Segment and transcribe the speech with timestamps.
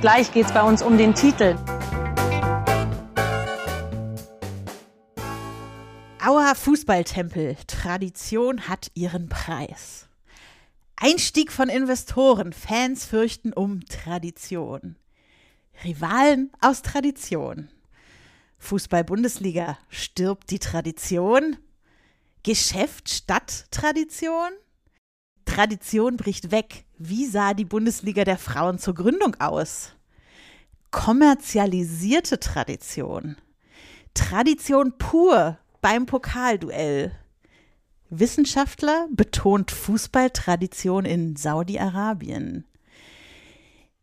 [0.00, 1.56] Gleich geht es bei uns um den Titel.
[6.24, 7.56] Auer Fußballtempel.
[7.66, 10.08] Tradition hat ihren Preis.
[10.94, 12.52] Einstieg von Investoren.
[12.52, 14.94] Fans fürchten um Tradition.
[15.82, 17.68] Rivalen aus Tradition.
[18.58, 19.78] Fußball-Bundesliga.
[19.88, 21.56] Stirbt die Tradition?
[22.44, 24.50] Geschäft statt Tradition?
[25.48, 26.84] Tradition bricht weg.
[26.98, 29.94] Wie sah die Bundesliga der Frauen zur Gründung aus?
[30.90, 33.36] Kommerzialisierte Tradition.
[34.12, 37.12] Tradition pur beim Pokalduell.
[38.10, 42.64] Wissenschaftler betont Fußballtradition in Saudi-Arabien.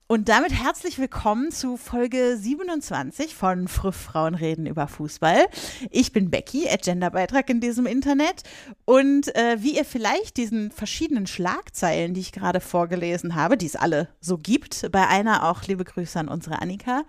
[0.08, 5.48] Und damit herzlich willkommen zu Folge 27 von Früff Frauen reden über Fußball.
[5.90, 8.44] Ich bin Becky, Agenda-Beitrag in diesem Internet.
[8.86, 13.76] Und äh, wie ihr vielleicht diesen verschiedenen Schlagzeilen, die ich gerade vorgelesen habe, die es
[13.76, 17.02] alle so gibt, bei einer auch liebe Grüße an unsere Annika,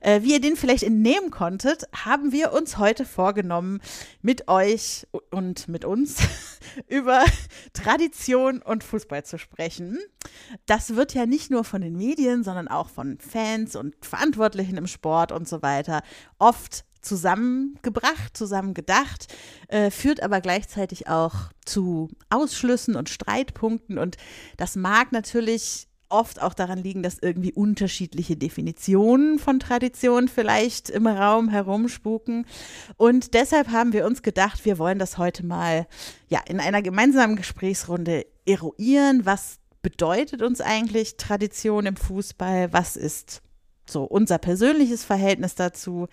[0.00, 3.80] äh, wie ihr den vielleicht entnehmen konntet, haben wir uns heute vorgenommen,
[4.22, 6.18] mit euch und mit uns
[6.86, 7.24] über
[7.72, 9.98] Tradition und Fußball zu sprechen.
[10.66, 14.86] Das wird ja nicht nur von den Medien, sondern auch von Fans und Verantwortlichen im
[14.86, 16.02] Sport und so weiter
[16.38, 19.32] oft zusammengebracht, zusammengedacht,
[19.68, 23.98] äh, führt aber gleichzeitig auch zu Ausschlüssen und Streitpunkten.
[23.98, 24.16] Und
[24.56, 31.06] das mag natürlich oft auch daran liegen, dass irgendwie unterschiedliche Definitionen von Tradition vielleicht im
[31.06, 32.46] Raum herumspuken.
[32.96, 35.86] Und deshalb haben wir uns gedacht, wir wollen das heute mal
[36.28, 42.72] ja in einer gemeinsamen Gesprächsrunde eruieren, was bedeutet uns eigentlich Tradition im Fußball?
[42.72, 43.42] Was ist
[43.88, 46.08] so unser persönliches Verhältnis dazu?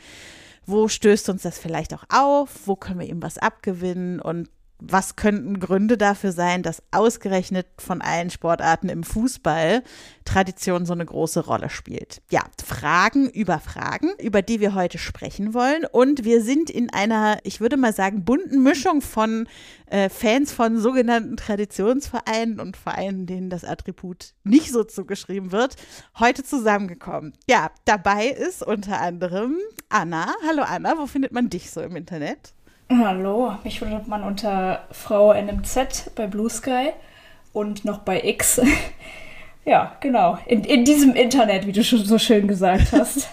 [0.67, 2.67] Wo stößt uns das vielleicht auch auf?
[2.67, 4.19] Wo können wir ihm was abgewinnen?
[4.19, 4.49] Und
[4.81, 9.83] was könnten Gründe dafür sein, dass ausgerechnet von allen Sportarten im Fußball
[10.25, 12.21] Tradition so eine große Rolle spielt?
[12.31, 15.85] Ja, Fragen über Fragen, über die wir heute sprechen wollen.
[15.85, 19.47] Und wir sind in einer, ich würde mal sagen, bunten Mischung von
[19.85, 25.75] äh, Fans von sogenannten Traditionsvereinen und Vereinen, denen das Attribut nicht so zugeschrieben wird,
[26.17, 27.33] heute zusammengekommen.
[27.47, 29.57] Ja, dabei ist unter anderem
[29.89, 30.33] Anna.
[30.47, 32.53] Hallo Anna, wo findet man dich so im Internet?
[32.99, 36.89] Hallo, mich findet man unter Frau NMZ bei Blue Sky
[37.53, 38.59] und noch bei X.
[39.65, 40.37] ja, genau.
[40.45, 43.29] In, in diesem Internet, wie du schon so schön gesagt hast.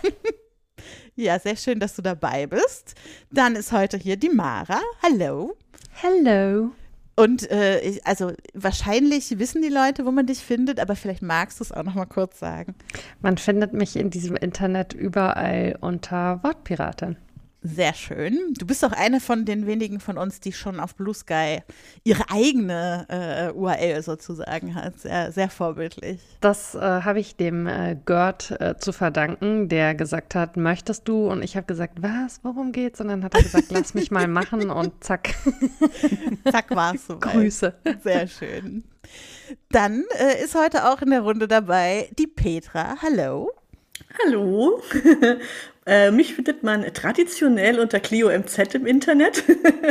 [1.16, 2.94] ja, sehr schön, dass du dabei bist.
[3.32, 4.80] Dann ist heute hier die Mara.
[5.02, 5.56] Hallo.
[6.04, 6.70] Hallo.
[7.16, 11.64] Und äh, also wahrscheinlich wissen die Leute, wo man dich findet, aber vielleicht magst du
[11.64, 12.76] es auch noch mal kurz sagen.
[13.22, 17.16] Man findet mich in diesem Internet überall unter Wortpiratin.
[17.74, 18.54] Sehr schön.
[18.58, 21.60] Du bist auch eine von den wenigen von uns, die schon auf Blue Sky
[22.04, 24.98] ihre eigene äh, URL sozusagen hat.
[25.00, 26.20] Sehr, sehr vorbildlich.
[26.40, 31.28] Das äh, habe ich dem äh, Gerd äh, zu verdanken, der gesagt hat, möchtest du?
[31.28, 33.00] Und ich habe gesagt, was, worum geht's?
[33.00, 35.34] Und dann hat er gesagt, lass mich mal machen und zack.
[36.50, 37.18] zack war es so.
[37.18, 37.74] Grüße.
[38.02, 38.84] Sehr schön.
[39.70, 42.96] Dann äh, ist heute auch in der Runde dabei die Petra.
[43.02, 43.50] Hallo.
[44.24, 44.80] Hallo.
[45.88, 49.42] Äh, mich findet man traditionell unter Clio MZ im Internet.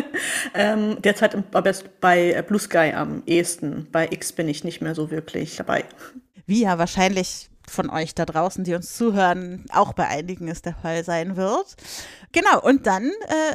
[0.53, 3.87] ähm, derzeit aber bei Blue Sky am ehesten.
[3.91, 5.85] Bei X bin ich nicht mehr so wirklich dabei.
[6.45, 10.75] Wie ja wahrscheinlich von euch da draußen, die uns zuhören, auch bei einigen es der
[10.75, 11.75] Fall sein wird.
[12.31, 13.11] Genau, und dann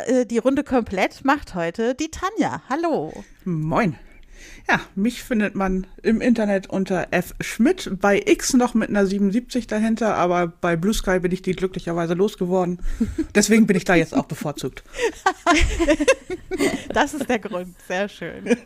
[0.07, 2.63] äh, äh die Runde komplett macht heute die Tanja.
[2.69, 3.13] Hallo.
[3.45, 3.97] Moin.
[4.69, 7.35] Ja, mich findet man im Internet unter F.
[7.41, 11.53] Schmidt, bei X noch mit einer 77 dahinter, aber bei Blue Sky bin ich die
[11.53, 12.81] glücklicherweise losgeworden.
[13.35, 14.85] Deswegen bin ich da jetzt auch bevorzugt.
[16.93, 18.57] das ist der Grund, sehr schön.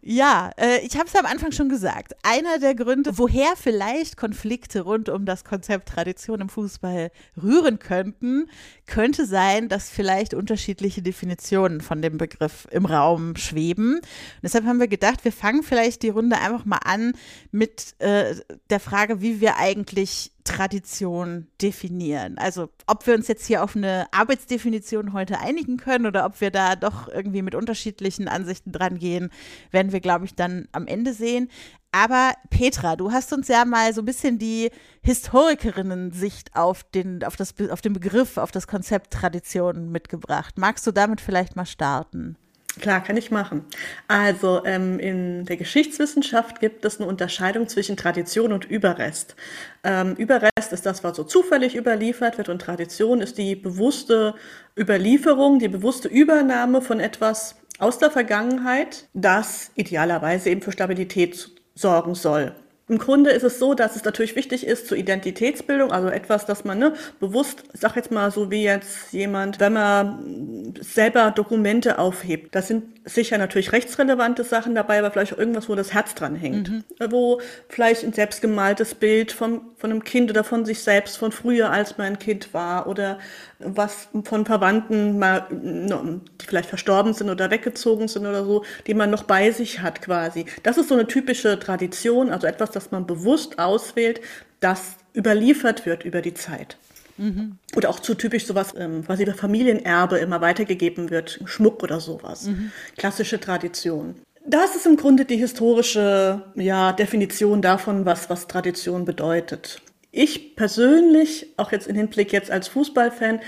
[0.00, 2.14] Ja, äh, ich habe es am Anfang schon gesagt.
[2.22, 7.10] Einer der Gründe, woher vielleicht Konflikte rund um das Konzept Tradition im Fußball
[7.42, 8.48] rühren könnten,
[8.86, 13.96] könnte sein, dass vielleicht unterschiedliche Definitionen von dem Begriff im Raum schweben.
[13.96, 14.04] Und
[14.42, 17.12] deshalb haben wir gedacht, wir fangen vielleicht die Runde einfach mal an
[17.50, 18.34] mit äh,
[18.70, 22.38] der Frage, wie wir eigentlich Tradition definieren?
[22.38, 26.50] Also ob wir uns jetzt hier auf eine Arbeitsdefinition heute einigen können oder ob wir
[26.50, 29.30] da doch irgendwie mit unterschiedlichen Ansichten dran gehen,
[29.70, 31.48] werden wir, glaube ich, dann am Ende sehen.
[31.92, 34.70] Aber Petra, du hast uns ja mal so ein bisschen die
[35.02, 40.58] Historikerinnen-Sicht auf den, auf, das, auf den Begriff, auf das Konzept Tradition mitgebracht.
[40.58, 42.36] Magst du damit vielleicht mal starten?
[42.80, 43.64] Klar, kann ich machen.
[44.06, 49.36] Also ähm, in der Geschichtswissenschaft gibt es eine Unterscheidung zwischen Tradition und Überrest.
[49.84, 54.34] Ähm, Überrest ist das, was so zufällig überliefert wird und Tradition ist die bewusste
[54.78, 62.14] Überlieferung, die bewusste Übernahme von etwas aus der Vergangenheit, das idealerweise eben für Stabilität sorgen
[62.14, 62.54] soll.
[62.88, 66.64] Im Grunde ist es so, dass es natürlich wichtig ist zur Identitätsbildung, also etwas, dass
[66.64, 72.54] man ne, bewusst, sag jetzt mal so wie jetzt jemand, wenn man selber Dokumente aufhebt,
[72.54, 76.34] das sind sicher natürlich rechtsrelevante Sachen dabei, aber vielleicht auch irgendwas, wo das Herz dran
[76.34, 76.70] hängt.
[76.70, 76.84] Mhm.
[77.10, 81.70] Wo vielleicht ein selbstgemaltes Bild von, von einem Kind oder von sich selbst, von früher,
[81.70, 83.18] als man ein Kind war oder
[83.58, 89.10] was von Verwandten mal, die vielleicht verstorben sind oder weggezogen sind oder so, die man
[89.10, 90.46] noch bei sich hat quasi.
[90.62, 94.20] Das ist so eine typische Tradition, also etwas, das man bewusst auswählt,
[94.60, 96.76] das überliefert wird über die Zeit.
[97.18, 97.58] Mhm.
[97.76, 102.46] Oder auch zu typisch sowas, ähm, quasi über Familienerbe immer weitergegeben wird, Schmuck oder sowas.
[102.46, 102.72] Mhm.
[102.96, 104.14] Klassische Tradition.
[104.46, 109.82] Das ist im Grunde die historische ja, Definition davon, was, was Tradition bedeutet.
[110.10, 113.40] Ich persönlich, auch jetzt im Hinblick jetzt als Fußballfan,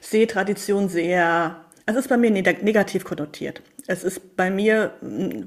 [0.00, 1.56] sehe Tradition sehr,
[1.86, 3.62] also es ist bei mir negativ konnotiert.
[3.86, 5.42] Es ist bei mir mm,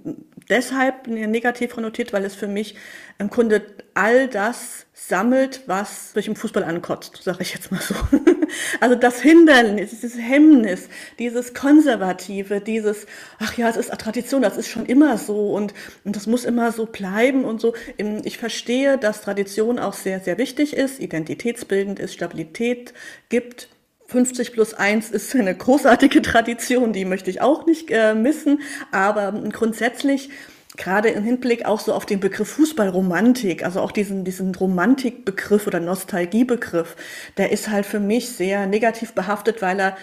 [0.49, 2.75] deshalb negativ konnotiert, weil es für mich
[3.17, 3.61] im Grunde
[3.93, 7.95] all das sammelt, was durch den Fußball ankotzt, sage ich jetzt mal so.
[8.79, 10.87] Also das Hindernis, dieses Hemmnis,
[11.19, 13.05] dieses Konservative, dieses,
[13.39, 15.73] ach ja, es ist Tradition, das ist schon immer so und,
[16.05, 17.73] und das muss immer so bleiben und so.
[18.23, 22.93] Ich verstehe, dass Tradition auch sehr, sehr wichtig ist, identitätsbildend ist, Stabilität
[23.29, 23.67] gibt.
[24.07, 28.61] 50 plus 1 ist eine großartige Tradition, die möchte ich auch nicht äh, missen,
[28.91, 30.29] aber grundsätzlich
[30.77, 35.79] gerade im Hinblick auch so auf den Begriff Fußballromantik, also auch diesen, diesen Romantikbegriff oder
[35.79, 36.95] Nostalgiebegriff,
[37.37, 39.97] der ist halt für mich sehr negativ behaftet, weil er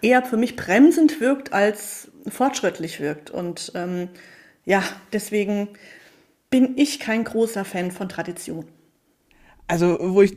[0.00, 3.30] eher für mich bremsend wirkt als fortschrittlich wirkt.
[3.30, 4.08] Und ähm,
[4.64, 4.82] ja,
[5.12, 5.68] deswegen
[6.48, 8.66] bin ich kein großer Fan von Tradition.
[9.66, 10.36] Also, wo ich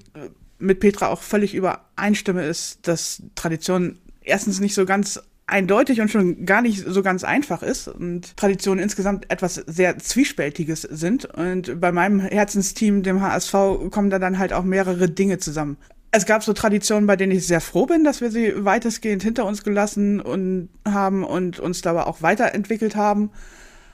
[0.59, 6.45] mit Petra auch völlig übereinstimme, ist, dass Tradition erstens nicht so ganz eindeutig und schon
[6.45, 11.25] gar nicht so ganz einfach ist und Traditionen insgesamt etwas sehr Zwiespältiges sind.
[11.25, 13.53] Und bei meinem Herzensteam, dem HSV,
[13.89, 15.77] kommen da dann halt auch mehrere Dinge zusammen.
[16.11, 19.45] Es gab so Traditionen, bei denen ich sehr froh bin, dass wir sie weitestgehend hinter
[19.45, 23.31] uns gelassen und haben und uns dabei auch weiterentwickelt haben.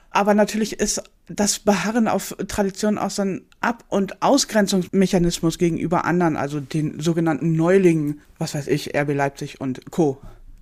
[0.09, 6.36] Aber natürlich ist das Beharren auf Traditionen auch so ein Ab- und Ausgrenzungsmechanismus gegenüber anderen,
[6.36, 10.20] also den sogenannten Neulingen, was weiß ich, RB Leipzig und Co.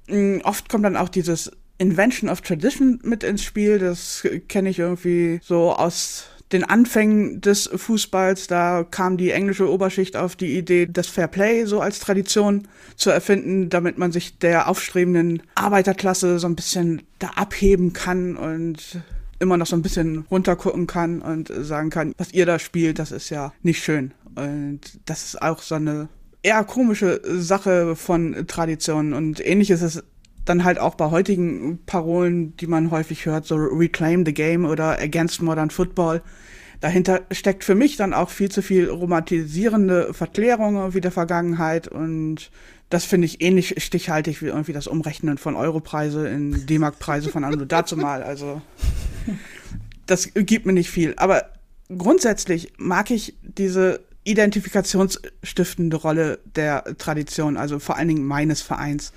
[0.08, 3.80] Mm, oft kommt dann auch dieses Invention of Tradition mit ins Spiel.
[3.80, 8.46] Das kenne ich irgendwie so aus den Anfängen des Fußballs.
[8.46, 13.10] Da kam die englische Oberschicht auf die Idee, das Fair Play so als Tradition zu
[13.10, 19.02] erfinden, damit man sich der aufstrebenden Arbeiterklasse so ein bisschen da abheben kann und
[19.42, 23.12] immer noch so ein bisschen runtergucken kann und sagen kann, was ihr da spielt, das
[23.12, 24.14] ist ja nicht schön.
[24.36, 26.08] Und das ist auch so eine
[26.44, 30.04] eher komische Sache von Traditionen und ähnliches ist
[30.46, 35.00] dann halt auch bei heutigen Parolen, die man häufig hört, so Reclaim the Game oder
[35.00, 36.21] Against Modern Football.
[36.80, 42.50] Dahinter steckt für mich dann auch viel zu viel romantisierende Verklärung wie der Vergangenheit und
[42.92, 47.64] das finde ich ähnlich stichhaltig wie irgendwie das Umrechnen von Europreise in D-Mark-Preise von Anno
[47.66, 48.21] dazu mal.
[48.21, 48.62] Also
[50.06, 51.14] das gibt mir nicht viel.
[51.16, 51.45] Aber
[51.88, 59.14] grundsätzlich mag ich diese identifikationsstiftende Rolle der Tradition, also vor allen Dingen meines Vereins.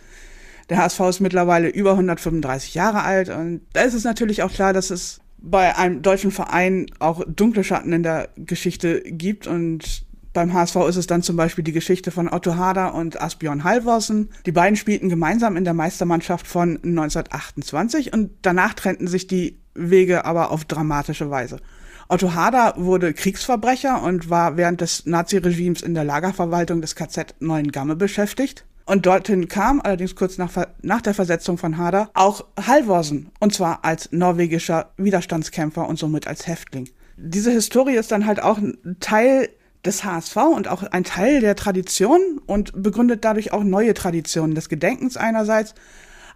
[0.70, 4.72] Der HSV ist mittlerweile über 135 Jahre alt und da ist es natürlich auch klar,
[4.72, 10.04] dass es bei einem deutschen Verein auch dunkle Schatten in der Geschichte gibt und
[10.34, 14.30] beim HSV ist es dann zum Beispiel die Geschichte von Otto Hader und Asbjörn Halvorsen.
[14.44, 20.24] Die beiden spielten gemeinsam in der Meistermannschaft von 1928 und danach trennten sich die Wege
[20.24, 21.60] aber auf dramatische Weise.
[22.08, 27.96] Otto Hader wurde Kriegsverbrecher und war während des Naziregimes in der Lagerverwaltung des KZ Neuengamme
[27.96, 28.66] beschäftigt.
[28.86, 30.50] Und dorthin kam, allerdings kurz nach,
[30.82, 36.46] nach der Versetzung von Hader, auch Halvorsen, und zwar als norwegischer Widerstandskämpfer und somit als
[36.46, 36.90] Häftling.
[37.16, 39.48] Diese Historie ist dann halt auch ein Teil
[39.84, 44.68] des HSV und auch ein Teil der Tradition und begründet dadurch auch neue Traditionen des
[44.68, 45.74] Gedenkens einerseits,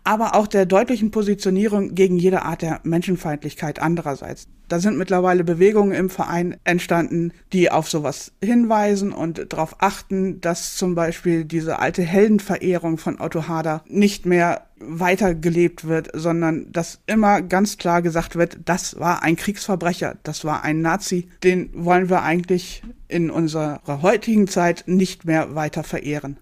[0.05, 4.49] aber auch der deutlichen Positionierung gegen jede Art der Menschenfeindlichkeit andererseits.
[4.69, 10.77] Da sind mittlerweile Bewegungen im Verein entstanden, die auf sowas hinweisen und darauf achten, dass
[10.77, 17.41] zum Beispiel diese alte Heldenverehrung von Otto Hader nicht mehr weitergelebt wird, sondern dass immer
[17.41, 22.23] ganz klar gesagt wird, das war ein Kriegsverbrecher, das war ein Nazi, den wollen wir
[22.23, 26.39] eigentlich in unserer heutigen Zeit nicht mehr weiter verehren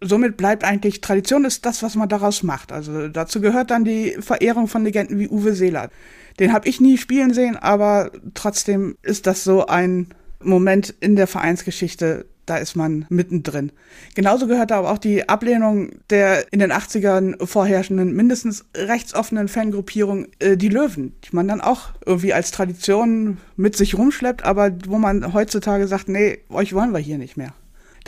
[0.00, 2.72] somit bleibt eigentlich Tradition ist das, was man daraus macht.
[2.72, 5.90] Also dazu gehört dann die Verehrung von Legenden wie Uwe Seeler.
[6.38, 10.08] Den habe ich nie spielen sehen, aber trotzdem ist das so ein
[10.40, 13.72] Moment in der Vereinsgeschichte, da ist man mittendrin.
[14.14, 20.56] Genauso gehört aber auch die Ablehnung der in den 80ern vorherrschenden, mindestens rechtsoffenen Fangruppierung, äh,
[20.56, 25.34] die Löwen, die man dann auch irgendwie als Tradition mit sich rumschleppt, aber wo man
[25.34, 27.52] heutzutage sagt, nee, euch wollen wir hier nicht mehr.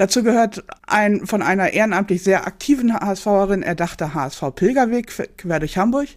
[0.01, 6.09] Dazu gehört ein von einer ehrenamtlich sehr aktiven HSVerin erdachter HSV-Pilgerweg quer durch Hamburg.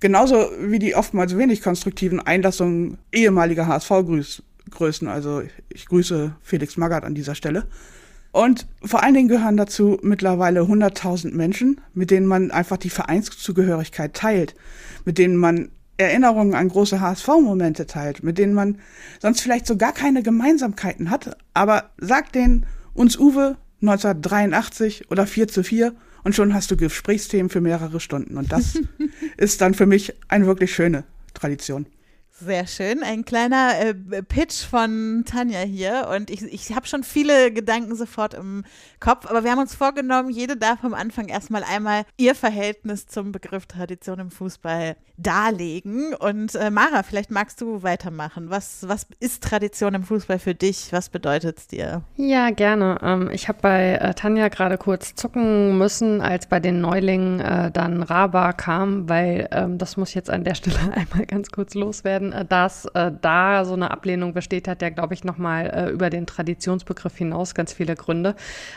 [0.00, 5.08] Genauso wie die oftmals wenig konstruktiven Einlassungen ehemaliger HSV-Größen.
[5.08, 7.66] Also ich grüße Felix Magath an dieser Stelle.
[8.32, 14.14] Und vor allen Dingen gehören dazu mittlerweile 100.000 Menschen, mit denen man einfach die Vereinszugehörigkeit
[14.14, 14.54] teilt,
[15.04, 18.78] mit denen man Erinnerungen an große HSV-Momente teilt, mit denen man
[19.20, 22.64] sonst vielleicht so gar keine Gemeinsamkeiten hat, aber sagt denen,
[22.96, 28.36] uns Uwe 1983 oder 4 zu 4 und schon hast du Gesprächsthemen für mehrere Stunden.
[28.36, 28.78] Und das
[29.36, 31.86] ist dann für mich eine wirklich schöne Tradition.
[32.38, 33.02] Sehr schön.
[33.02, 36.08] Ein kleiner äh, Pitch von Tanja hier.
[36.14, 38.64] Und ich, ich habe schon viele Gedanken sofort im
[39.00, 39.24] Kopf.
[39.26, 43.64] Aber wir haben uns vorgenommen, jede darf am Anfang erstmal einmal ihr Verhältnis zum Begriff
[43.64, 46.12] Tradition im Fußball darlegen.
[46.12, 48.50] Und äh, Mara, vielleicht magst du weitermachen.
[48.50, 50.92] Was, was ist Tradition im Fußball für dich?
[50.92, 52.02] Was bedeutet es dir?
[52.16, 52.98] Ja, gerne.
[53.02, 57.70] Ähm, ich habe bei äh, Tanja gerade kurz zucken müssen, als bei den Neulingen äh,
[57.70, 62.25] dann Raba kam, weil ähm, das muss jetzt an der Stelle einmal ganz kurz loswerden
[62.25, 66.10] werden, dass äh, da so eine Ablehnung besteht, hat ja, glaube ich, nochmal äh, über
[66.10, 68.34] den Traditionsbegriff hinaus ganz viele Gründe.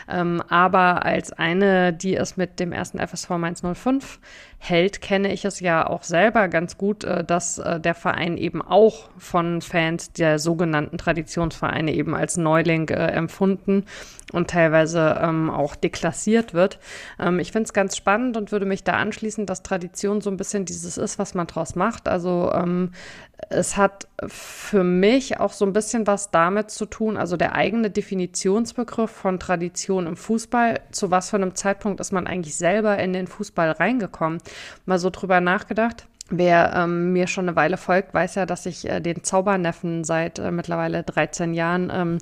[0.08, 4.20] Ähm, aber als eine, die es mit dem ersten FSV Mainz 05
[4.62, 8.60] hält, kenne ich es ja auch selber ganz gut, äh, dass äh, der Verein eben
[8.60, 13.86] auch von Fans der sogenannten Traditionsvereine eben als Neuling äh, empfunden
[14.32, 16.78] und teilweise ähm, auch deklassiert wird.
[17.18, 20.36] Ähm, ich finde es ganz spannend und würde mich da anschließen, dass Tradition so ein
[20.36, 22.06] bisschen dieses ist, was man draus macht.
[22.06, 22.92] Also ähm,
[23.48, 27.90] es hat für mich auch so ein bisschen was damit zu tun, also der eigene
[27.90, 33.12] Definitionsbegriff von Tradition im Fußball, zu was für einem Zeitpunkt ist man eigentlich selber in
[33.12, 34.40] den Fußball reingekommen.
[34.86, 36.06] Mal so drüber nachgedacht.
[36.32, 40.38] Wer ähm, mir schon eine Weile folgt, weiß ja, dass ich äh, den Zauberneffen seit
[40.38, 42.18] äh, mittlerweile 13 Jahren ähm,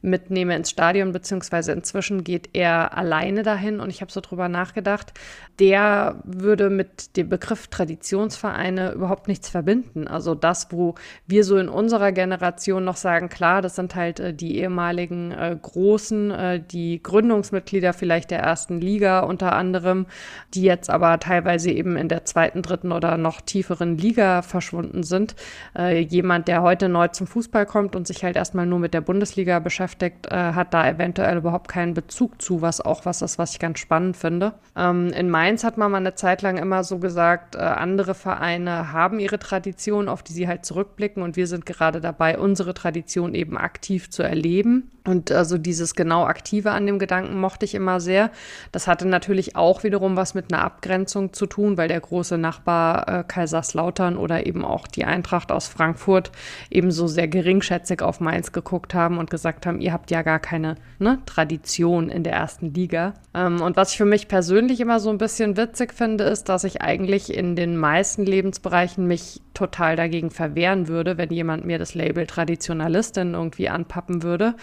[0.00, 5.12] mitnehme ins Stadion, beziehungsweise inzwischen geht er alleine dahin und ich habe so drüber nachgedacht,
[5.58, 10.06] der würde mit dem Begriff Traditionsvereine überhaupt nichts verbinden.
[10.06, 10.94] Also das, wo
[11.26, 15.56] wir so in unserer Generation noch sagen, klar, das sind halt äh, die ehemaligen äh,
[15.60, 20.06] Großen, äh, die Gründungsmitglieder vielleicht der ersten Liga unter anderem,
[20.54, 25.34] die jetzt aber teilweise eben in der zweiten, dritten oder noch tieferen Liga verschwunden sind.
[25.76, 29.00] Äh, jemand, der heute neu zum Fußball kommt und sich halt erstmal nur mit der
[29.00, 33.38] Bundesliga beschäftigt, beschäftigt, äh, hat da eventuell überhaupt keinen Bezug zu, was auch was ist,
[33.38, 34.54] was ich ganz spannend finde.
[34.76, 38.92] Ähm, in Mainz hat man mal eine Zeit lang immer so gesagt, äh, andere Vereine
[38.92, 43.34] haben ihre Tradition, auf die sie halt zurückblicken und wir sind gerade dabei, unsere Tradition
[43.34, 44.90] eben aktiv zu erleben.
[45.08, 48.30] Und also dieses genau Aktive an dem Gedanken mochte ich immer sehr.
[48.72, 53.08] Das hatte natürlich auch wiederum was mit einer Abgrenzung zu tun, weil der große Nachbar
[53.08, 56.30] äh, Kaiserslautern oder eben auch die Eintracht aus Frankfurt
[56.70, 60.76] ebenso sehr geringschätzig auf Mainz geguckt haben und gesagt haben, ihr habt ja gar keine
[60.98, 63.14] ne, Tradition in der ersten Liga.
[63.34, 66.64] Ähm, und was ich für mich persönlich immer so ein bisschen witzig finde, ist, dass
[66.64, 71.94] ich eigentlich in den meisten Lebensbereichen mich total dagegen verwehren würde, wenn jemand mir das
[71.94, 74.54] Label Traditionalistin irgendwie anpappen würde.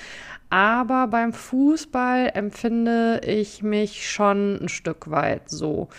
[0.49, 5.89] Aber beim Fußball empfinde ich mich schon ein Stück weit so.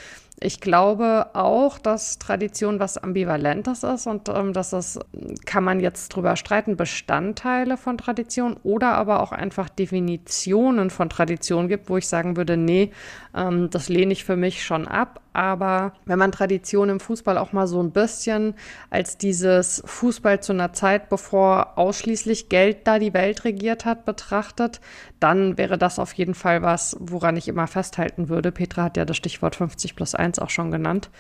[0.47, 4.97] Ich glaube auch, dass Tradition was Ambivalentes ist und ähm, dass das,
[5.45, 11.67] kann man jetzt drüber streiten, Bestandteile von Tradition oder aber auch einfach Definitionen von Tradition
[11.67, 12.93] gibt, wo ich sagen würde, nee,
[13.35, 15.21] ähm, das lehne ich für mich schon ab.
[15.37, 18.55] Aber wenn man Tradition im Fußball auch mal so ein bisschen
[18.89, 24.81] als dieses Fußball zu einer Zeit, bevor ausschließlich Geld da die Welt regiert hat, betrachtet,
[25.21, 28.51] dann wäre das auf jeden Fall was, woran ich immer festhalten würde.
[28.51, 31.11] Petra hat ja das Stichwort 50 plus 1 auch schon genannt.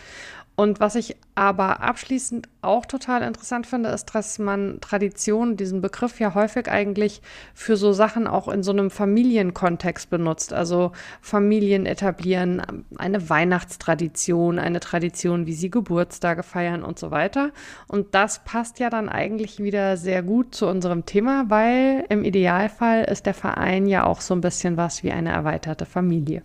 [0.56, 6.18] Und was ich aber abschließend auch total interessant finde, ist, dass man Tradition, diesen Begriff
[6.18, 7.20] ja häufig eigentlich
[7.52, 10.54] für so Sachen auch in so einem Familienkontext benutzt.
[10.54, 12.62] Also Familien etablieren
[12.96, 17.50] eine Weihnachtstradition, eine Tradition, wie sie Geburtstage feiern und so weiter.
[17.87, 23.04] Und das passt ja dann eigentlich wieder sehr gut zu unserem Thema, weil im Idealfall
[23.04, 26.42] ist der Verein ja auch so ein bisschen was wie eine erweiterte Familie.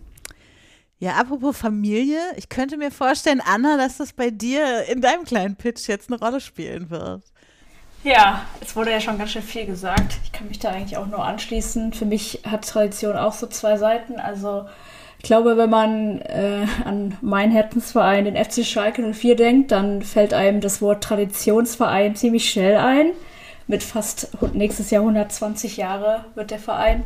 [1.02, 5.56] Ja, apropos Familie, ich könnte mir vorstellen, Anna, dass das bei dir in deinem kleinen
[5.56, 7.24] Pitch jetzt eine Rolle spielen wird.
[8.04, 10.18] Ja, es wurde ja schon ganz schön viel gesagt.
[10.22, 11.92] Ich kann mich da eigentlich auch nur anschließen.
[11.92, 14.20] Für mich hat Tradition auch so zwei Seiten.
[14.20, 14.66] Also
[15.18, 20.32] ich glaube, wenn man äh, an meinen Herzensverein, den FC Schalke 04 denkt, dann fällt
[20.32, 23.10] einem das Wort Traditionsverein ziemlich schnell ein.
[23.66, 27.02] Mit fast nächstes Jahr 120 Jahre wird der Verein.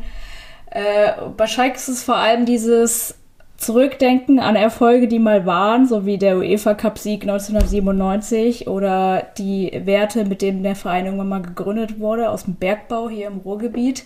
[0.69, 3.15] Äh, bei Schalke ist es vor allem dieses
[3.57, 9.71] zurückdenken an Erfolge, die mal waren, so wie der UEFA Cup Sieg 1997 oder die
[9.85, 14.05] Werte, mit denen der Verein irgendwann mal gegründet wurde, aus dem Bergbau hier im Ruhrgebiet.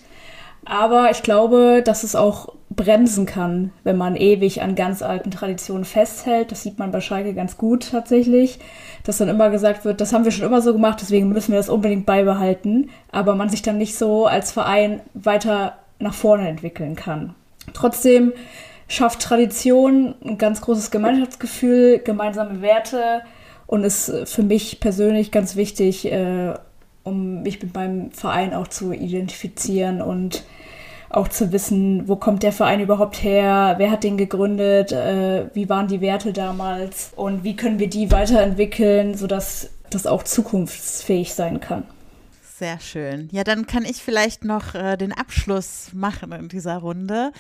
[0.64, 5.84] Aber ich glaube, dass es auch bremsen kann, wenn man ewig an ganz alten Traditionen
[5.84, 6.52] festhält.
[6.52, 8.60] Das sieht man bei Schalke ganz gut tatsächlich,
[9.04, 11.58] dass dann immer gesagt wird, das haben wir schon immer so gemacht, deswegen müssen wir
[11.58, 12.90] das unbedingt beibehalten.
[13.12, 17.36] Aber man sich dann nicht so als Verein weiter nach vorne entwickeln kann.
[17.74, 18.32] Trotzdem
[18.92, 23.22] schafft Tradition, ein ganz großes Gemeinschaftsgefühl, gemeinsame Werte
[23.66, 26.54] und ist für mich persönlich ganz wichtig, äh,
[27.04, 30.44] um mich mit meinem Verein auch zu identifizieren und
[31.10, 35.70] auch zu wissen, wo kommt der Verein überhaupt her, wer hat den gegründet, äh, wie
[35.70, 41.62] waren die Werte damals und wie können wir die weiterentwickeln, sodass das auch zukunftsfähig sein
[41.62, 41.84] kann.
[42.62, 43.28] Sehr schön.
[43.32, 47.32] Ja, dann kann ich vielleicht noch äh, den Abschluss machen in dieser Runde.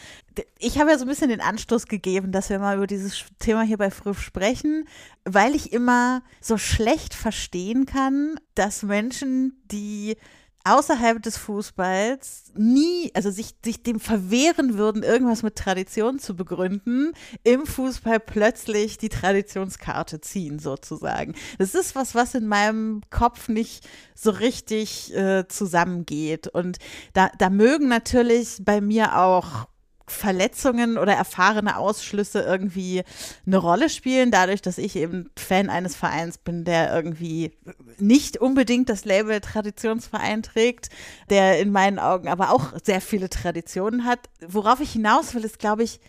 [0.57, 3.61] Ich habe ja so ein bisschen den Anstoß gegeben, dass wir mal über dieses Thema
[3.61, 4.87] hier bei Früh sprechen,
[5.23, 10.17] weil ich immer so schlecht verstehen kann, dass Menschen, die
[10.63, 17.13] außerhalb des Fußballs nie, also sich, sich dem verwehren würden, irgendwas mit Tradition zu begründen,
[17.43, 21.33] im Fußball plötzlich die Traditionskarte ziehen, sozusagen.
[21.57, 26.47] Das ist was, was in meinem Kopf nicht so richtig äh, zusammengeht.
[26.47, 26.77] Und
[27.13, 29.67] da, da mögen natürlich bei mir auch
[30.11, 33.03] Verletzungen oder erfahrene Ausschlüsse irgendwie
[33.45, 37.51] eine Rolle spielen, dadurch, dass ich eben Fan eines Vereins bin, der irgendwie
[37.97, 40.89] nicht unbedingt das Label Traditionsverein trägt,
[41.29, 44.19] der in meinen Augen aber auch sehr viele Traditionen hat.
[44.47, 45.99] Worauf ich hinaus will, ist, glaube ich,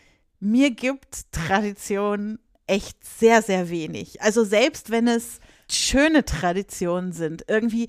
[0.41, 4.23] mir gibt Tradition echt sehr, sehr wenig.
[4.23, 5.38] Also selbst wenn es
[5.75, 7.45] schöne Traditionen sind.
[7.49, 7.89] Irgendwie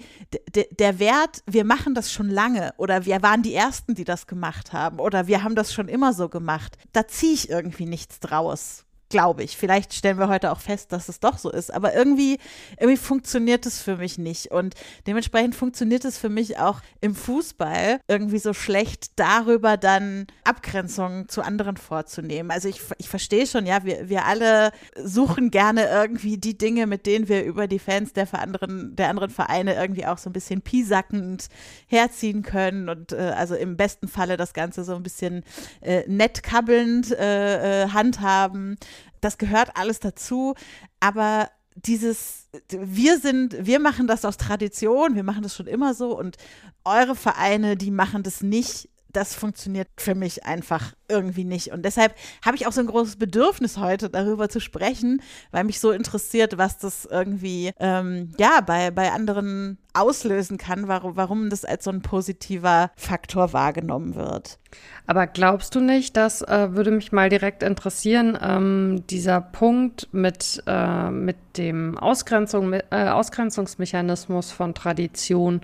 [0.53, 4.73] der Wert, wir machen das schon lange oder wir waren die Ersten, die das gemacht
[4.73, 6.77] haben oder wir haben das schon immer so gemacht.
[6.91, 9.55] Da ziehe ich irgendwie nichts draus glaube ich.
[9.55, 11.71] Vielleicht stellen wir heute auch fest, dass es doch so ist.
[11.71, 12.39] Aber irgendwie,
[12.79, 14.49] irgendwie funktioniert es für mich nicht.
[14.49, 14.73] Und
[15.05, 21.43] dementsprechend funktioniert es für mich auch im Fußball irgendwie so schlecht, darüber dann Abgrenzungen zu
[21.43, 22.49] anderen vorzunehmen.
[22.49, 27.05] Also ich, ich verstehe schon, ja, wir, wir alle suchen gerne irgendwie die Dinge, mit
[27.05, 30.63] denen wir über die Fans der, anderen, der anderen Vereine irgendwie auch so ein bisschen
[30.63, 31.49] piesackend
[31.85, 35.43] herziehen können und äh, also im besten Falle das Ganze so ein bisschen
[35.81, 38.77] äh, nett kabbelnd äh, äh handhaben
[39.23, 40.55] das gehört alles dazu,
[40.99, 46.17] aber dieses, wir sind, wir machen das aus Tradition, wir machen das schon immer so
[46.17, 46.37] und
[46.85, 51.71] eure Vereine, die machen das nicht das funktioniert für mich einfach irgendwie nicht.
[51.71, 55.79] Und deshalb habe ich auch so ein großes Bedürfnis heute darüber zu sprechen, weil mich
[55.79, 61.65] so interessiert, was das irgendwie ähm, ja bei, bei anderen auslösen kann, warum, warum das
[61.65, 64.59] als so ein positiver Faktor wahrgenommen wird.
[65.05, 70.63] Aber glaubst du nicht, das äh, würde mich mal direkt interessieren, ähm, dieser Punkt mit,
[70.65, 75.61] äh, mit dem Ausgrenzung, äh, Ausgrenzungsmechanismus von Tradition,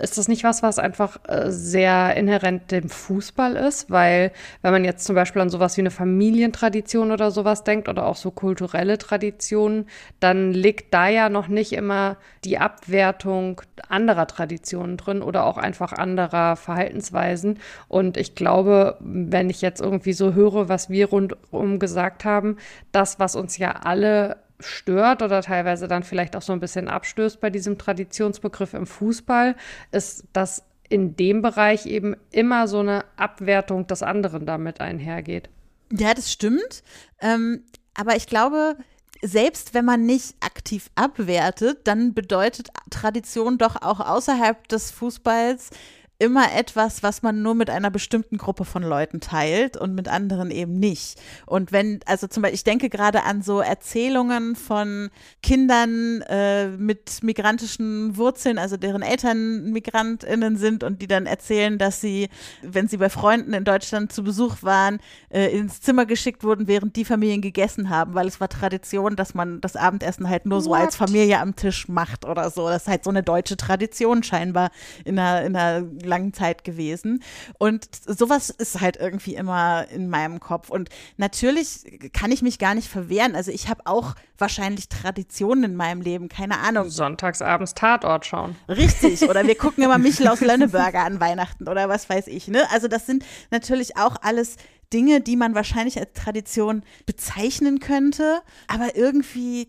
[0.00, 3.90] ist das nicht was, was einfach äh, sehr inhärent dem Fußball ist?
[3.90, 8.06] Weil, wenn man jetzt zum Beispiel an sowas wie eine Familientradition oder sowas denkt oder
[8.06, 9.86] auch so kulturelle Traditionen,
[10.20, 15.92] dann liegt da ja noch nicht immer die Abwertung anderer Traditionen drin oder auch einfach
[15.92, 17.58] anderer Verhaltensweisen.
[17.88, 22.56] Und ich glaube, wenn ich jetzt irgendwie so höre, was wir rundum gesagt haben,
[22.92, 27.40] das, was uns ja alle stört oder teilweise dann vielleicht auch so ein bisschen abstößt
[27.40, 29.54] bei diesem Traditionsbegriff im Fußball,
[29.92, 35.50] ist, dass in dem Bereich eben immer so eine Abwertung des anderen damit einhergeht.
[35.92, 36.82] Ja, das stimmt.
[37.20, 38.76] Ähm, aber ich glaube,
[39.26, 45.70] selbst wenn man nicht aktiv abwertet, dann bedeutet Tradition doch auch außerhalb des Fußballs
[46.18, 50.50] immer etwas, was man nur mit einer bestimmten Gruppe von Leuten teilt und mit anderen
[50.50, 51.20] eben nicht.
[51.44, 55.10] Und wenn, also zum Beispiel, ich denke gerade an so Erzählungen von
[55.42, 62.00] Kindern äh, mit migrantischen Wurzeln, also deren Eltern MigrantInnen sind und die dann erzählen, dass
[62.00, 62.28] sie,
[62.62, 66.96] wenn sie bei Freunden in Deutschland zu Besuch waren, äh, ins Zimmer geschickt wurden, während
[66.96, 70.70] die Familien gegessen haben, weil es war Tradition, dass man das Abendessen halt nur so
[70.70, 70.80] What?
[70.80, 72.68] als Familie am Tisch macht oder so.
[72.68, 74.70] Das ist halt so eine deutsche Tradition scheinbar
[75.04, 77.22] in einer, in einer langen Zeit gewesen.
[77.58, 80.70] Und sowas ist halt irgendwie immer in meinem Kopf.
[80.70, 83.34] Und natürlich kann ich mich gar nicht verwehren.
[83.34, 86.90] Also ich habe auch wahrscheinlich Traditionen in meinem Leben, keine Ahnung.
[86.90, 88.56] Sonntagsabends Tatort schauen.
[88.68, 89.28] Richtig.
[89.28, 92.48] Oder wir gucken immer Michel aus Lönneberger an Weihnachten oder was weiß ich.
[92.48, 92.62] Ne?
[92.70, 94.56] Also das sind natürlich auch alles
[94.92, 98.40] Dinge, die man wahrscheinlich als Tradition bezeichnen könnte.
[98.68, 99.68] Aber irgendwie,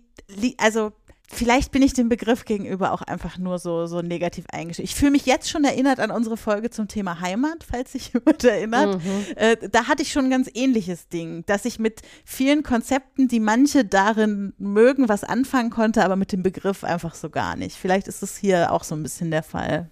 [0.57, 0.91] also
[1.27, 4.89] vielleicht bin ich dem Begriff gegenüber auch einfach nur so, so negativ eingestellt.
[4.89, 8.43] Ich fühle mich jetzt schon erinnert an unsere Folge zum Thema Heimat, falls sich jemand
[8.43, 9.01] erinnert.
[9.35, 13.39] Äh, da hatte ich schon ein ganz ähnliches Ding, dass ich mit vielen Konzepten, die
[13.39, 17.75] manche darin mögen, was anfangen konnte, aber mit dem Begriff einfach so gar nicht.
[17.75, 19.89] Vielleicht ist es hier auch so ein bisschen der Fall.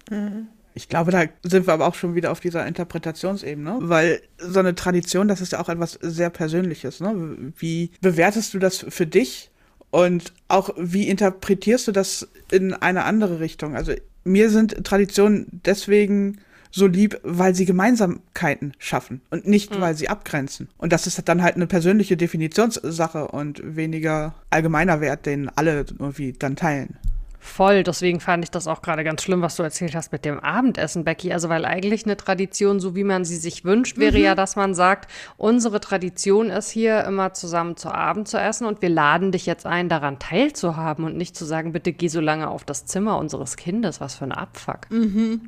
[0.74, 4.74] Ich glaube, da sind wir aber auch schon wieder auf dieser Interpretationsebene, weil so eine
[4.74, 7.00] Tradition, das ist ja auch etwas sehr Persönliches.
[7.00, 7.52] Ne?
[7.56, 9.50] Wie bewertest du das für dich
[9.96, 13.74] und auch wie interpretierst du das in eine andere Richtung?
[13.74, 16.36] Also mir sind Traditionen deswegen
[16.70, 20.68] so lieb, weil sie Gemeinsamkeiten schaffen und nicht, weil sie abgrenzen.
[20.76, 26.34] Und das ist dann halt eine persönliche Definitionssache und weniger allgemeiner Wert, den alle irgendwie
[26.34, 26.98] dann teilen.
[27.46, 30.40] Voll, deswegen fand ich das auch gerade ganz schlimm, was du erzählt hast mit dem
[30.40, 31.32] Abendessen, Becky.
[31.32, 34.74] Also, weil eigentlich eine Tradition, so wie man sie sich wünscht, wäre ja, dass man
[34.74, 39.46] sagt, unsere Tradition ist hier immer zusammen zu Abend zu essen und wir laden dich
[39.46, 43.16] jetzt ein, daran teilzuhaben und nicht zu sagen, bitte geh so lange auf das Zimmer
[43.16, 44.00] unseres Kindes.
[44.00, 44.80] Was für ein Abfuck.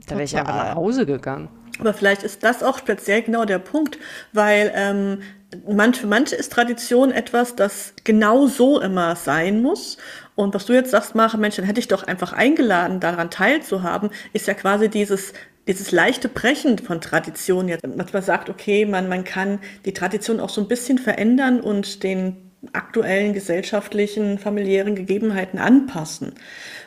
[0.06, 1.48] da wäre ich einfach nach Hause gegangen.
[1.80, 3.98] Aber vielleicht ist das auch speziell genau der Punkt,
[4.32, 5.22] weil ähm,
[5.66, 9.98] manch, für manche ist Tradition etwas, das genau so immer sein muss.
[10.38, 14.10] Und was du jetzt sagst, Mara, Mensch, dann hätte ich doch einfach eingeladen, daran teilzuhaben,
[14.32, 15.32] ist ja quasi dieses
[15.66, 20.40] dieses leichte Brechen von Tradition jetzt, dass man sagt, okay, man, man kann die Tradition
[20.40, 26.34] auch so ein bisschen verändern und den aktuellen gesellschaftlichen, familiären Gegebenheiten anpassen.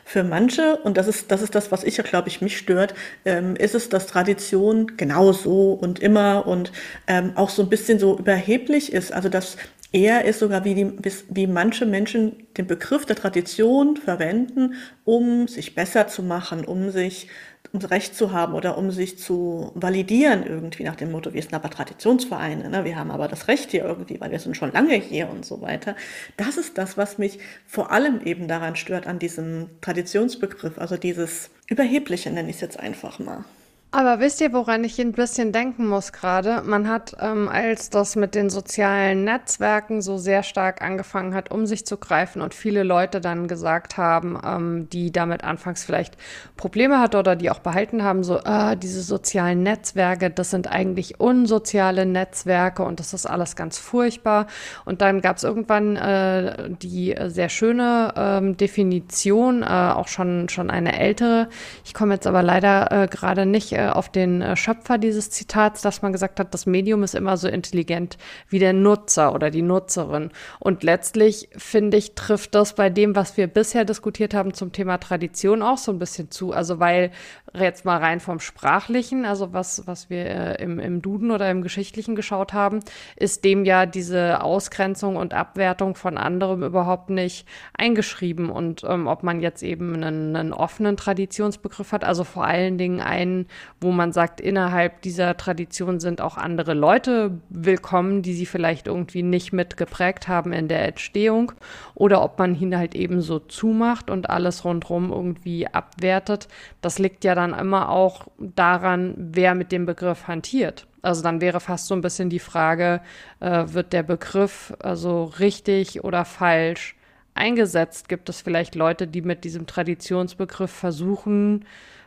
[0.05, 2.95] Für manche, und das ist, das ist das, was ich ja, glaube ich, mich stört,
[3.25, 6.71] ähm, ist es, dass Tradition genau so und immer und
[7.05, 9.13] ähm, auch so ein bisschen so überheblich ist.
[9.13, 9.57] Also dass
[9.91, 10.91] eher ist sogar, wie, die,
[11.29, 14.75] wie manche Menschen den Begriff der Tradition verwenden,
[15.05, 17.27] um sich besser zu machen, um sich
[17.73, 21.53] um Recht zu haben oder um sich zu validieren irgendwie nach dem Motto, wir sind
[21.53, 22.83] aber Traditionsvereine, ne?
[22.83, 25.61] wir haben aber das Recht hier irgendwie, weil wir sind schon lange hier und so
[25.61, 25.95] weiter.
[26.37, 31.49] Das ist das, was mich vor allem eben daran stört, an diesem Traditionsbegriff, also dieses
[31.67, 33.45] Überhebliche nenne ich es jetzt einfach mal.
[33.93, 36.61] Aber wisst ihr, woran ich ein bisschen denken muss gerade?
[36.63, 41.65] Man hat, ähm, als das mit den sozialen Netzwerken so sehr stark angefangen hat, um
[41.65, 46.15] sich zu greifen und viele Leute dann gesagt haben, ähm, die damit anfangs vielleicht
[46.55, 51.19] Probleme hatten oder die auch behalten haben, so, ah, diese sozialen Netzwerke, das sind eigentlich
[51.19, 54.47] unsoziale Netzwerke und das ist alles ganz furchtbar.
[54.85, 60.47] Und dann gab es irgendwann äh, die äh, sehr schöne ähm, Definition, äh, auch schon,
[60.47, 61.49] schon eine ältere.
[61.83, 65.81] Ich komme jetzt aber leider äh, gerade nicht äh, auf den äh, Schöpfer dieses Zitats,
[65.81, 68.17] dass man gesagt hat, das Medium ist immer so intelligent
[68.49, 70.31] wie der Nutzer oder die Nutzerin.
[70.59, 74.97] Und letztlich, finde ich, trifft das bei dem, was wir bisher diskutiert haben zum Thema
[74.97, 76.51] Tradition auch so ein bisschen zu.
[76.51, 77.11] Also weil
[77.53, 81.61] jetzt mal rein vom Sprachlichen, also was, was wir äh, im, im Duden oder im
[81.61, 82.79] Geschichtlichen geschaut haben,
[83.15, 88.49] ist dem ja diese Ausgrenzung und Abwertung von anderem überhaupt nicht eingeschrieben.
[88.49, 93.01] Und ähm, ob man jetzt eben einen, einen offenen Traditionsbegriff hat, also vor allen Dingen
[93.01, 93.47] einen,
[93.81, 99.23] wo man sagt, innerhalb dieser Tradition sind auch andere Leute willkommen, die sie vielleicht irgendwie
[99.23, 101.51] nicht mitgeprägt haben in der Entstehung,
[101.95, 106.47] oder ob man ihn halt eben so zumacht und alles rundherum irgendwie abwertet.
[106.81, 110.85] Das liegt ja dann immer auch daran, wer mit dem Begriff hantiert.
[111.01, 113.01] Also dann wäre fast so ein bisschen die Frage,
[113.39, 116.95] äh, wird der Begriff also richtig oder falsch
[117.33, 118.09] eingesetzt?
[118.09, 121.65] Gibt es vielleicht Leute, die mit diesem Traditionsbegriff versuchen,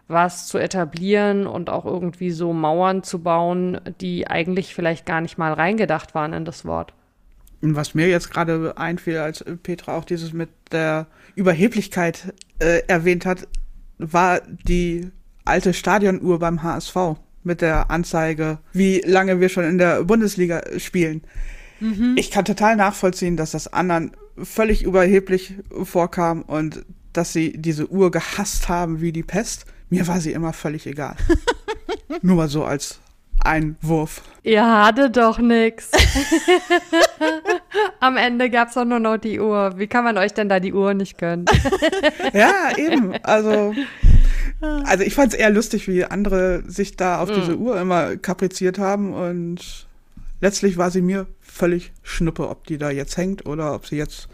[0.08, 5.38] was zu etablieren und auch irgendwie so Mauern zu bauen, die eigentlich vielleicht gar nicht
[5.38, 6.92] mal reingedacht waren in das Wort?
[7.62, 13.24] Und was mir jetzt gerade einfiel, als Petra auch dieses mit der Überheblichkeit äh, erwähnt
[13.24, 13.48] hat,
[13.98, 15.10] war die
[15.46, 16.96] alte Stadionuhr beim HSV
[17.42, 21.22] mit der Anzeige, wie lange wir schon in der Bundesliga spielen.
[22.16, 28.10] Ich kann total nachvollziehen, dass das anderen völlig überheblich vorkam und dass sie diese Uhr
[28.10, 29.66] gehasst haben wie die Pest.
[29.94, 31.16] Mir war sie immer völlig egal.
[32.22, 33.00] Nur mal so als
[33.44, 34.22] Einwurf.
[34.42, 35.90] Ihr hattet doch nix.
[38.00, 39.74] Am Ende gab's doch nur noch die Uhr.
[39.76, 41.44] Wie kann man euch denn da die Uhr nicht gönnen?
[42.32, 43.14] ja, eben.
[43.22, 43.74] Also,
[44.60, 48.78] also ich fand es eher lustig, wie andere sich da auf diese Uhr immer kapriziert
[48.78, 49.86] haben und
[50.40, 54.28] letztlich war sie mir völlig schnuppe, ob die da jetzt hängt oder ob sie jetzt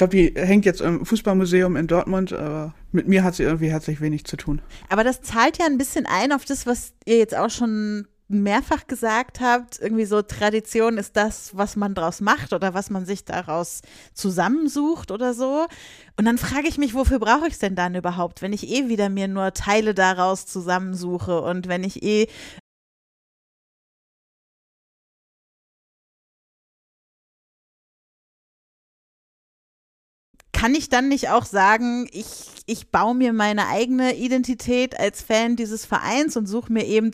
[0.00, 4.00] glaube, die hängt jetzt im Fußballmuseum in Dortmund, aber mit mir hat sie irgendwie herzlich
[4.00, 4.62] wenig zu tun.
[4.88, 8.86] Aber das zahlt ja ein bisschen ein auf das, was ihr jetzt auch schon mehrfach
[8.86, 13.24] gesagt habt, irgendwie so Tradition ist das, was man draus macht oder was man sich
[13.24, 13.82] daraus
[14.14, 15.66] zusammensucht oder so.
[16.16, 18.88] Und dann frage ich mich, wofür brauche ich es denn dann überhaupt, wenn ich eh
[18.88, 22.28] wieder mir nur Teile daraus zusammensuche und wenn ich eh
[30.60, 32.26] kann ich dann nicht auch sagen, ich,
[32.66, 37.12] ich baue mir meine eigene Identität als Fan dieses Vereins und suche mir eben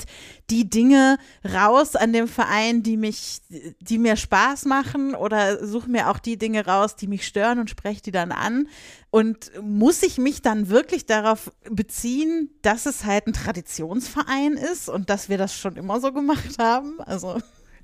[0.51, 3.43] die Dinge raus an dem Verein, die mich,
[3.79, 7.71] die mir Spaß machen oder suche mir auch die Dinge raus, die mich stören und
[7.71, 8.67] spreche die dann an.
[9.11, 15.09] Und muss ich mich dann wirklich darauf beziehen, dass es halt ein Traditionsverein ist und
[15.09, 17.01] dass wir das schon immer so gemacht haben?
[17.01, 17.39] Also.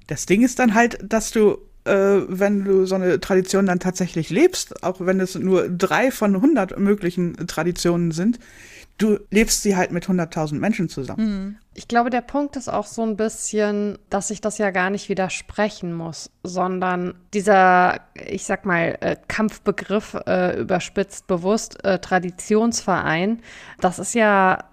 [0.09, 4.85] Das Ding ist dann halt, dass du wenn du so eine Tradition dann tatsächlich lebst,
[4.85, 8.39] auch wenn es nur drei von hundert möglichen Traditionen sind,
[8.99, 11.27] du lebst sie halt mit 100.000 Menschen zusammen.
[11.27, 11.57] Mhm.
[11.75, 15.09] Ich glaube, der Punkt ist auch so ein bisschen, dass ich das ja gar nicht
[15.09, 23.41] widersprechen muss, sondern dieser, ich sag mal, äh, Kampfbegriff, äh, überspitzt bewusst, äh, Traditionsverein,
[23.81, 24.65] das ist ja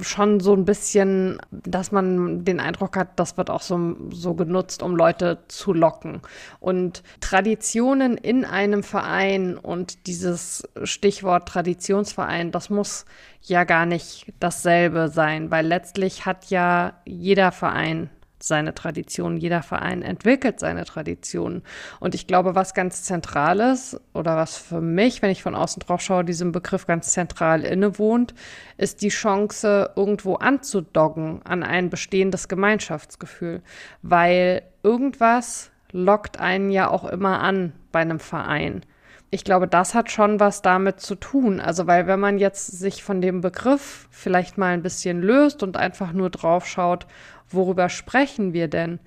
[0.00, 4.82] schon so ein bisschen, dass man den Eindruck hat, das wird auch so, so genutzt,
[4.82, 6.20] um Leute zu locken.
[6.60, 13.06] Und Traditionen in einem Verein und dieses Stichwort Traditionsverein, das muss
[13.42, 18.10] ja gar nicht dasselbe sein, weil letztlich hat ja jeder Verein
[18.46, 21.62] seine Tradition, jeder Verein entwickelt seine Tradition.
[22.00, 25.80] Und ich glaube, was ganz zentral ist oder was für mich, wenn ich von außen
[25.80, 28.34] drauf schaue, diesem Begriff ganz zentral innewohnt,
[28.76, 33.62] ist die Chance, irgendwo anzudoggen an ein bestehendes Gemeinschaftsgefühl.
[34.02, 38.82] Weil irgendwas lockt einen ja auch immer an bei einem Verein.
[39.30, 41.60] Ich glaube, das hat schon was damit zu tun.
[41.60, 45.76] Also, weil wenn man jetzt sich von dem Begriff vielleicht mal ein bisschen löst und
[45.76, 47.06] einfach nur drauf schaut,
[47.50, 48.98] worüber sprechen wir denn?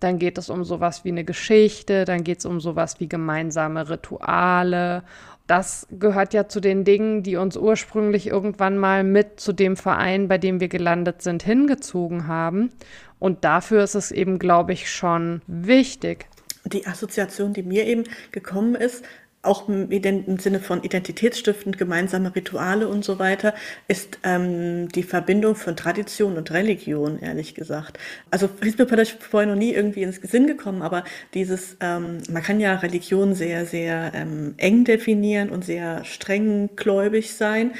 [0.00, 3.90] Dann geht es um sowas wie eine Geschichte, dann geht es um sowas wie gemeinsame
[3.90, 5.02] Rituale.
[5.46, 10.28] Das gehört ja zu den Dingen, die uns ursprünglich irgendwann mal mit zu dem Verein,
[10.28, 12.70] bei dem wir gelandet sind, hingezogen haben.
[13.18, 16.26] Und dafür ist es eben, glaube ich, schon wichtig.
[16.64, 19.04] Die Assoziation, die mir eben gekommen ist,
[19.42, 23.54] auch im Sinne von identitätsstiftend, gemeinsame Rituale und so weiter,
[23.86, 27.98] ist ähm, die Verbindung von Tradition und Religion, ehrlich gesagt.
[28.30, 32.42] Also ist mir vielleicht vorher noch nie irgendwie ins Sinn gekommen, aber dieses, ähm, man
[32.42, 37.72] kann ja Religion sehr, sehr ähm, eng definieren und sehr streng gläubig sein.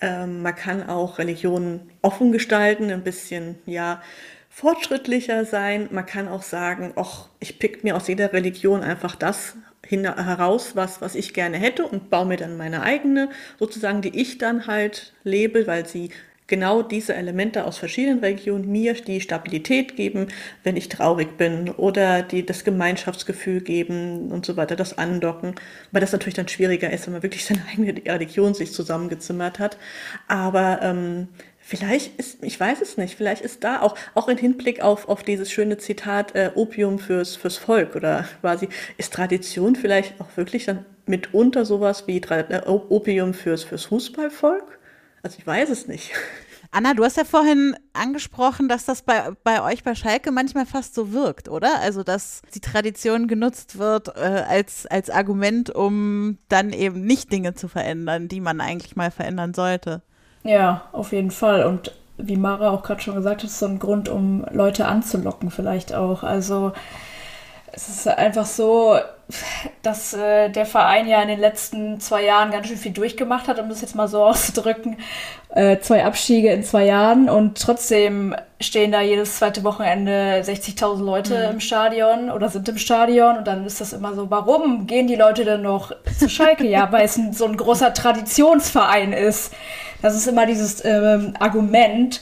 [0.00, 4.02] Ähm, man kann auch Religion offen gestalten, ein bisschen, ja,
[4.50, 5.88] fortschrittlicher sein.
[5.90, 9.56] Man kann auch sagen, ach, ich pick mir aus jeder Religion einfach das
[9.90, 14.38] heraus, was, was ich gerne hätte und baue mir dann meine eigene, sozusagen, die ich
[14.38, 16.10] dann halt lebe, weil sie
[16.46, 20.28] genau diese Elemente aus verschiedenen Regionen mir die Stabilität geben,
[20.62, 25.54] wenn ich traurig bin oder die das Gemeinschaftsgefühl geben und so weiter, das Andocken,
[25.90, 29.78] weil das natürlich dann schwieriger ist, wenn man wirklich seine eigene Religion sich zusammengezimmert hat.
[30.28, 31.28] Aber ähm,
[31.66, 35.22] Vielleicht ist, ich weiß es nicht, vielleicht ist da auch, auch in Hinblick auf, auf
[35.22, 40.66] dieses schöne Zitat äh, Opium fürs, fürs Volk oder quasi, ist Tradition vielleicht auch wirklich
[40.66, 44.78] dann mitunter sowas wie äh, Opium fürs, fürs Fußballvolk?
[45.22, 46.12] Also ich weiß es nicht.
[46.70, 50.94] Anna, du hast ja vorhin angesprochen, dass das bei, bei euch bei Schalke manchmal fast
[50.94, 51.80] so wirkt, oder?
[51.80, 57.54] Also, dass die Tradition genutzt wird äh, als, als Argument, um dann eben nicht Dinge
[57.54, 60.02] zu verändern, die man eigentlich mal verändern sollte.
[60.44, 61.64] Ja, auf jeden Fall.
[61.64, 65.50] Und wie Mara auch gerade schon gesagt hat, ist so ein Grund, um Leute anzulocken,
[65.50, 66.22] vielleicht auch.
[66.22, 66.72] Also
[67.72, 68.98] es ist einfach so,
[69.82, 73.58] dass äh, der Verein ja in den letzten zwei Jahren ganz schön viel durchgemacht hat,
[73.58, 74.98] um das jetzt mal so auszudrücken.
[75.50, 81.46] Äh, zwei Abstiege in zwei Jahren und trotzdem stehen da jedes zweite Wochenende 60.000 Leute
[81.46, 81.54] mhm.
[81.54, 85.16] im Stadion oder sind im Stadion und dann ist das immer so, warum gehen die
[85.16, 86.66] Leute denn noch zu Schalke?
[86.66, 89.52] ja, weil es ein, so ein großer Traditionsverein ist.
[90.02, 92.20] Das ist immer dieses ähm, Argument.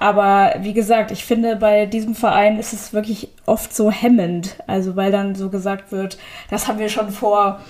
[0.00, 4.56] Aber wie gesagt, ich finde, bei diesem Verein ist es wirklich oft so hemmend.
[4.66, 6.16] Also, weil dann so gesagt wird,
[6.48, 7.60] das haben wir schon vor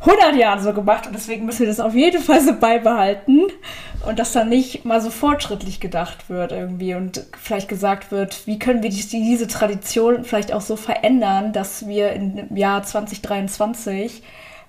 [0.00, 3.42] 100 Jahren so gemacht und deswegen müssen wir das auf jeden Fall so beibehalten.
[4.06, 8.58] und dass dann nicht mal so fortschrittlich gedacht wird irgendwie und vielleicht gesagt wird, wie
[8.58, 14.22] können wir die, diese Tradition vielleicht auch so verändern, dass wir im Jahr 2023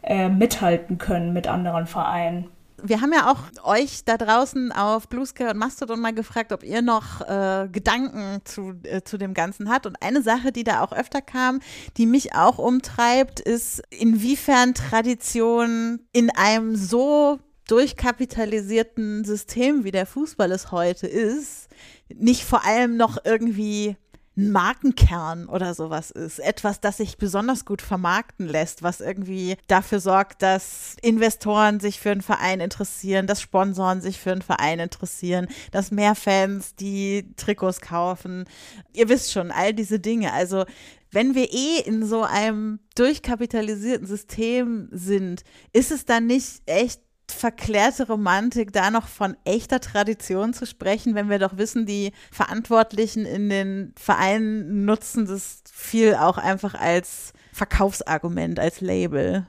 [0.03, 2.49] äh, mithalten können mit anderen Vereinen.
[2.83, 6.63] Wir haben ja auch euch da draußen auf Blue Sky und Mastodon mal gefragt, ob
[6.63, 9.87] ihr noch äh, Gedanken zu, äh, zu dem Ganzen habt.
[9.87, 11.59] Und eine Sache, die da auch öfter kam,
[11.97, 20.51] die mich auch umtreibt, ist, inwiefern Tradition in einem so durchkapitalisierten System, wie der Fußball
[20.51, 21.67] es heute ist,
[22.13, 23.97] nicht vor allem noch irgendwie
[24.37, 26.39] ein Markenkern oder sowas ist.
[26.39, 32.11] Etwas, das sich besonders gut vermarkten lässt, was irgendwie dafür sorgt, dass Investoren sich für
[32.11, 37.81] einen Verein interessieren, dass Sponsoren sich für einen Verein interessieren, dass mehr Fans die Trikots
[37.81, 38.45] kaufen.
[38.93, 40.31] Ihr wisst schon, all diese Dinge.
[40.33, 40.65] Also
[41.11, 48.07] wenn wir eh in so einem durchkapitalisierten System sind, ist es dann nicht echt verklärte
[48.07, 53.49] Romantik, da noch von echter Tradition zu sprechen, wenn wir doch wissen, die Verantwortlichen in
[53.49, 59.45] den Vereinen nutzen das viel auch einfach als Verkaufsargument, als Label.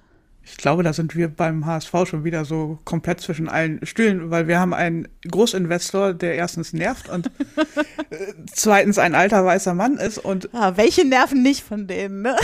[0.51, 4.49] Ich glaube, da sind wir beim HSV schon wieder so komplett zwischen allen Stühlen, weil
[4.49, 7.27] wir haben einen Großinvestor, der erstens nervt und
[8.11, 12.35] äh, zweitens ein alter weißer Mann ist und ah, welche nerven nicht von denen, ne?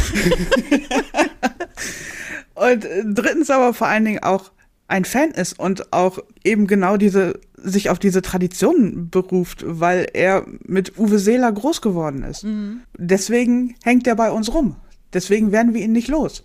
[2.54, 4.52] und äh, drittens aber vor allen Dingen auch
[4.86, 10.46] ein Fan ist und auch eben genau diese, sich auf diese Traditionen beruft, weil er
[10.66, 12.44] mit Uwe Seeler groß geworden ist.
[12.44, 12.82] Mhm.
[12.96, 14.76] Deswegen hängt er bei uns rum.
[15.12, 16.44] Deswegen werden wir ihn nicht los.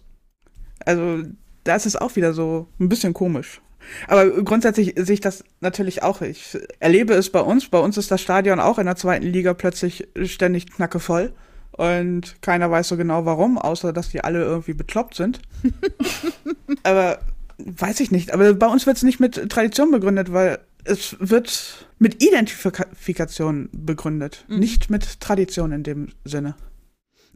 [0.85, 1.23] Also,
[1.63, 3.61] da ist es auch wieder so ein bisschen komisch.
[4.07, 6.21] Aber grundsätzlich sehe ich das natürlich auch.
[6.21, 7.67] Ich erlebe es bei uns.
[7.69, 11.33] Bei uns ist das Stadion auch in der zweiten Liga plötzlich ständig knackevoll.
[11.71, 15.41] Und keiner weiß so genau warum, außer dass die alle irgendwie bekloppt sind.
[16.83, 17.19] Aber
[17.65, 21.87] weiß ich nicht, aber bei uns wird es nicht mit Tradition begründet, weil es wird
[21.99, 24.59] mit Identifikation begründet, mhm.
[24.59, 26.55] nicht mit Tradition in dem Sinne.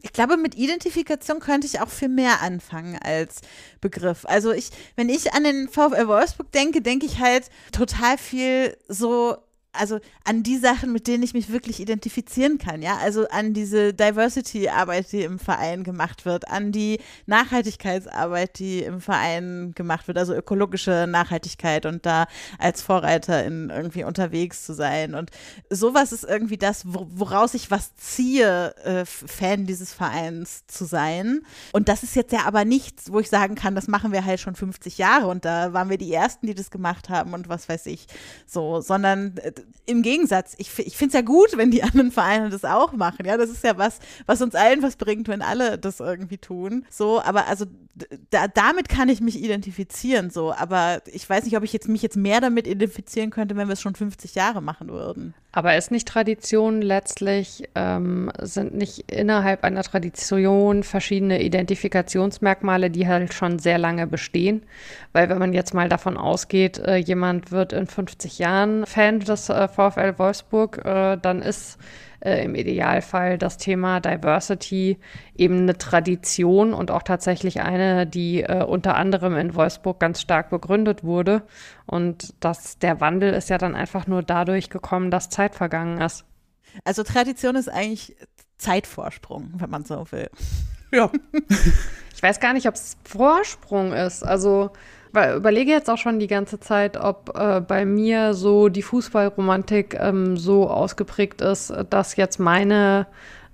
[0.02, 3.40] Ich glaube, mit Identifikation könnte ich auch viel mehr anfangen als
[3.80, 4.26] Begriff.
[4.26, 9.38] Also ich, wenn ich an den VfL Wolfsburg denke, denke ich halt total viel so
[9.74, 13.92] also an die Sachen, mit denen ich mich wirklich identifizieren kann, ja, also an diese
[13.92, 20.34] Diversity-Arbeit, die im Verein gemacht wird, an die Nachhaltigkeitsarbeit, die im Verein gemacht wird, also
[20.34, 22.26] ökologische Nachhaltigkeit und da
[22.58, 25.14] als Vorreiter in irgendwie unterwegs zu sein.
[25.14, 25.30] Und
[25.70, 31.42] sowas ist irgendwie das, woraus ich was ziehe, äh, Fan dieses Vereins zu sein.
[31.72, 34.40] Und das ist jetzt ja aber nichts, wo ich sagen kann, das machen wir halt
[34.40, 37.68] schon 50 Jahre und da waren wir die Ersten, die das gemacht haben und was
[37.68, 38.06] weiß ich,
[38.46, 39.52] so, sondern äh,
[39.86, 43.26] im Gegensatz, ich, ich finde es ja gut, wenn die anderen Vereine das auch machen.
[43.26, 46.86] Ja, das ist ja was, was uns allen was bringt, wenn alle das irgendwie tun.
[46.90, 47.66] So, aber also
[48.30, 50.52] da, damit kann ich mich identifizieren, so.
[50.52, 53.74] Aber ich weiß nicht, ob ich jetzt mich jetzt mehr damit identifizieren könnte, wenn wir
[53.74, 55.34] es schon 50 Jahre machen würden.
[55.52, 63.32] Aber ist nicht Tradition letztlich, ähm, sind nicht innerhalb einer Tradition verschiedene Identifikationsmerkmale, die halt
[63.32, 64.64] schon sehr lange bestehen?
[65.12, 69.48] Weil wenn man jetzt mal davon ausgeht, äh, jemand wird in 50 Jahren Fan des
[69.68, 71.78] VfL Wolfsburg, äh, dann ist
[72.24, 74.98] äh, im Idealfall das Thema Diversity
[75.36, 80.50] eben eine Tradition und auch tatsächlich eine, die äh, unter anderem in Wolfsburg ganz stark
[80.50, 81.42] begründet wurde.
[81.86, 86.24] Und das, der Wandel ist ja dann einfach nur dadurch gekommen, dass Zeit vergangen ist.
[86.84, 88.16] Also Tradition ist eigentlich
[88.56, 90.30] Zeitvorsprung, wenn man so will.
[90.92, 91.10] Ja.
[92.14, 94.22] ich weiß gar nicht, ob es Vorsprung ist.
[94.22, 94.70] Also
[95.36, 100.36] überlege jetzt auch schon die ganze Zeit, ob äh, bei mir so die Fußballromantik ähm,
[100.36, 103.06] so ausgeprägt ist, dass jetzt meine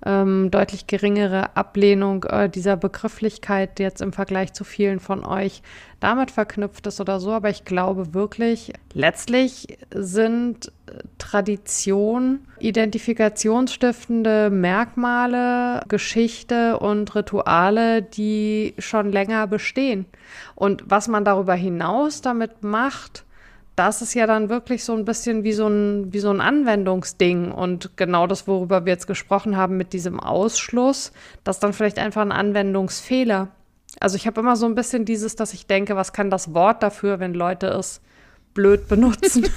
[0.05, 5.61] ähm, deutlich geringere Ablehnung äh, dieser Begrifflichkeit jetzt im Vergleich zu vielen von euch
[5.99, 7.31] damit verknüpft ist oder so.
[7.31, 10.71] Aber ich glaube wirklich, letztlich sind
[11.17, 20.05] Tradition, identifikationsstiftende Merkmale, Geschichte und Rituale, die schon länger bestehen.
[20.55, 23.23] Und was man darüber hinaus damit macht,
[23.81, 27.51] das ist ja dann wirklich so ein bisschen wie so ein, wie so ein Anwendungsding.
[27.51, 31.11] Und genau das, worüber wir jetzt gesprochen haben mit diesem Ausschluss,
[31.43, 33.47] das ist dann vielleicht einfach ein Anwendungsfehler.
[33.99, 36.83] Also ich habe immer so ein bisschen dieses, dass ich denke, was kann das Wort
[36.83, 38.01] dafür, wenn Leute es
[38.53, 39.49] blöd benutzen?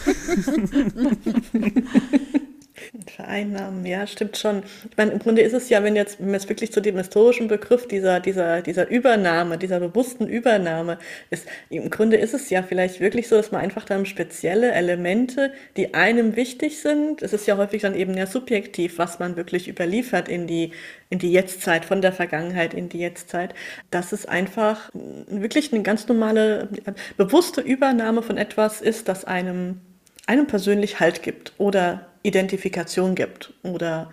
[3.16, 4.62] Vereinnahmen, ja, stimmt schon.
[4.90, 7.48] Ich meine, im Grunde ist es ja, wenn jetzt, wenn jetzt wirklich zu dem historischen
[7.48, 10.98] Begriff dieser, dieser, dieser Übernahme, dieser bewussten Übernahme
[11.30, 15.52] ist, im Grunde ist es ja vielleicht wirklich so, dass man einfach dann spezielle Elemente,
[15.76, 19.68] die einem wichtig sind, es ist ja häufig dann eben ja subjektiv, was man wirklich
[19.68, 20.72] überliefert in die,
[21.10, 23.54] in die Jetztzeit, von der Vergangenheit in die Jetztzeit,
[23.90, 26.68] dass es einfach wirklich eine ganz normale,
[27.16, 29.80] bewusste Übernahme von etwas ist, das einem
[30.26, 34.10] einem persönlich Halt gibt oder Identifikation gibt oder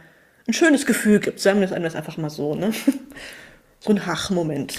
[0.48, 1.40] ein schönes Gefühl gibt.
[1.40, 2.72] Sagen wir es einfach mal so, ne?
[3.80, 4.78] So ein Hach-Moment.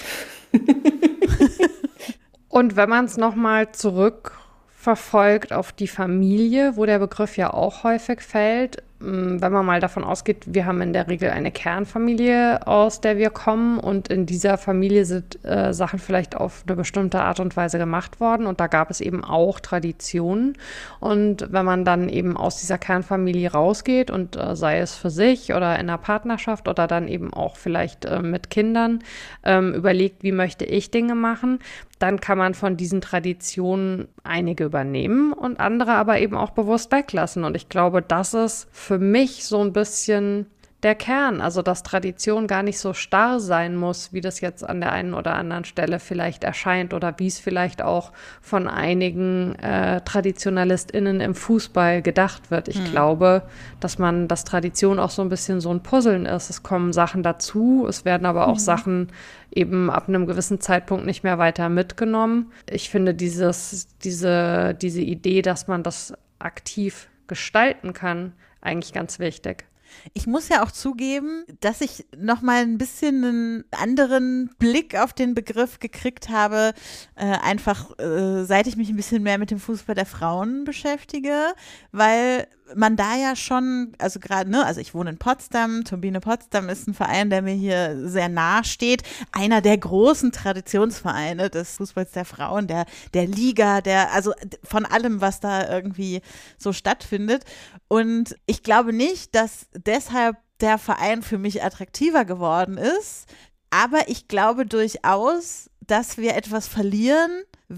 [2.49, 8.21] Und wenn man es nochmal zurückverfolgt auf die Familie, wo der Begriff ja auch häufig
[8.21, 13.19] fällt, wenn man mal davon ausgeht, wir haben in der Regel eine Kernfamilie, aus der
[13.19, 13.79] wir kommen.
[13.79, 18.21] Und in dieser Familie sind äh, Sachen vielleicht auf eine bestimmte Art und Weise gemacht
[18.21, 18.47] worden.
[18.47, 20.57] Und da gab es eben auch Traditionen.
[21.01, 25.53] Und wenn man dann eben aus dieser Kernfamilie rausgeht und äh, sei es für sich
[25.53, 29.01] oder in einer Partnerschaft oder dann eben auch vielleicht äh, mit Kindern
[29.45, 31.59] ähm, überlegt, wie möchte ich Dinge machen,
[32.03, 37.45] dann kann man von diesen Traditionen einige übernehmen und andere aber eben auch bewusst weglassen.
[37.45, 40.47] Und ich glaube, das ist für mich so ein bisschen
[40.83, 44.81] der Kern, also dass Tradition gar nicht so starr sein muss, wie das jetzt an
[44.81, 50.01] der einen oder anderen Stelle vielleicht erscheint oder wie es vielleicht auch von einigen äh,
[50.01, 52.67] TraditionalistInnen im Fußball gedacht wird.
[52.67, 52.87] Ich hm.
[52.87, 53.43] glaube,
[53.79, 56.51] dass man, dass Tradition auch so ein bisschen so ein Puzzeln ist.
[56.51, 58.59] Es kommen Sachen dazu, es werden aber auch hm.
[58.59, 59.13] Sachen
[59.55, 62.51] eben ab einem gewissen Zeitpunkt nicht mehr weiter mitgenommen.
[62.69, 68.33] Ich finde dieses, diese, diese Idee, dass man das aktiv gestalten kann,
[68.63, 69.67] eigentlich ganz wichtig.
[70.15, 75.13] Ich muss ja auch zugeben, dass ich noch mal ein bisschen einen anderen Blick auf
[75.13, 76.73] den Begriff gekriegt habe,
[77.15, 81.55] äh, einfach äh, seit ich mich ein bisschen mehr mit dem Fußball der Frauen beschäftige,
[81.93, 86.69] weil man da ja schon, also gerade, ne, also ich wohne in Potsdam, Turbine Potsdam
[86.69, 89.03] ist ein Verein, der mir hier sehr nahe steht.
[89.33, 94.33] Einer der großen Traditionsvereine des Fußballs der Frauen, der, der Liga, der, also
[94.65, 96.23] von allem, was da irgendwie
[96.59, 97.45] so stattfindet.
[97.89, 103.27] Und ich glaube nicht, dass deshalb der Verein für mich attraktiver geworden ist.
[103.71, 107.31] Aber ich glaube durchaus, dass wir etwas verlieren,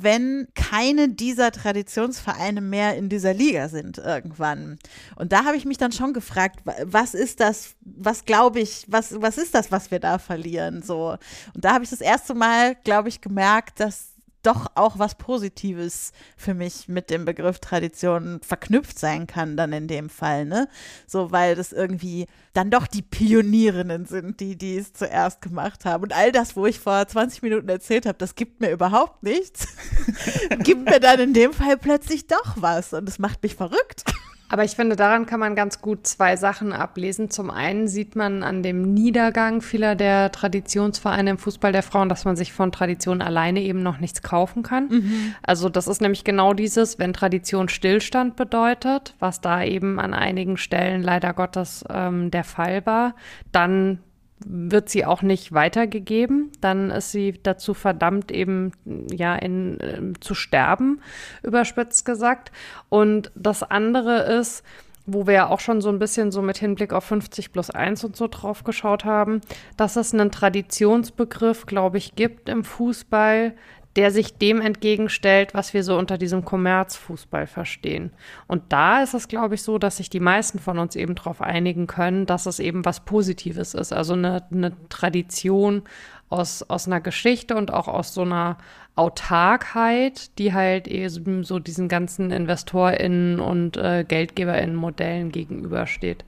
[0.02, 4.78] wenn keine dieser Traditionsvereine mehr in dieser Liga sind irgendwann.
[5.16, 9.20] Und da habe ich mich dann schon gefragt, was ist das, was glaube ich, was,
[9.20, 10.82] was ist das, was wir da verlieren?
[10.82, 11.16] So.
[11.54, 14.13] Und da habe ich das erste Mal, glaube ich, gemerkt, dass
[14.46, 19.88] doch auch was Positives für mich mit dem Begriff Tradition verknüpft sein kann, dann in
[19.88, 20.68] dem Fall, ne?
[21.06, 26.04] So, weil das irgendwie dann doch die Pionierinnen sind, die, die es zuerst gemacht haben.
[26.04, 29.66] Und all das, wo ich vor 20 Minuten erzählt habe, das gibt mir überhaupt nichts,
[30.60, 34.04] gibt mir dann in dem Fall plötzlich doch was und es macht mich verrückt.
[34.48, 37.30] Aber ich finde, daran kann man ganz gut zwei Sachen ablesen.
[37.30, 42.24] Zum einen sieht man an dem Niedergang vieler der Traditionsvereine im Fußball der Frauen, dass
[42.24, 44.88] man sich von Tradition alleine eben noch nichts kaufen kann.
[44.88, 45.34] Mhm.
[45.42, 50.56] Also das ist nämlich genau dieses, wenn Tradition Stillstand bedeutet, was da eben an einigen
[50.56, 53.14] Stellen leider Gottes ähm, der Fall war,
[53.50, 53.98] dann
[54.44, 56.50] wird sie auch nicht weitergegeben.
[56.60, 58.72] Dann ist sie dazu verdammt, eben
[59.10, 61.00] ja in, äh, zu sterben,
[61.42, 62.52] überspitzt gesagt.
[62.88, 64.64] Und das andere ist,
[65.06, 68.04] wo wir ja auch schon so ein bisschen so mit Hinblick auf 50 plus 1
[68.04, 69.40] und so drauf geschaut haben,
[69.76, 73.54] dass es einen Traditionsbegriff, glaube ich, gibt im Fußball,
[73.96, 78.10] der sich dem entgegenstellt, was wir so unter diesem Kommerzfußball verstehen.
[78.48, 81.40] Und da ist es, glaube ich, so, dass sich die meisten von uns eben darauf
[81.40, 83.92] einigen können, dass es eben was Positives ist.
[83.92, 85.82] Also eine, eine Tradition
[86.28, 88.58] aus, aus einer Geschichte und auch aus so einer
[88.96, 96.24] Autarkheit, die halt eben so diesen ganzen InvestorInnen und äh, GeldgeberInnen-Modellen gegenübersteht.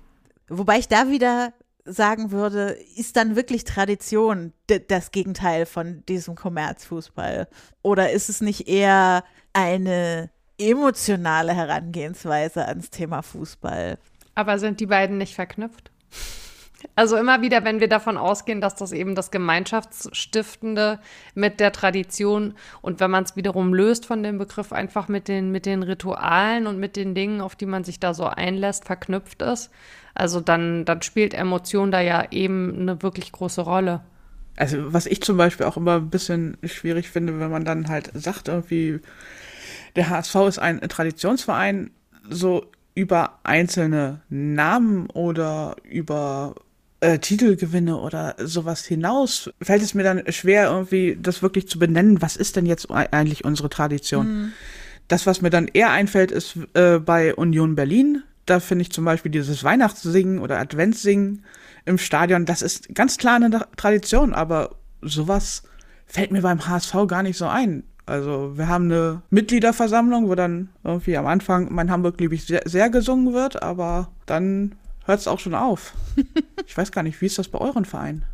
[0.48, 1.52] Wobei ich da wieder
[1.86, 4.52] sagen würde, ist dann wirklich Tradition
[4.88, 7.48] das Gegenteil von diesem Kommerzfußball?
[7.82, 13.98] Oder ist es nicht eher eine emotionale Herangehensweise ans Thema Fußball?
[14.34, 15.90] Aber sind die beiden nicht verknüpft?
[16.94, 20.98] Also immer wieder, wenn wir davon ausgehen, dass das eben das Gemeinschaftsstiftende
[21.34, 25.50] mit der Tradition und wenn man es wiederum löst von dem Begriff einfach mit den,
[25.52, 29.42] mit den Ritualen und mit den Dingen, auf die man sich da so einlässt, verknüpft
[29.42, 29.70] ist,
[30.14, 34.02] also dann, dann spielt Emotion da ja eben eine wirklich große Rolle.
[34.56, 38.10] Also was ich zum Beispiel auch immer ein bisschen schwierig finde, wenn man dann halt
[38.14, 39.00] sagt, irgendwie,
[39.96, 41.90] der HSV ist ein Traditionsverein,
[42.28, 46.54] so über einzelne Namen oder über
[47.00, 52.22] äh, Titelgewinne oder sowas hinaus, fällt es mir dann schwer, irgendwie das wirklich zu benennen,
[52.22, 54.26] was ist denn jetzt eigentlich unsere Tradition.
[54.26, 54.52] Mhm.
[55.08, 58.22] Das, was mir dann eher einfällt, ist äh, bei Union Berlin.
[58.44, 61.44] Da finde ich zum Beispiel dieses Weihnachtssingen oder Adventssingen
[61.84, 65.62] im Stadion, das ist ganz klar eine Tradition, aber sowas
[66.06, 67.84] fällt mir beim HSV gar nicht so ein.
[68.06, 72.62] Also wir haben eine Mitgliederversammlung, wo dann irgendwie am Anfang mein Hamburg liebe ich sehr,
[72.64, 74.76] sehr gesungen wird, aber dann
[75.06, 75.94] hört es auch schon auf.
[76.66, 78.24] ich weiß gar nicht, wie ist das bei euren Vereinen?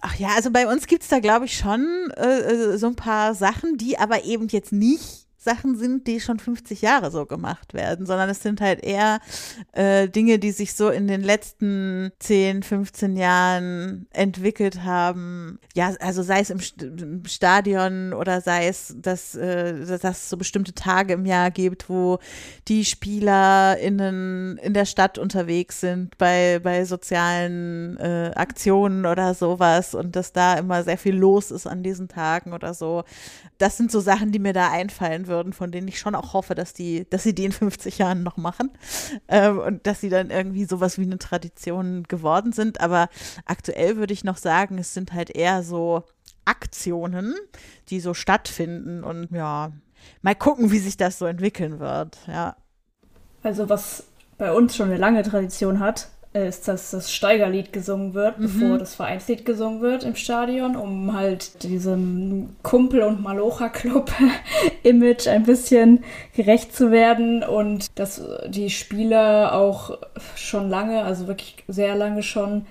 [0.00, 2.96] Ach ja, also bei uns gibt es da, glaube ich, schon äh, äh, so ein
[2.96, 7.74] paar Sachen, die aber eben jetzt nicht Sachen sind, die schon 50 Jahre so gemacht
[7.74, 9.20] werden, sondern es sind halt eher
[9.72, 15.58] äh, Dinge, die sich so in den letzten 10, 15 Jahren entwickelt haben.
[15.74, 16.60] Ja, also sei es im,
[17.26, 22.18] Stadion oder sei es, dass, äh, dass es so bestimmte Tage im Jahr gibt, wo
[22.68, 30.16] die SpielerInnen in der Stadt unterwegs sind bei, bei sozialen äh, Aktionen oder sowas und
[30.16, 33.04] dass da immer sehr viel los ist an diesen Tagen oder so.
[33.58, 36.54] Das sind so Sachen, die mir da einfallen würden, von denen ich schon auch hoffe,
[36.54, 38.70] dass die, dass sie die in 50 Jahren noch machen
[39.28, 42.80] ähm, und dass sie dann irgendwie sowas wie eine Tradition geworden sind.
[42.80, 43.08] Aber
[43.44, 46.02] aktuell würde ich noch sagen, es sind halt eher so
[46.44, 47.34] Aktionen,
[47.88, 49.72] die so stattfinden und ja,
[50.22, 52.56] mal gucken, wie sich das so entwickeln wird, ja.
[53.42, 54.04] Also was
[54.38, 58.42] bei uns schon eine lange Tradition hat, ist, dass das Steigerlied gesungen wird, mhm.
[58.42, 66.02] bevor das Vereinslied gesungen wird im Stadion, um halt diesem Kumpel- und Malocha-Club-Image ein bisschen
[66.34, 69.98] gerecht zu werden und dass die Spieler auch
[70.34, 72.66] schon lange, also wirklich sehr lange schon,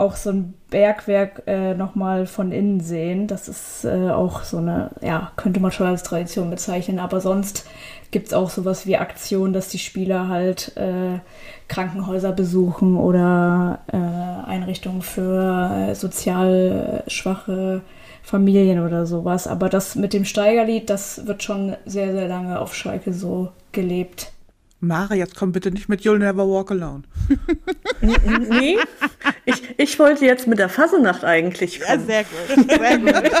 [0.00, 3.26] auch so ein Bergwerk äh, nochmal von innen sehen.
[3.26, 7.66] Das ist äh, auch so eine, ja, könnte man schon als Tradition bezeichnen, aber sonst
[8.10, 11.20] gibt es auch sowas wie Aktionen, dass die Spieler halt äh,
[11.68, 17.82] Krankenhäuser besuchen oder äh, Einrichtungen für äh, sozial schwache
[18.22, 19.46] Familien oder sowas.
[19.46, 24.32] Aber das mit dem Steigerlied, das wird schon sehr, sehr lange auf Schalke so gelebt.
[24.80, 27.02] Mara, jetzt komm bitte nicht mit You'll Never Walk Alone.
[28.48, 28.78] nee,
[29.44, 32.00] ich, ich wollte jetzt mit der Fasenacht eigentlich kommen.
[32.00, 32.70] Ja, sehr gut.
[32.70, 33.32] Sehr gut.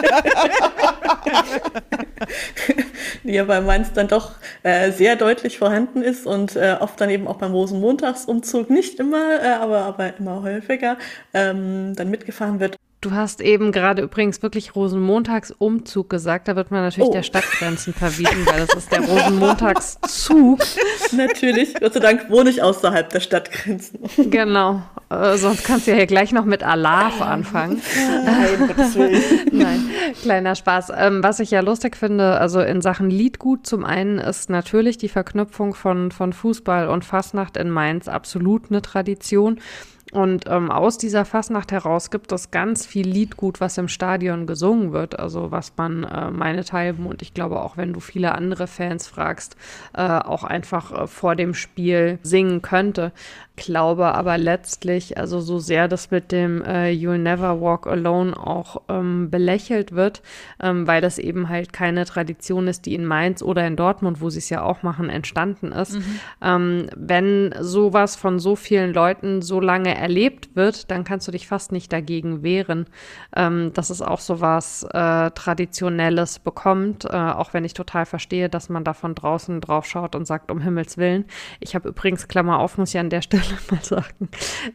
[3.24, 4.32] Die ja bei Mainz dann doch
[4.62, 9.42] äh, sehr deutlich vorhanden ist und äh, oft dann eben auch beim Rosenmontagsumzug nicht immer,
[9.42, 10.98] äh, aber, aber immer häufiger
[11.32, 12.76] ähm, dann mitgefahren wird.
[13.02, 16.48] Du hast eben gerade übrigens wirklich Rosenmontagsumzug gesagt.
[16.48, 17.12] Da wird man natürlich oh.
[17.12, 20.60] der Stadtgrenzen verwiesen, weil das ist der Rosenmontagszug.
[21.12, 21.74] natürlich.
[21.80, 24.00] Gott sei Dank wohne ich außerhalb der Stadtgrenzen.
[24.30, 24.82] Genau.
[25.08, 27.80] Äh, sonst kannst du ja hier gleich noch mit Alarv anfangen.
[28.26, 28.70] Nein,
[29.50, 29.90] Nein,
[30.20, 30.92] kleiner Spaß.
[30.94, 35.08] Ähm, was ich ja lustig finde, also in Sachen Liedgut, zum einen ist natürlich die
[35.08, 39.58] Verknüpfung von, von Fußball und Fastnacht in Mainz absolut eine Tradition.
[40.12, 44.92] Und ähm, aus dieser Fasnacht heraus gibt es ganz viel Liedgut, was im Stadion gesungen
[44.92, 45.18] wird.
[45.18, 49.56] Also was man äh, meinethalben und ich glaube auch, wenn du viele andere Fans fragst,
[49.94, 53.12] äh, auch einfach äh, vor dem Spiel singen könnte
[53.60, 58.82] glaube aber letztlich, also so sehr das mit dem äh, You'll Never Walk Alone auch
[58.88, 60.22] ähm, belächelt wird,
[60.62, 64.30] ähm, weil das eben halt keine Tradition ist, die in Mainz oder in Dortmund, wo
[64.30, 65.94] sie es ja auch machen, entstanden ist.
[65.94, 66.20] Mhm.
[66.42, 71.46] Ähm, wenn sowas von so vielen Leuten so lange erlebt wird, dann kannst du dich
[71.46, 72.86] fast nicht dagegen wehren,
[73.36, 78.70] ähm, dass es auch sowas äh, Traditionelles bekommt, äh, auch wenn ich total verstehe, dass
[78.70, 81.26] man da von draußen drauf schaut und sagt, um Himmels Willen.
[81.60, 84.28] Ich habe übrigens, Klammer auf, muss ich an der Stelle mal sagen,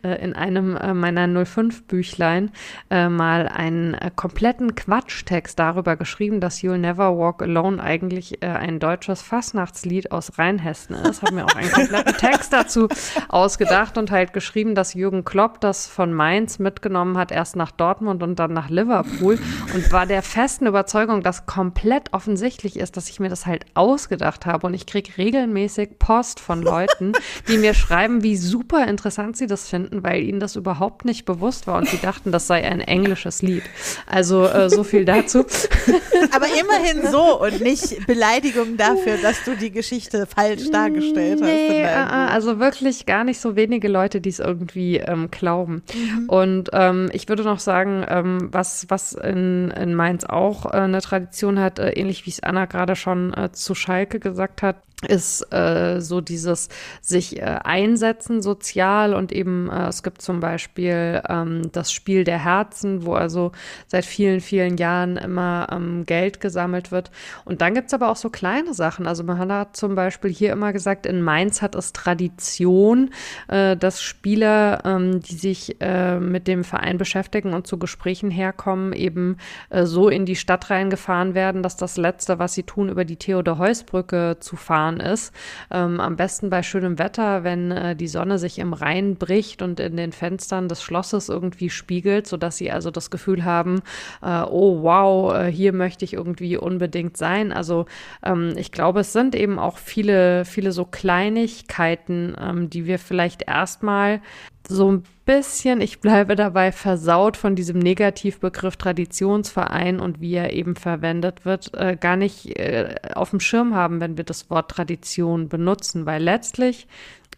[0.04, 2.52] äh, in einem äh, meiner 05-Büchlein
[2.90, 9.22] äh, mal einen kompletten Quatschtext darüber geschrieben, dass You'll Never Walk Alone eigentlich ein deutsches
[9.22, 11.22] Fastnachtslied aus Rheinhessen ist.
[11.22, 12.88] Habe mir auch einen kompletten Text dazu
[13.30, 18.24] ausgedacht und halt geschrieben, dass Jürgen Klopp das von Mainz mitgenommen hat, erst nach Dortmund
[18.24, 19.40] und dann nach Liverpool
[19.74, 24.46] und war der festen Überzeugung, dass komplett offensichtlich ist, dass ich mir das halt ausgedacht
[24.46, 27.14] habe und ich kriege regelmäßig Post von Leuten,
[27.48, 31.26] die mir schreiben, wie super super interessant sie das finden, weil ihnen das überhaupt nicht
[31.26, 33.62] bewusst war und sie dachten, das sei ein englisches Lied.
[34.08, 35.46] Also äh, so viel dazu.
[36.32, 42.12] Aber immerhin so und nicht Beleidigung dafür, dass du die Geschichte falsch dargestellt nee, hast.
[42.12, 45.84] Uh, also wirklich gar nicht so wenige Leute, die es irgendwie ähm, glauben.
[45.94, 46.28] Mhm.
[46.28, 51.02] Und ähm, ich würde noch sagen, ähm, was, was in, in Mainz auch äh, eine
[51.02, 54.78] Tradition hat, äh, ähnlich wie es Anna gerade schon äh, zu Schalke gesagt hat,
[55.08, 56.70] ist äh, so dieses
[57.02, 62.44] sich äh, einsetzen sozial und eben äh, es gibt zum Beispiel ähm, das Spiel der
[62.44, 63.52] Herzen, wo also
[63.88, 67.12] seit vielen, vielen Jahren immer ähm, Geld gesammelt wird.
[67.44, 69.06] Und dann gibt's aber auch so kleine Sachen.
[69.06, 73.12] Also man hat zum Beispiel hier immer gesagt, in Mainz hat es Tradition,
[73.50, 78.94] äh, dass Spieler, ähm, die sich äh, mit dem Verein beschäftigen und zu Gesprächen herkommen,
[78.94, 79.38] eben
[79.70, 83.18] äh, so in die Stadt reingefahren werden, dass das Letzte, was sie tun, über die
[83.18, 85.34] Theodor-Heuss-Brücke zu fahren, gefahren ist.
[85.72, 89.80] Ähm, am besten bei schönem Wetter, wenn äh, die Sonne sich im Rhein bricht und
[89.80, 93.82] in den Fenstern des Schlosses irgendwie spiegelt, sodass sie also das Gefühl haben,
[94.22, 97.52] äh, oh wow, äh, hier möchte ich irgendwie unbedingt sein.
[97.52, 97.86] Also
[98.24, 103.48] ähm, ich glaube, es sind eben auch viele, viele so Kleinigkeiten, ähm, die wir vielleicht
[103.48, 104.22] erstmal
[104.68, 110.76] so ein bisschen, ich bleibe dabei, versaut von diesem Negativbegriff Traditionsverein und wie er eben
[110.76, 115.50] verwendet wird, äh, gar nicht äh, auf dem Schirm haben, wenn wir das Wort Tradition
[115.50, 116.88] benutzen, weil letztlich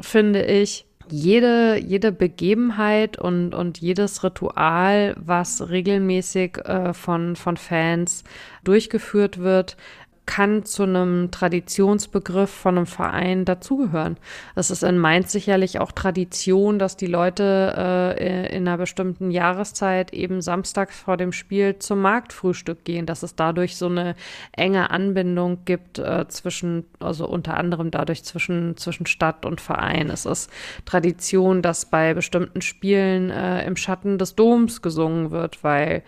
[0.02, 8.24] finde ich, jede, jede Begebenheit und, und jedes Ritual, was regelmäßig äh, von, von Fans
[8.64, 9.78] durchgeführt wird,
[10.28, 14.18] kann zu einem Traditionsbegriff von einem Verein dazugehören.
[14.56, 20.14] Es ist in Mainz sicherlich auch Tradition, dass die Leute äh, in einer bestimmten Jahreszeit
[20.14, 24.16] eben samstags vor dem Spiel zum Marktfrühstück gehen, dass es dadurch so eine
[24.52, 30.10] enge Anbindung gibt äh, zwischen, also unter anderem dadurch zwischen, zwischen Stadt und Verein.
[30.10, 30.52] Es ist
[30.86, 36.04] Tradition, dass bei bestimmten Spielen äh, im Schatten des Doms gesungen wird, weil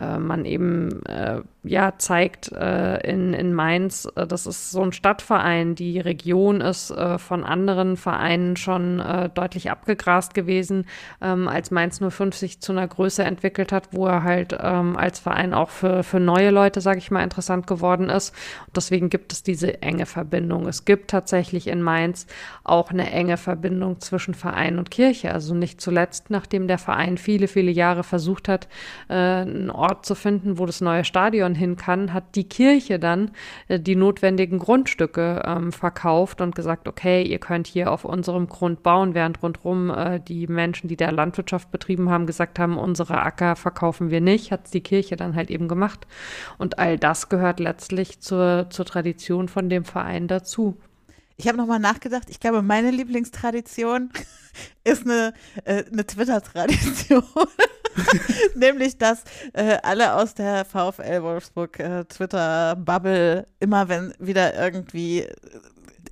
[0.00, 4.92] äh, man eben äh, ja zeigt äh, in, in Mainz, äh, das ist so ein
[4.92, 9.02] Stadtverein, die Region ist äh, von anderen Vereinen schon
[9.34, 10.86] deutlich abgegrast gewesen,
[11.20, 15.18] ähm, als Mainz 05 sich zu einer Größe entwickelt hat, wo er halt ähm, als
[15.18, 18.34] Verein auch für, für neue Leute, sage ich mal, interessant geworden ist.
[18.66, 20.66] Und deswegen gibt es diese enge Verbindung.
[20.66, 22.26] Es gibt tatsächlich in Mainz
[22.62, 25.32] auch eine enge Verbindung zwischen Verein und Kirche.
[25.32, 28.68] Also nicht zuletzt, nachdem der Verein viele, viele Jahre versucht hat,
[29.08, 33.30] einen Ort zu finden, wo das neue Stadion hin kann, hat die Kirche dann
[33.68, 38.82] äh, die notwendigen Grundstücke ähm, verkauft und gesagt, okay, ihr könnt hier auf unserem Grund
[38.82, 43.56] bauen, während rundherum äh, die Menschen, die da Landwirtschaft betrieben haben, gesagt haben, unsere Acker
[43.56, 46.06] verkaufen wir nicht, hat die Kirche dann halt eben gemacht.
[46.58, 50.76] Und all das gehört letztlich zur, zur Tradition von dem Verein dazu.
[51.36, 52.30] Ich habe nochmal nachgedacht.
[52.30, 54.10] Ich glaube, meine Lieblingstradition
[54.84, 57.24] ist eine, äh, eine Twitter-Tradition.
[58.54, 65.26] Nämlich, dass äh, alle aus der VfL Wolfsburg äh, Twitter-Bubble immer, wenn wieder irgendwie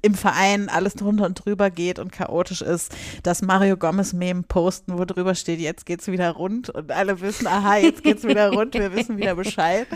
[0.03, 4.99] im Verein alles drunter und drüber geht und chaotisch ist, dass Mario Gomez Meme posten,
[4.99, 8.75] wo drüber steht, jetzt geht's wieder rund und alle wissen, aha, jetzt geht's wieder rund,
[8.75, 9.87] wir wissen wieder Bescheid.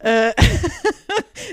[0.00, 0.32] Äh,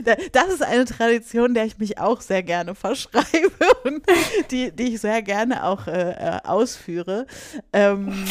[0.31, 3.51] das ist eine Tradition, der ich mich auch sehr gerne verschreibe
[3.83, 4.01] und
[4.49, 7.27] die, die ich sehr gerne auch äh, äh ausführe.
[7.71, 8.25] Ähm,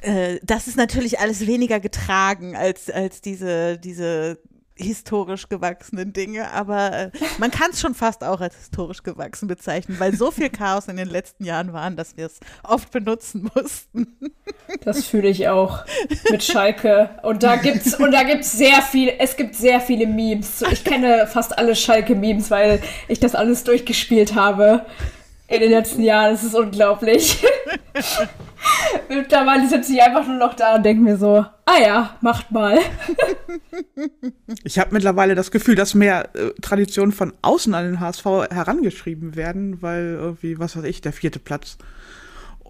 [0.00, 4.38] äh, das ist natürlich alles weniger getragen als, als diese, diese
[4.78, 9.98] historisch gewachsenen Dinge, aber äh, man kann es schon fast auch als historisch gewachsen bezeichnen,
[9.98, 14.16] weil so viel Chaos in den letzten Jahren waren, dass wir es oft benutzen mussten.
[14.82, 15.84] Das fühle ich auch
[16.30, 20.62] mit Schalke und da gibt's und da gibt's sehr viel, es gibt sehr viele Memes.
[20.70, 24.86] Ich kenne fast alle Schalke Memes, weil ich das alles durchgespielt habe
[25.48, 26.32] in den letzten Jahren.
[26.32, 27.44] Das ist unglaublich.
[29.08, 32.78] Mittlerweile sitze ich einfach nur noch da und denke mir so, ah ja, macht mal.
[34.64, 39.36] ich habe mittlerweile das Gefühl, dass mehr äh, Traditionen von außen an den HSV herangeschrieben
[39.36, 41.78] werden, weil irgendwie, was weiß ich, der vierte Platz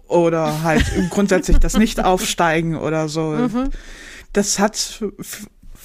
[0.07, 3.31] oder halt grundsätzlich das Nicht-Aufsteigen oder so.
[3.31, 3.69] Mhm.
[4.33, 5.03] Das hat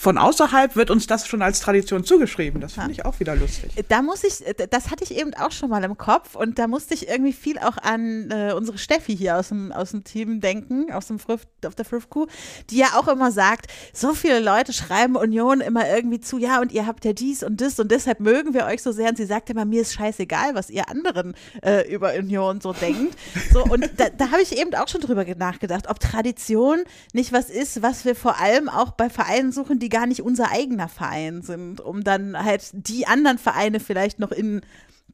[0.04, 2.60] von außerhalb wird uns das schon als Tradition zugeschrieben.
[2.60, 3.72] Das finde ich auch wieder lustig.
[3.88, 6.92] Da muss ich, das hatte ich eben auch schon mal im Kopf und da musste
[6.92, 10.92] ich irgendwie viel auch an äh, unsere Steffi hier aus dem, aus dem Team denken,
[10.92, 12.26] aus dem Frif, auf der Frifku,
[12.68, 16.70] die ja auch immer sagt, so viele Leute schreiben Union immer irgendwie zu, ja und
[16.70, 19.24] ihr habt ja dies und das und deshalb mögen wir euch so sehr und sie
[19.24, 21.32] sagt immer, mir ist scheißegal, was ihr anderen
[21.62, 23.16] äh, über Union so denkt.
[23.54, 26.80] So und da, da habe ich eben auch schon drüber nachgedacht, ob Tradition
[27.14, 30.50] nicht was ist, was wir vor allem auch bei Vereinen suchen, die gar nicht unser
[30.50, 34.62] eigener Verein sind, um dann halt die anderen Vereine vielleicht noch in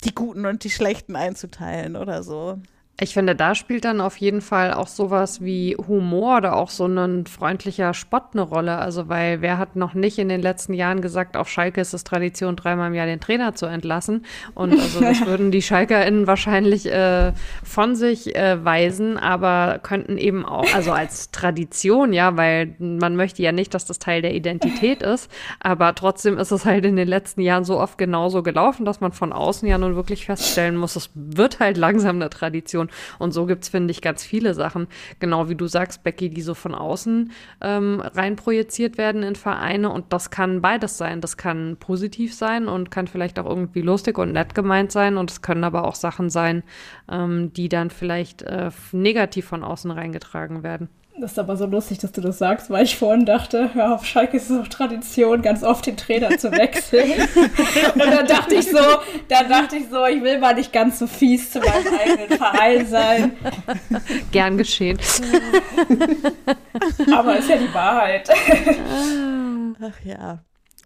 [0.05, 2.57] die guten und die schlechten einzuteilen oder so.
[3.03, 6.85] Ich finde, da spielt dann auf jeden Fall auch sowas wie Humor oder auch so
[6.85, 8.77] ein freundlicher Spott eine Rolle.
[8.77, 12.05] Also, weil wer hat noch nicht in den letzten Jahren gesagt, auf Schalke ist es
[12.05, 14.27] Tradition, dreimal im Jahr den Trainer zu entlassen?
[14.55, 17.33] Und also das würden die SchalkerInnen wahrscheinlich äh,
[17.65, 23.43] von sich äh, weisen, aber könnten eben auch, also als Tradition, ja, weil man möchte
[23.43, 27.09] ja nicht, dass das Teil der Identität ist, aber trotzdem ist es halt in den
[27.09, 30.97] letzten Jahren so oft genauso gelaufen, dass man von außen ja nun wirklich feststellen muss,
[30.97, 32.90] es wird halt langsam eine Tradition.
[33.19, 34.89] Und so gibt es, finde ich, ganz viele Sachen,
[35.19, 39.91] genau wie du sagst, Becky, die so von außen ähm, reinprojiziert werden in Vereine.
[39.91, 41.21] Und das kann beides sein.
[41.21, 45.17] Das kann positiv sein und kann vielleicht auch irgendwie lustig und nett gemeint sein.
[45.17, 46.63] Und es können aber auch Sachen sein,
[47.11, 50.89] ähm, die dann vielleicht äh, negativ von außen reingetragen werden.
[51.21, 54.07] Das ist aber so lustig, dass du das sagst, weil ich vorhin dachte, ja, auf
[54.07, 57.13] Schalke ist es auch Tradition, ganz oft den Trainer zu wechseln.
[57.95, 58.79] und dann dachte ich so,
[59.29, 62.87] dann dachte ich so, ich will mal nicht ganz so fies zu meinem eigenen Verein
[62.87, 63.33] sein.
[64.33, 64.99] Gern geschehen.
[67.15, 68.31] aber ist ja die Wahrheit.
[69.83, 70.43] Ach ja.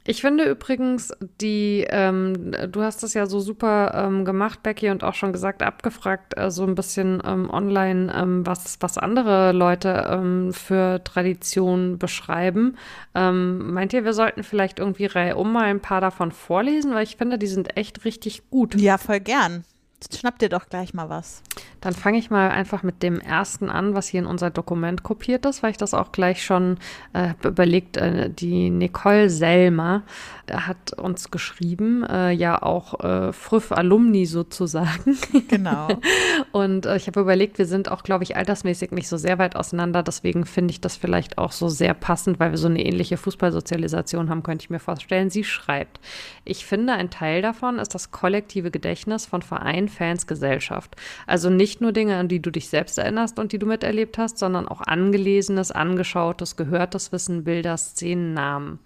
[0.07, 5.03] Ich finde übrigens, die, ähm, du hast das ja so super ähm, gemacht, Becky, und
[5.03, 10.07] auch schon gesagt, abgefragt, äh, so ein bisschen ähm, online, ähm, was, was andere Leute
[10.11, 12.77] ähm, für Traditionen beschreiben.
[13.15, 17.17] Ähm, meint ihr, wir sollten vielleicht irgendwie reihum mal ein paar davon vorlesen, weil ich
[17.17, 18.75] finde, die sind echt richtig gut.
[18.75, 19.65] Ja, voll gern.
[20.13, 21.43] Schnapp dir doch gleich mal was.
[21.81, 25.45] Dann fange ich mal einfach mit dem ersten an, was hier in unser Dokument kopiert
[25.47, 26.79] ist, weil ich das auch gleich schon
[27.13, 27.97] äh, überlegt.
[27.97, 30.03] Äh, die Nicole Selmer
[30.47, 35.19] äh, hat uns geschrieben, äh, ja auch äh, Früff Alumni sozusagen.
[35.49, 35.89] Genau.
[36.53, 39.57] Und äh, ich habe überlegt, wir sind auch, glaube ich, altersmäßig nicht so sehr weit
[39.57, 40.03] auseinander.
[40.03, 44.31] Deswegen finde ich das vielleicht auch so sehr passend, weil wir so eine ähnliche Fußballsozialisation
[44.31, 45.31] haben, könnte ich mir vorstellen.
[45.31, 46.01] Sie schreibt,
[46.45, 50.97] ich finde, ein Teil davon ist das kollektive Gedächtnis von Verein, Fans, Gesellschaft.
[51.27, 54.39] Also nicht nur Dinge, an die du dich selbst erinnerst und die du miterlebt hast,
[54.39, 58.79] sondern auch angelesenes, angeschautes, gehörtes Wissen, Bilder, Szenen, Namen.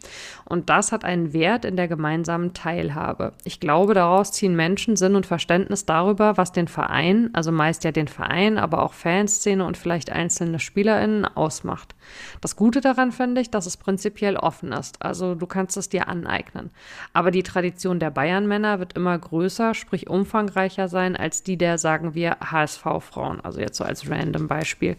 [0.45, 3.33] Und das hat einen Wert in der gemeinsamen Teilhabe.
[3.45, 7.93] Ich glaube, daraus ziehen Menschen Sinn und Verständnis darüber, was den Verein, also meist ja
[7.93, 11.95] den Verein, aber auch Fanszene und vielleicht einzelne SpielerInnen ausmacht.
[12.41, 15.03] Das Gute daran finde ich, dass es prinzipiell offen ist.
[15.03, 16.71] Also du kannst es dir aneignen.
[17.13, 22.15] Aber die Tradition der Bayern-Männer wird immer größer, sprich umfangreicher sein als die der, sagen
[22.15, 23.41] wir, HSV-Frauen.
[23.41, 24.97] Also jetzt so als random Beispiel.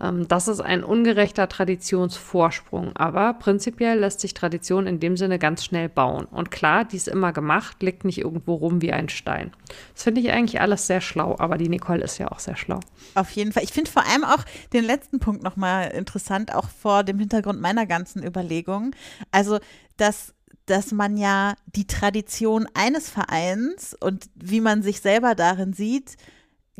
[0.00, 2.94] Ähm, das ist ein ungerechter Traditionsvorsprung.
[2.96, 6.26] Aber prinzipiell lässt sich Tradition in dem Sinne ganz schnell bauen.
[6.26, 9.52] Und klar, die ist immer gemacht, liegt nicht irgendwo rum wie ein Stein.
[9.94, 11.36] Das finde ich eigentlich alles sehr schlau.
[11.38, 12.80] Aber die Nicole ist ja auch sehr schlau.
[13.14, 13.64] Auf jeden Fall.
[13.64, 17.86] Ich finde vor allem auch den letzten Punkt nochmal interessant, auch vor dem Hintergrund meiner
[17.86, 18.94] ganzen Überlegungen.
[19.30, 19.58] Also,
[19.96, 20.35] dass
[20.66, 26.16] dass man ja die Tradition eines Vereins und wie man sich selber darin sieht,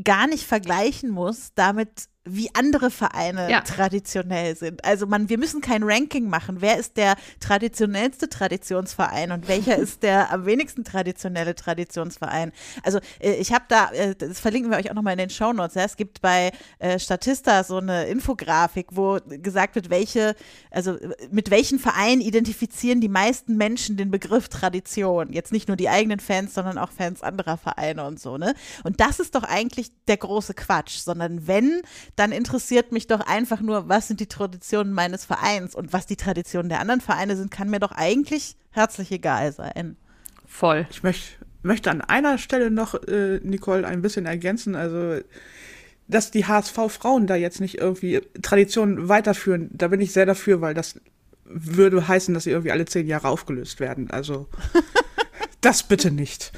[0.02, 3.60] gar nicht vergleichen muss damit, wie andere Vereine Ja.
[3.62, 4.84] traditionell sind.
[4.84, 6.56] Also man, wir müssen kein Ranking machen.
[6.60, 12.52] Wer ist der traditionellste Traditionsverein und welcher ist der am wenigsten traditionelle Traditionsverein?
[12.82, 15.74] Also äh, ich habe da, äh, das verlinken wir euch auch nochmal in den Shownotes.
[15.74, 15.84] Ja?
[15.84, 20.34] Es gibt bei äh, Statista so eine Infografik, wo gesagt wird, welche,
[20.70, 20.96] also
[21.30, 25.32] mit welchen Vereinen identifizieren die meisten Menschen den Begriff Tradition.
[25.32, 28.54] Jetzt nicht nur die eigenen Fans, sondern auch Fans anderer Vereine und so, ne?
[28.84, 31.82] Und das ist doch eigentlich der große Quatsch, sondern wenn,
[32.16, 36.16] dann interessiert mich doch einfach nur, was sind die Traditionen meines Vereins und was die
[36.16, 39.96] Traditionen der anderen Vereine sind, kann mir doch eigentlich herzlich egal sein.
[40.46, 40.86] Voll.
[40.90, 44.74] Ich möcht, möchte an einer Stelle noch, äh, Nicole, ein bisschen ergänzen.
[44.74, 45.20] Also,
[46.08, 50.72] dass die HSV-Frauen da jetzt nicht irgendwie Traditionen weiterführen, da bin ich sehr dafür, weil
[50.72, 51.00] das
[51.44, 54.10] würde heißen, dass sie irgendwie alle zehn Jahre aufgelöst werden.
[54.10, 54.48] Also,
[55.60, 56.52] das bitte nicht.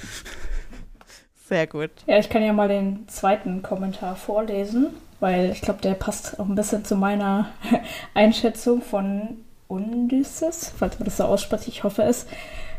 [1.49, 1.91] Sehr gut.
[2.07, 4.89] Ja, ich kann ja mal den zweiten Kommentar vorlesen,
[5.21, 7.47] weil ich glaube, der passt auch ein bisschen zu meiner
[8.15, 9.39] Einschätzung von
[9.69, 12.27] Undysses, falls man das so ausspricht, ich hoffe es.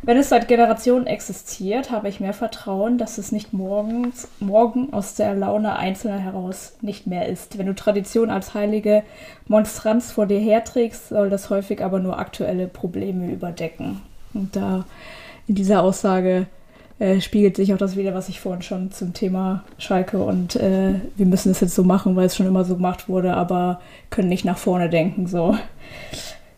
[0.01, 5.15] Wenn es seit Generationen existiert, habe ich mehr Vertrauen, dass es nicht morgens, morgen aus
[5.15, 7.57] der Laune Einzelner heraus nicht mehr ist.
[7.57, 9.03] Wenn du Tradition als heilige
[9.47, 14.01] Monstranz vor dir herträgst, soll das häufig aber nur aktuelle Probleme überdecken.
[14.33, 14.85] Und da
[15.47, 16.47] in dieser Aussage
[16.99, 20.95] äh, spiegelt sich auch das wieder, was ich vorhin schon zum Thema Schalke und äh,
[21.15, 24.29] wir müssen es jetzt so machen, weil es schon immer so gemacht wurde, aber können
[24.29, 25.57] nicht nach vorne denken, so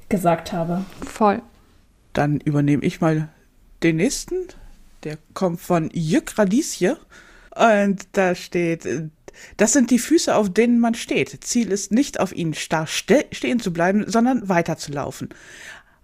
[0.10, 0.84] gesagt habe.
[1.06, 1.42] Voll.
[2.14, 3.30] Dann übernehme ich mal
[3.84, 4.36] den nächsten.
[5.04, 6.98] Der kommt von Jück Radieschen.
[7.56, 8.88] Und da steht,
[9.58, 11.44] das sind die Füße, auf denen man steht.
[11.44, 15.30] Ziel ist nicht, auf ihnen starr ste stehen zu bleiben, sondern weiterzulaufen.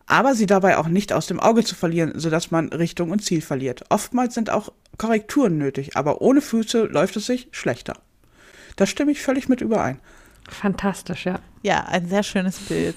[0.08, 3.42] Aber sie dabei auch nicht aus dem Auge zu verlieren, sodass man Richtung und Ziel
[3.42, 3.84] verliert.
[3.90, 7.94] Oftmals sind auch Korrekturen nötig, aber ohne Füße läuft es sich schlechter.
[8.78, 10.00] Da stimme ich völlig mit überein.
[10.50, 11.40] Fantastisch, ja.
[11.62, 12.96] Ja, ein sehr schönes Bild.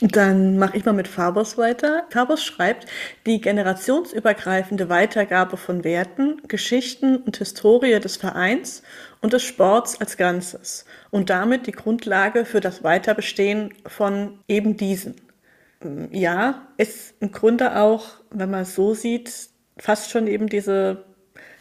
[0.00, 2.04] Dann mache ich mal mit Fabos weiter.
[2.10, 2.86] Fabos schreibt,
[3.26, 8.82] die generationsübergreifende Weitergabe von Werten, Geschichten und Historie des Vereins
[9.20, 15.16] und des Sports als Ganzes und damit die Grundlage für das Weiterbestehen von eben diesen.
[16.10, 21.04] Ja, ist im Grunde auch, wenn man es so sieht, fast schon eben diese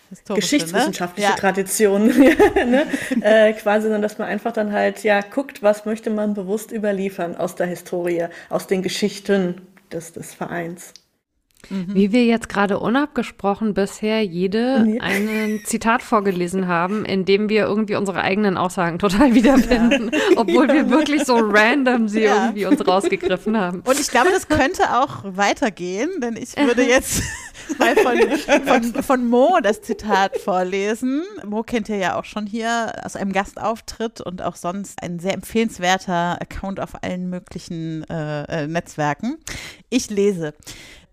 [0.09, 1.36] Historische, geschichtswissenschaftliche ne?
[1.36, 1.39] Ja.
[1.39, 2.07] Tradition,
[2.55, 2.88] ne?
[3.22, 7.36] äh, quasi, sondern dass man einfach dann halt ja guckt, was möchte man bewusst überliefern
[7.36, 9.61] aus der Historie, aus den Geschichten
[9.91, 10.93] des, des Vereins.
[11.70, 14.99] Wie wir jetzt gerade unabgesprochen bisher jede Nee.
[15.01, 20.89] ein Zitat vorgelesen haben, in dem wir irgendwie unsere eigenen Aussagen total wiederfinden, obwohl wir
[20.89, 22.45] wirklich so random sie Ja.
[22.45, 23.82] irgendwie uns rausgegriffen haben.
[23.86, 27.22] Und ich glaube, das könnte auch weitergehen, denn ich würde jetzt
[27.80, 31.24] mal von, von, von Mo das Zitat vorlesen.
[31.45, 35.34] Mo kennt ihr ja auch schon hier aus einem Gastauftritt und auch sonst ein sehr
[35.34, 39.38] empfehlenswerter Account auf allen möglichen äh, äh, Netzwerken.
[39.89, 40.53] Ich lese.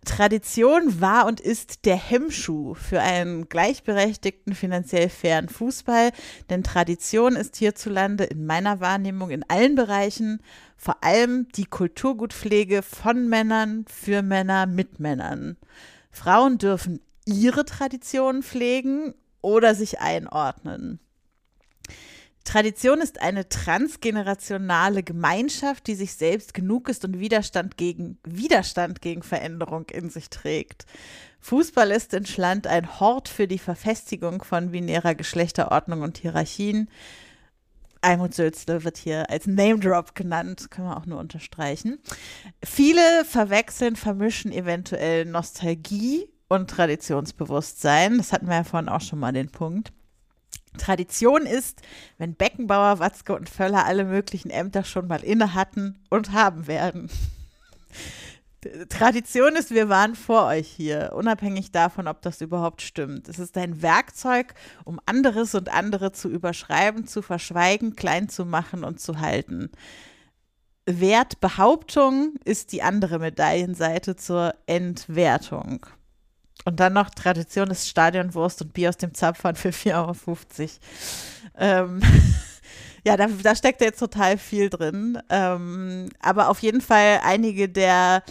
[0.04, 6.12] Tradition war und ist der Hemmschuh für einen gleichberechtigten, finanziell fairen Fußball,
[6.50, 10.40] denn Tradition ist hierzulande in meiner Wahrnehmung in allen Bereichen
[10.76, 15.56] vor allem die Kulturgutpflege von Männern für Männer mit Männern.
[16.10, 21.00] Frauen dürfen ihre Traditionen pflegen oder sich einordnen.
[22.44, 29.22] Tradition ist eine transgenerationale Gemeinschaft, die sich selbst genug ist und Widerstand gegen Widerstand gegen
[29.22, 30.84] Veränderung in sich trägt.
[31.40, 36.88] Fußball ist in Schland ein Hort für die Verfestigung von binärer Geschlechterordnung und Hierarchien.
[38.02, 41.98] Almut Sülzle wird hier als Name Drop genannt, können wir auch nur unterstreichen.
[42.62, 48.18] Viele verwechseln, vermischen eventuell Nostalgie und Traditionsbewusstsein.
[48.18, 49.92] Das hatten wir ja vorhin auch schon mal den Punkt.
[50.78, 51.82] Tradition ist,
[52.18, 57.10] wenn Beckenbauer, Watzke und Völler alle möglichen Ämter schon mal inne hatten und haben werden.
[58.88, 63.28] Tradition ist, wir waren vor euch hier, unabhängig davon, ob das überhaupt stimmt.
[63.28, 64.54] Es ist ein Werkzeug,
[64.84, 69.70] um anderes und andere zu überschreiben, zu verschweigen, klein zu machen und zu halten.
[70.86, 75.86] Wertbehauptung ist die andere Medaillenseite zur Entwertung.
[76.64, 80.16] Und dann noch Tradition ist Stadionwurst und Bier aus dem Zapfhahn für 4,50 Euro.
[81.58, 82.00] Ähm,
[83.04, 85.18] ja, da, da steckt jetzt total viel drin.
[85.28, 88.22] Ähm, aber auf jeden Fall einige der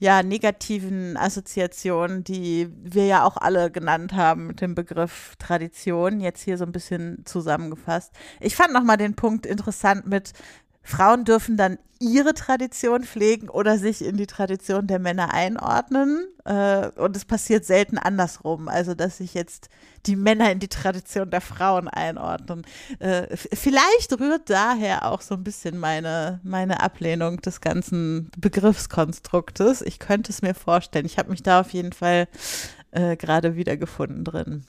[0.00, 6.42] ja, negativen Assoziationen, die wir ja auch alle genannt haben mit dem Begriff Tradition, jetzt
[6.42, 8.12] hier so ein bisschen zusammengefasst.
[8.38, 10.32] Ich fand nochmal den Punkt interessant mit,
[10.88, 16.26] Frauen dürfen dann ihre Tradition pflegen oder sich in die Tradition der Männer einordnen.
[16.44, 18.68] Äh, und es passiert selten andersrum.
[18.68, 19.68] Also, dass sich jetzt
[20.06, 22.64] die Männer in die Tradition der Frauen einordnen.
[23.00, 29.82] Äh, vielleicht rührt daher auch so ein bisschen meine, meine Ablehnung des ganzen Begriffskonstruktes.
[29.82, 31.04] Ich könnte es mir vorstellen.
[31.04, 32.28] Ich habe mich da auf jeden Fall
[32.92, 34.64] äh, gerade wiedergefunden drin.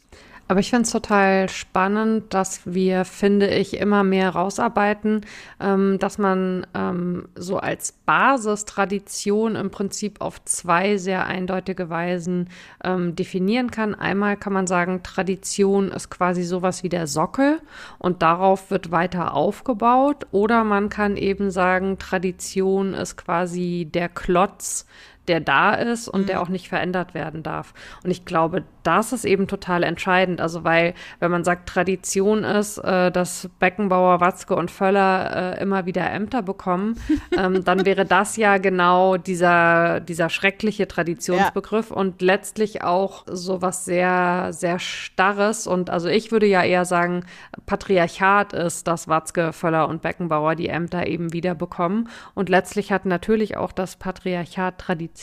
[0.50, 5.22] Aber ich finde es total spannend, dass wir, finde ich, immer mehr rausarbeiten,
[5.60, 12.50] ähm, dass man ähm, so als Basistradition im Prinzip auf zwei sehr eindeutige Weisen
[12.84, 13.94] ähm, definieren kann.
[13.94, 17.62] Einmal kann man sagen, Tradition ist quasi sowas wie der Sockel
[18.00, 20.26] und darauf wird weiter aufgebaut.
[20.32, 24.88] Oder man kann eben sagen, Tradition ist quasi der Klotz,
[25.30, 26.26] der da ist und mhm.
[26.26, 27.74] der auch nicht verändert werden darf.
[28.04, 30.42] Und ich glaube, das ist eben total entscheidend.
[30.42, 35.86] Also, weil, wenn man sagt, Tradition ist, äh, dass Beckenbauer, Watzke und Völler äh, immer
[35.86, 37.00] wieder Ämter bekommen,
[37.38, 41.96] ähm, dann wäre das ja genau dieser, dieser schreckliche Traditionsbegriff ja.
[41.96, 45.68] und letztlich auch so was sehr, sehr Starres.
[45.68, 47.26] Und also ich würde ja eher sagen,
[47.68, 52.10] Patriarchat ist, dass Watzke, Völler und Beckenbauer die Ämter eben wieder bekommen.
[52.34, 55.19] Und letztlich hat natürlich auch das Patriarchat Tradition.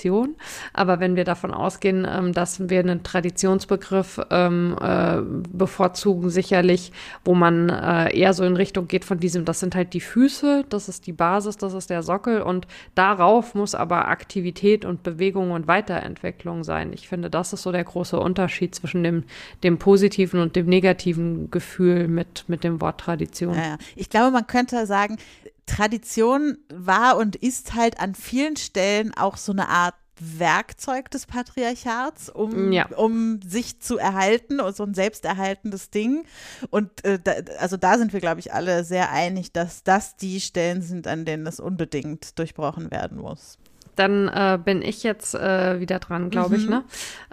[0.72, 6.92] Aber wenn wir davon ausgehen, ähm, dass wir eine Tradition Migrationsbegriff ähm, äh, bevorzugen, sicherlich,
[7.24, 10.64] wo man äh, eher so in Richtung geht von diesem, das sind halt die Füße,
[10.68, 15.52] das ist die Basis, das ist der Sockel und darauf muss aber Aktivität und Bewegung
[15.52, 16.92] und Weiterentwicklung sein.
[16.92, 19.24] Ich finde, das ist so der große Unterschied zwischen dem,
[19.62, 23.54] dem positiven und dem negativen Gefühl mit, mit dem Wort Tradition.
[23.54, 25.16] Ja, ich glaube, man könnte sagen,
[25.66, 32.30] Tradition war und ist halt an vielen Stellen auch so eine Art Werkzeug des Patriarchats,
[32.30, 32.86] um, ja.
[32.96, 36.24] um sich zu erhalten und so ein selbsterhaltendes Ding.
[36.70, 40.40] Und äh, da, also da sind wir, glaube ich, alle sehr einig, dass das die
[40.40, 43.58] Stellen sind, an denen es unbedingt durchbrochen werden muss.
[43.96, 46.62] Dann äh, bin ich jetzt äh, wieder dran, glaube mhm.
[46.62, 46.68] ich.
[46.68, 46.84] Ne?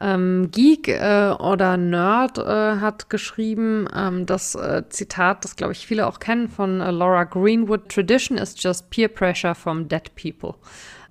[0.01, 5.85] Ähm, Geek äh, oder Nerd äh, hat geschrieben, ähm, das äh, Zitat, das glaube ich
[5.85, 10.55] viele auch kennen von äh, Laura Greenwood: Tradition is just peer pressure from dead people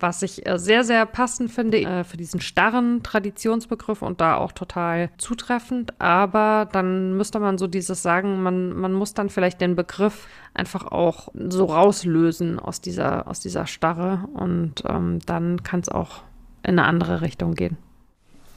[0.03, 4.53] was ich äh, sehr, sehr passend finde äh, für diesen starren Traditionsbegriff und da auch
[4.53, 6.01] total zutreffend.
[6.01, 10.87] Aber dann müsste man so dieses sagen, man, man muss dann vielleicht den Begriff einfach
[10.87, 16.23] auch so rauslösen aus dieser, aus dieser Starre und ähm, dann kann es auch
[16.63, 17.77] in eine andere Richtung gehen.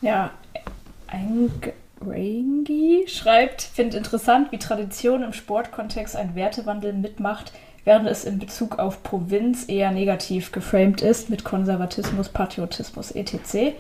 [0.02, 0.32] Ja,
[2.02, 7.54] Rangi schreibt, finde interessant, wie Tradition im Sportkontext einen Wertewandel mitmacht,
[7.86, 13.75] während es in Bezug auf Provinz eher negativ geframed ist mit Konservatismus, Patriotismus etc.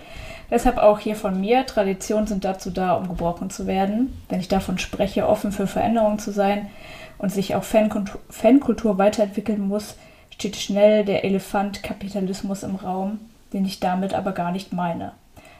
[0.49, 4.21] Deshalb auch hier von mir, Traditionen sind dazu da, um gebrochen zu werden.
[4.29, 6.67] Wenn ich davon spreche, offen für Veränderungen zu sein
[7.17, 9.95] und sich auch Fankultur, weiterentwickeln muss,
[10.31, 13.19] steht schnell der Elefant Kapitalismus im Raum,
[13.53, 15.13] den ich damit aber gar nicht meine.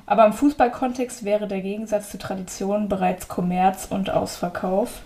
[0.06, 5.02] Aber im Fußballkontext wäre der Gegensatz zu Tradition bereits Kommerz und Ausverkauf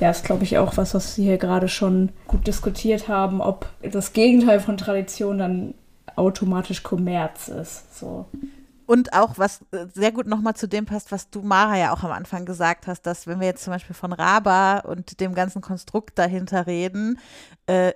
[0.00, 3.68] ja, ist, glaube ich, auch was, was Sie hier gerade schon gut diskutiert haben, ob
[3.82, 5.74] das Gegenteil von Tradition dann
[6.16, 7.98] automatisch Kommerz ist.
[7.98, 8.26] So.
[8.86, 12.02] Und auch, was äh, sehr gut nochmal zu dem passt, was du, Mara, ja auch
[12.02, 15.62] am Anfang gesagt hast, dass wenn wir jetzt zum Beispiel von Raba und dem ganzen
[15.62, 17.18] Konstrukt dahinter reden,
[17.66, 17.92] äh,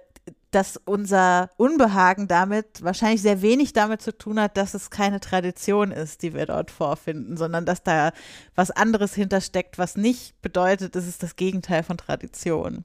[0.54, 5.90] dass unser Unbehagen damit wahrscheinlich sehr wenig damit zu tun hat, dass es keine Tradition
[5.90, 8.12] ist, die wir dort vorfinden, sondern dass da
[8.54, 12.84] was anderes hintersteckt, was nicht bedeutet, es ist das Gegenteil von Tradition.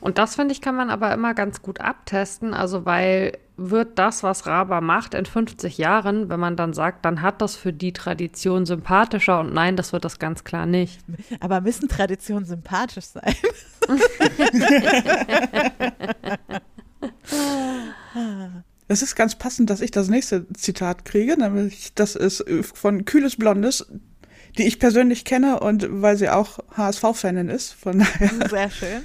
[0.00, 2.54] Und das finde ich, kann man aber immer ganz gut abtesten.
[2.54, 7.20] Also, weil wird das, was Raba macht, in 50 Jahren, wenn man dann sagt, dann
[7.22, 11.00] hat das für die Tradition sympathischer und nein, das wird das ganz klar nicht.
[11.40, 13.34] Aber müssen Traditionen sympathisch sein?
[18.90, 22.42] Es ist ganz passend, dass ich das nächste Zitat kriege, nämlich das ist
[22.72, 23.86] von Kühles Blondes,
[24.56, 27.72] die ich persönlich kenne und weil sie auch HSV-Fanin ist.
[27.72, 28.48] Von daher.
[28.48, 29.04] Sehr schön.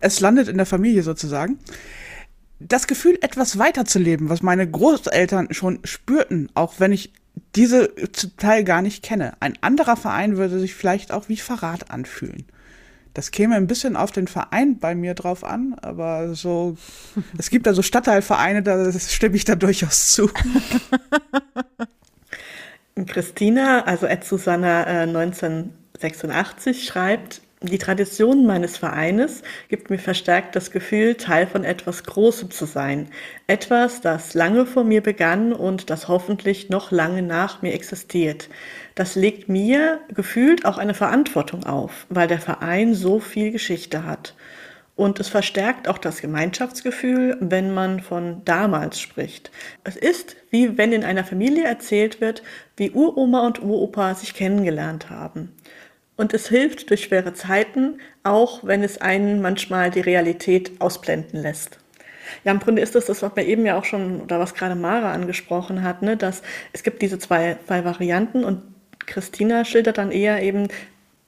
[0.00, 1.58] Es landet in der Familie sozusagen.
[2.66, 7.12] Das Gefühl, etwas weiterzuleben, was meine Großeltern schon spürten, auch wenn ich
[7.54, 9.34] diese zum Teil gar nicht kenne.
[9.40, 12.46] Ein anderer Verein würde sich vielleicht auch wie Verrat anfühlen.
[13.12, 16.76] Das käme ein bisschen auf den Verein bei mir drauf an, aber so,
[17.38, 20.30] es gibt da so Stadtteilvereine, da stimme ich da durchaus zu.
[23.06, 30.70] Christina, also Ed Susanna äh, 1986, schreibt, die Tradition meines Vereines gibt mir verstärkt das
[30.70, 33.08] Gefühl, Teil von etwas Großem zu sein.
[33.46, 38.48] Etwas, das lange vor mir begann und das hoffentlich noch lange nach mir existiert.
[38.94, 44.34] Das legt mir gefühlt auch eine Verantwortung auf, weil der Verein so viel Geschichte hat.
[44.96, 49.50] Und es verstärkt auch das Gemeinschaftsgefühl, wenn man von damals spricht.
[49.82, 52.44] Es ist wie wenn in einer Familie erzählt wird,
[52.76, 55.52] wie Uroma und Uropa sich kennengelernt haben.
[56.16, 61.78] Und es hilft durch schwere Zeiten, auch wenn es einen manchmal die Realität ausblenden lässt.
[62.44, 64.74] Ja, im Grunde ist das das, was wir eben ja auch schon, oder was gerade
[64.74, 66.42] Mara angesprochen hat, ne, dass
[66.72, 68.62] es gibt diese zwei, zwei Varianten und
[69.06, 70.68] Christina schildert dann eher eben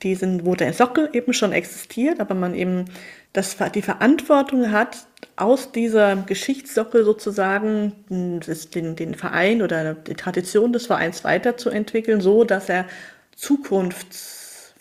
[0.02, 2.86] diesen, wo der Sockel eben schon existiert, aber man eben
[3.32, 5.06] das, die Verantwortung hat,
[5.36, 12.68] aus dieser Geschichtssockel sozusagen den, den Verein oder die Tradition des Vereins weiterzuentwickeln, so dass
[12.70, 12.86] er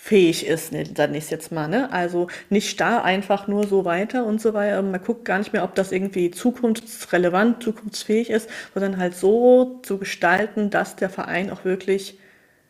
[0.06, 1.92] zukunftsfähig ist, ne, dann ist jetzt mal, ne?
[1.92, 4.82] Also nicht starr einfach nur so weiter und so weiter.
[4.82, 9.98] Man guckt gar nicht mehr, ob das irgendwie zukunftsrelevant, zukunftsfähig ist, sondern halt so zu
[9.98, 12.20] gestalten, dass der Verein auch wirklich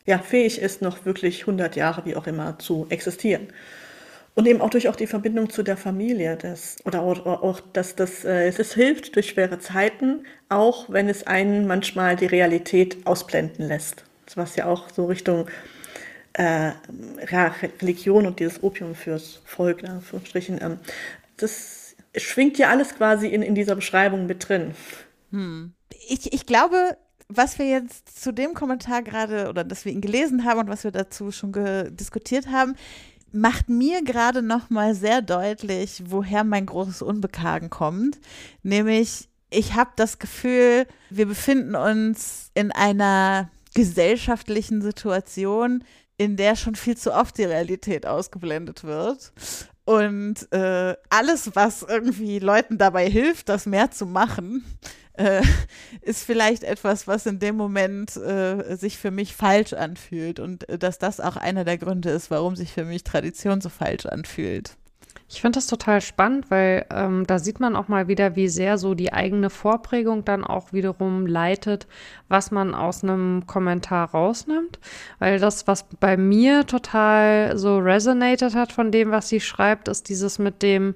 [0.06, 3.48] ja, fähig ist, noch wirklich 100 Jahre, wie auch immer, zu existieren.
[4.36, 7.96] Und eben auch durch auch die Verbindung zu der Familie, das, oder auch, auch dass
[7.96, 13.68] das, äh, es hilft durch schwere Zeiten, auch wenn es einen manchmal die Realität ausblenden
[13.68, 14.04] lässt.
[14.36, 15.48] Was ja auch so Richtung
[16.38, 16.72] äh,
[17.82, 20.80] Religion und dieses Opium fürs Volk, in Anführungsstrichen, ähm,
[21.38, 24.74] das schwingt ja alles quasi in, in dieser Beschreibung mit drin.
[25.32, 25.74] Hm.
[26.08, 30.46] Ich, ich glaube, was wir jetzt zu dem Kommentar gerade oder dass wir ihn gelesen
[30.46, 31.54] haben und was wir dazu schon
[31.96, 32.76] diskutiert haben,
[33.32, 38.20] macht mir gerade noch mal sehr deutlich, woher mein großes Unbehagen kommt,
[38.62, 45.84] nämlich ich habe das Gefühl, wir befinden uns in einer gesellschaftlichen Situation,
[46.18, 49.32] in der schon viel zu oft die Realität ausgeblendet wird.
[49.86, 54.64] Und äh, alles, was irgendwie Leuten dabei hilft, das mehr zu machen,
[55.14, 55.44] äh,
[56.02, 60.78] ist vielleicht etwas, was in dem Moment äh, sich für mich falsch anfühlt und äh,
[60.78, 64.76] dass das auch einer der Gründe ist, warum sich für mich Tradition so falsch anfühlt.
[65.28, 68.78] Ich finde das total spannend, weil ähm, da sieht man auch mal wieder, wie sehr
[68.78, 71.88] so die eigene Vorprägung dann auch wiederum leitet,
[72.30, 74.80] was man aus einem Kommentar rausnimmt.
[75.18, 80.10] Weil das, was bei mir total so resonated hat von dem, was sie schreibt, ist
[80.10, 80.94] dieses mit dem,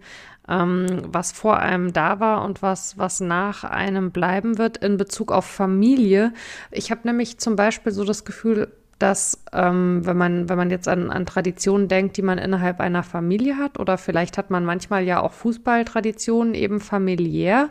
[0.47, 5.31] ähm, was vor einem da war und was, was nach einem bleiben wird in Bezug
[5.31, 6.33] auf Familie.
[6.69, 10.89] Ich habe nämlich zum Beispiel so das Gefühl, dass ähm, wenn man wenn man jetzt
[10.89, 15.03] an, an Traditionen denkt, die man innerhalb einer Familie hat oder vielleicht hat man manchmal
[15.03, 17.69] ja auch Fußballtraditionen eben familiär,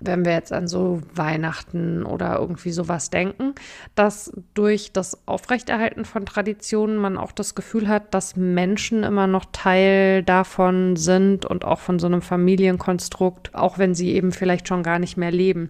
[0.00, 3.54] wenn wir jetzt an so Weihnachten oder irgendwie sowas denken,
[3.94, 9.46] dass durch das Aufrechterhalten von Traditionen man auch das Gefühl hat, dass Menschen immer noch
[9.52, 14.82] Teil davon sind und auch von so einem Familienkonstrukt, auch wenn sie eben vielleicht schon
[14.82, 15.68] gar nicht mehr leben.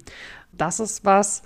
[0.52, 1.42] Das ist was,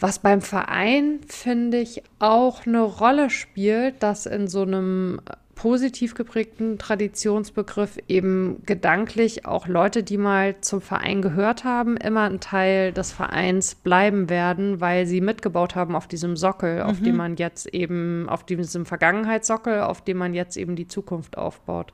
[0.00, 5.20] was beim Verein, finde ich, auch eine Rolle spielt, dass in so einem
[5.58, 12.38] positiv geprägten Traditionsbegriff eben gedanklich auch Leute, die mal zum Verein gehört haben, immer ein
[12.38, 16.82] Teil des Vereins bleiben werden, weil sie mitgebaut haben auf diesem Sockel, mhm.
[16.82, 21.36] auf dem man jetzt eben, auf diesem Vergangenheitssockel, auf dem man jetzt eben die Zukunft
[21.36, 21.92] aufbaut.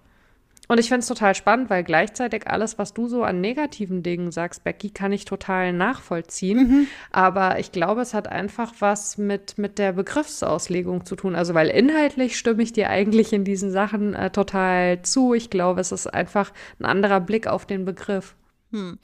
[0.66, 4.30] Und ich finde es total spannend, weil gleichzeitig alles, was du so an negativen Dingen
[4.30, 6.58] sagst, Becky, kann ich total nachvollziehen.
[6.58, 6.86] Mhm.
[7.10, 11.34] Aber ich glaube, es hat einfach was mit, mit der Begriffsauslegung zu tun.
[11.34, 15.34] Also, weil inhaltlich stimme ich dir eigentlich in diesen Sachen äh, total zu.
[15.34, 18.34] Ich glaube, es ist einfach ein anderer Blick auf den Begriff.
[18.72, 18.98] Hm.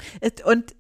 [0.44, 0.74] Und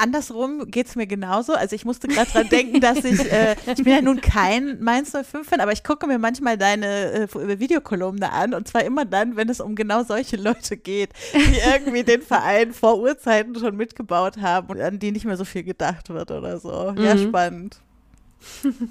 [0.00, 1.52] andersrum geht es mir genauso.
[1.52, 5.14] Also ich musste gerade dran denken, dass ich, äh, ich bin ja nun kein Mainz
[5.14, 9.48] 05-Fan, aber ich gucke mir manchmal deine äh, Videokolumne an und zwar immer dann, wenn
[9.48, 14.68] es um genau solche Leute geht, die irgendwie den Verein vor Urzeiten schon mitgebaut haben
[14.68, 16.94] und an die nicht mehr so viel gedacht wird oder so.
[16.98, 17.28] Ja, mhm.
[17.28, 17.80] spannend.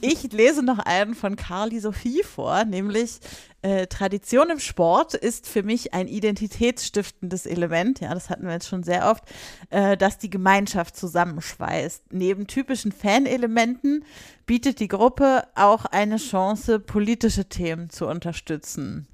[0.01, 3.19] Ich lese noch einen von Carly Sophie vor, nämlich
[3.61, 8.67] äh, Tradition im Sport ist für mich ein identitätsstiftendes Element, ja, das hatten wir jetzt
[8.67, 9.23] schon sehr oft,
[9.69, 12.13] äh, das die Gemeinschaft zusammenschweißt.
[12.13, 14.05] Neben typischen Fanelementen
[14.45, 19.07] bietet die Gruppe auch eine Chance, politische Themen zu unterstützen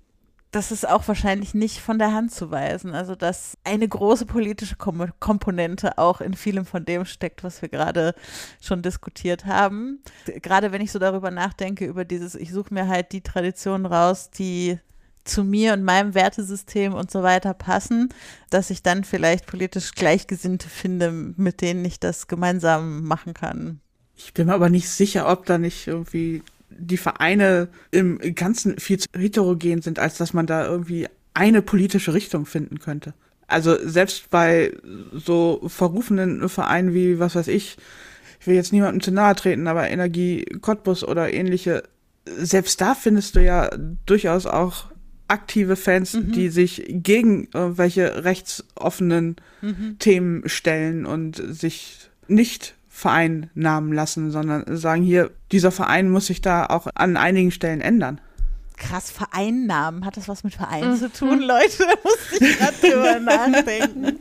[0.55, 2.95] das ist auch wahrscheinlich nicht von der Hand zu weisen.
[2.95, 7.67] Also, dass eine große politische Kom Komponente auch in vielem von dem steckt, was wir
[7.67, 8.15] gerade
[8.61, 9.99] schon diskutiert haben.
[10.41, 14.29] Gerade wenn ich so darüber nachdenke, über dieses, ich suche mir halt die Traditionen raus,
[14.29, 14.79] die
[15.25, 18.09] zu mir und meinem Wertesystem und so weiter passen,
[18.49, 23.81] dass ich dann vielleicht politisch Gleichgesinnte finde, mit denen ich das gemeinsam machen kann.
[24.15, 26.43] Ich bin mir aber nicht sicher, ob da nicht irgendwie
[26.77, 32.13] die Vereine im Ganzen viel zu heterogen sind, als dass man da irgendwie eine politische
[32.13, 33.13] Richtung finden könnte.
[33.47, 34.71] Also selbst bei
[35.13, 37.77] so verrufenen Vereinen wie, was weiß ich,
[38.39, 41.83] ich will jetzt niemandem zu nahe treten, aber Energie Cottbus oder ähnliche,
[42.25, 43.69] selbst da findest du ja
[44.05, 44.85] durchaus auch
[45.27, 46.31] aktive Fans, mhm.
[46.31, 49.97] die sich gegen irgendwelche rechtsoffenen mhm.
[49.99, 56.65] Themen stellen und sich nicht vereinnahmen lassen, sondern sagen hier, dieser Verein muss sich da
[56.67, 58.21] auch an einigen Stellen ändern.
[58.77, 60.05] Krass, Vereinnahmen.
[60.05, 60.95] Hat das was mit Verein mhm.
[60.95, 61.79] zu tun, Leute?
[61.79, 64.19] Da muss ich gerade drüber nachdenken.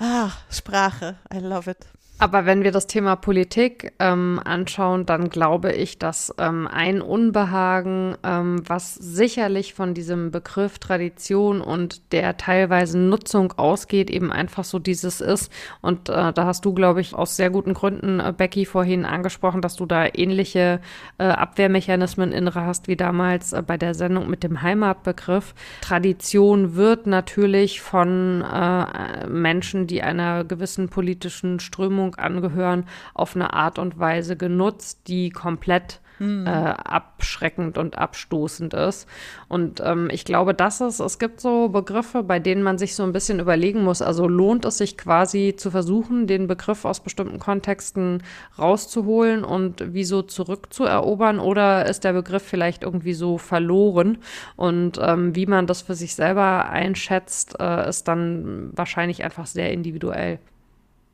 [0.00, 1.14] Ach, Sprache.
[1.32, 1.78] I love it.
[2.16, 8.16] Aber wenn wir das Thema Politik ähm, anschauen, dann glaube ich, dass ähm, ein Unbehagen,
[8.22, 14.78] ähm, was sicherlich von diesem Begriff Tradition und der teilweise Nutzung ausgeht, eben einfach so
[14.78, 15.50] dieses ist.
[15.80, 19.60] Und äh, da hast du, glaube ich, aus sehr guten Gründen, äh, Becky, vorhin angesprochen,
[19.60, 20.80] dass du da ähnliche
[21.18, 25.52] äh, Abwehrmechanismen innere hast wie damals äh, bei der Sendung mit dem Heimatbegriff.
[25.80, 33.52] Tradition wird natürlich von äh, Menschen, die einer gewissen politischen Strömung Strömung angehören, auf eine
[33.52, 36.46] Art und Weise genutzt, die komplett hm.
[36.46, 39.08] äh, abschreckend und abstoßend ist.
[39.48, 43.02] Und ähm, ich glaube, dass es, es gibt so Begriffe, bei denen man sich so
[43.02, 44.00] ein bisschen überlegen muss.
[44.00, 48.22] Also lohnt es sich quasi zu versuchen, den Begriff aus bestimmten Kontexten
[48.58, 54.18] rauszuholen und wieso zurückzuerobern oder ist der Begriff vielleicht irgendwie so verloren?
[54.54, 59.72] Und ähm, wie man das für sich selber einschätzt, äh, ist dann wahrscheinlich einfach sehr
[59.72, 60.38] individuell.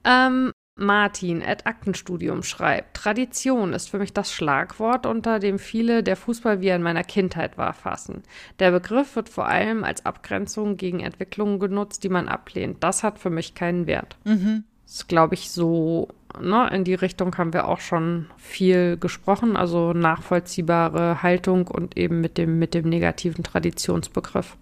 [0.05, 6.17] Ähm, Martin at Aktenstudium schreibt, Tradition ist für mich das Schlagwort, unter dem viele der
[6.17, 8.23] Fußball wie er in meiner Kindheit war fassen.
[8.59, 12.83] Der Begriff wird vor allem als Abgrenzung gegen Entwicklungen genutzt, die man ablehnt.
[12.83, 14.17] Das hat für mich keinen Wert.
[14.25, 14.65] Mhm.
[14.85, 16.09] Das ist, glaube ich, so,
[16.41, 22.21] ne, in die Richtung haben wir auch schon viel gesprochen, also nachvollziehbare Haltung und eben
[22.21, 24.57] mit dem, mit dem negativen Traditionsbegriff.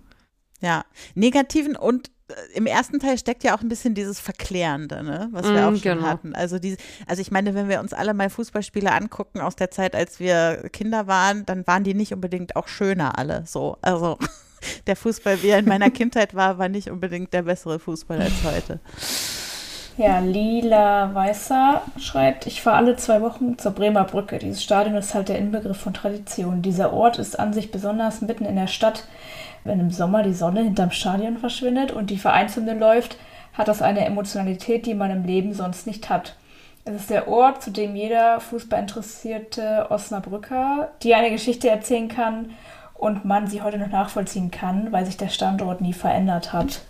[0.61, 2.11] Ja, negativen und
[2.55, 5.29] im ersten Teil steckt ja auch ein bisschen dieses Verklärende, ne?
[5.33, 6.07] was wir mm, auch schon genau.
[6.07, 6.35] hatten.
[6.35, 6.77] Also, die,
[7.07, 10.69] also ich meine, wenn wir uns alle mal Fußballspiele angucken aus der Zeit, als wir
[10.73, 13.45] Kinder waren, dann waren die nicht unbedingt auch schöner alle.
[13.47, 14.19] So, also
[14.87, 18.45] der Fußball, wie er in meiner Kindheit war, war nicht unbedingt der bessere Fußball als
[18.45, 18.81] heute.
[19.99, 24.39] Ja, Lila Weißer schreibt, ich fahre alle zwei Wochen zur Bremer Brücke.
[24.39, 26.63] Dieses Stadion ist halt der Inbegriff von Tradition.
[26.63, 29.09] Dieser Ort ist an sich besonders mitten in der Stadt
[29.65, 33.17] wenn im Sommer die Sonne hinterm Stadion verschwindet und die Vereinshymne läuft,
[33.55, 36.37] hat das eine Emotionalität, die man im Leben sonst nicht hat.
[36.85, 42.51] Es ist der Ort, zu dem jeder fußballinteressierte Osnabrücker die eine Geschichte erzählen kann
[42.95, 46.81] und man sie heute noch nachvollziehen kann, weil sich der Standort nie verändert hat.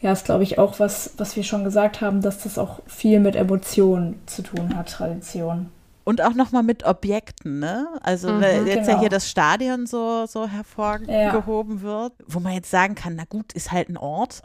[0.00, 3.20] Ja, ist glaube ich auch was, was wir schon gesagt haben, dass das auch viel
[3.20, 5.70] mit Emotionen zu tun hat, Tradition.
[6.04, 7.86] Und auch nochmal mit Objekten, ne?
[8.02, 8.88] Also mhm, jetzt genau.
[8.88, 11.82] ja hier das Stadion so, so hervorgehoben ja.
[11.82, 14.42] wird, wo man jetzt sagen kann, na gut, ist halt ein Ort.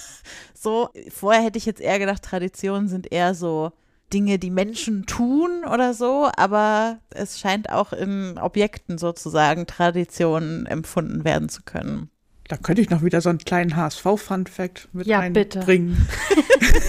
[0.54, 3.72] so, vorher hätte ich jetzt eher gedacht, Traditionen sind eher so
[4.12, 11.24] Dinge, die Menschen tun oder so, aber es scheint auch in Objekten sozusagen Traditionen empfunden
[11.24, 12.10] werden zu können.
[12.48, 16.06] Da könnte ich noch wieder so einen kleinen HSV-Fun-Fact mit ja, einbringen.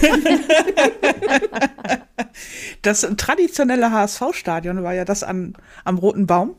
[2.82, 5.54] das traditionelle HSV-Stadion war ja das an,
[5.84, 6.56] am Roten Baum.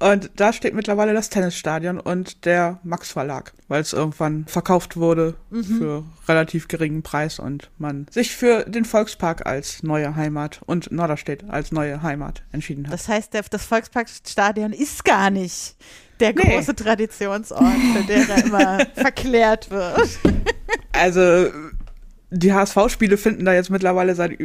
[0.00, 5.34] Und da steht mittlerweile das Tennisstadion und der Max Verlag, weil es irgendwann verkauft wurde
[5.50, 5.64] mhm.
[5.64, 11.44] für relativ geringen Preis und man sich für den Volkspark als neue Heimat und Norderstedt
[11.50, 12.94] als neue Heimat entschieden hat.
[12.94, 15.76] Das heißt, das Volksparkstadion ist gar nicht
[16.18, 16.76] der große nee.
[16.76, 20.18] Traditionsort, für der da immer verklärt wird.
[20.92, 21.50] Also
[22.30, 24.38] die HSV-Spiele finden da jetzt mittlerweile seit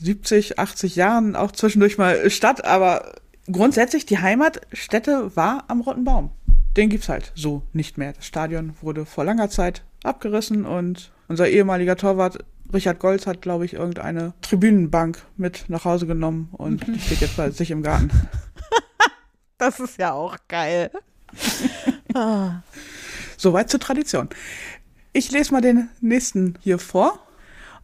[0.00, 3.14] 70, 80 Jahren auch zwischendurch mal statt, aber
[3.50, 6.30] grundsätzlich die Heimatstätte war am Roten Baum.
[6.76, 8.12] Den gibt's halt so nicht mehr.
[8.12, 13.64] Das Stadion wurde vor langer Zeit abgerissen und unser ehemaliger Torwart Richard Golz hat, glaube
[13.64, 16.94] ich, irgendeine Tribünenbank mit nach Hause genommen und mhm.
[16.94, 18.10] die steht jetzt bei sich im Garten.
[19.58, 20.90] das ist ja auch geil.
[23.36, 24.28] Soweit zur Tradition.
[25.12, 27.25] Ich lese mal den nächsten hier vor.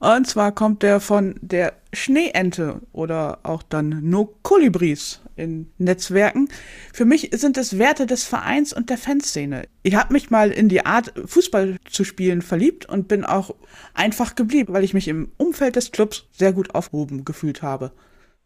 [0.02, 6.48] Und zwar kommt der von der Schneeente oder auch dann No Kolibris in Netzwerken.
[6.92, 9.62] Für mich sind es Werte des Vereins und der Fanszene.
[9.84, 13.54] Ich habe mich mal in die Art, Fußball zu spielen, verliebt und bin auch
[13.94, 17.92] einfach geblieben, weil ich mich im Umfeld des Clubs sehr gut aufgehoben gefühlt habe.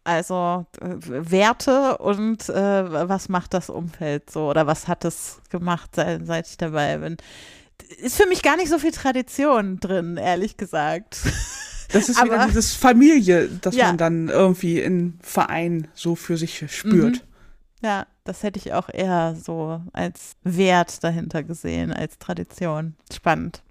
[0.04, 5.92] Also äh, Werte und äh, was macht das Umfeld so oder was hat es gemacht,
[5.96, 7.16] seit, seit ich dabei bin
[7.98, 11.18] ist für mich gar nicht so viel Tradition drin, ehrlich gesagt.
[11.92, 13.86] Das ist wieder dieses Familie, das ja.
[13.86, 17.14] man dann irgendwie im Verein so für sich spürt.
[17.14, 17.20] Mhm.
[17.82, 22.96] Ja, das hätte ich auch eher so als Wert dahinter gesehen, als Tradition.
[23.12, 23.62] Spannend.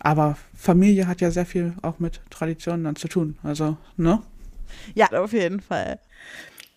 [0.00, 3.36] Aber Familie hat ja sehr viel auch mit Traditionen dann zu tun.
[3.42, 4.22] Also, ne?
[4.94, 5.98] Ja, auf jeden Fall.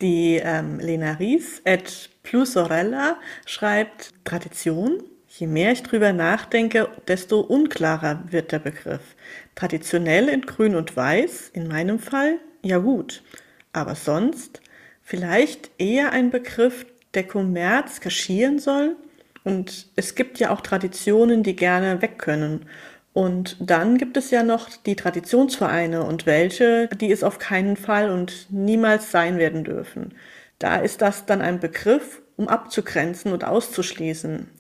[0.01, 5.03] Die ähm, Lena Ries at Plusorella schreibt Tradition
[5.40, 9.16] Je mehr ich drüber nachdenke, desto unklarer wird der Begriff.
[9.56, 13.24] Traditionell in Grün und Weiß, in meinem Fall, ja gut.
[13.72, 14.60] Aber sonst
[15.02, 18.98] vielleicht eher ein Begriff, der Kommerz kaschieren soll.
[19.45, 22.66] Und es gibt ja auch Traditionen, die gerne weg können.
[23.14, 28.10] Und dann gibt es ja noch die Traditionsvereine und welche, die es auf keinen Fall
[28.10, 30.16] und niemals sein werden dürfen.
[30.60, 34.59] Da ist das dann ein Begriff, um abzugrenzen und auszuschließen.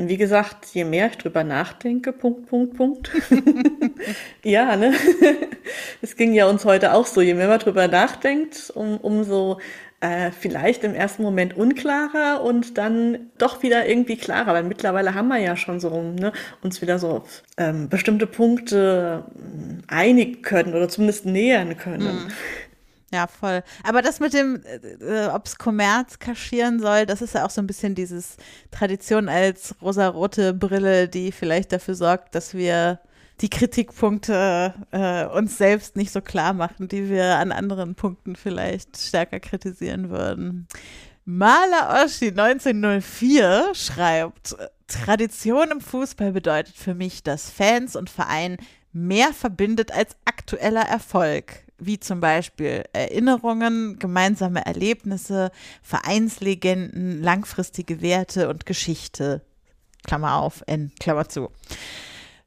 [0.00, 3.10] Und wie gesagt, je mehr ich drüber nachdenke, Punkt, Punkt, Punkt.
[4.42, 4.94] ja, ne?
[6.00, 7.20] Es ging ja uns heute auch so.
[7.20, 9.58] Je mehr man drüber nachdenkt, um, umso
[10.00, 15.28] äh, vielleicht im ersten Moment unklarer und dann doch wieder irgendwie klarer, weil mittlerweile haben
[15.28, 16.32] wir ja schon so ne,
[16.62, 22.24] uns wieder so auf ähm, bestimmte Punkte ähm, einigen können oder zumindest nähern können.
[22.24, 22.32] Mhm.
[23.12, 23.62] Ja, voll.
[23.82, 27.50] Aber das mit dem, äh, äh ob es Kommerz kaschieren soll, das ist ja auch
[27.50, 28.36] so ein bisschen dieses
[28.70, 33.00] Tradition als rosarote Brille, die vielleicht dafür sorgt, dass wir
[33.40, 38.96] die Kritikpunkte äh, uns selbst nicht so klar machen, die wir an anderen Punkten vielleicht
[38.98, 40.68] stärker kritisieren würden.
[41.24, 44.56] Maler Oschi 1904 schreibt,
[44.86, 48.56] Tradition im Fußball bedeutet für mich, dass Fans und Verein
[48.92, 55.50] mehr verbindet als aktueller Erfolg wie zum Beispiel Erinnerungen, gemeinsame Erlebnisse,
[55.82, 59.42] Vereinslegenden, langfristige Werte und Geschichte.
[60.04, 61.50] Klammer auf, N, Klammer zu.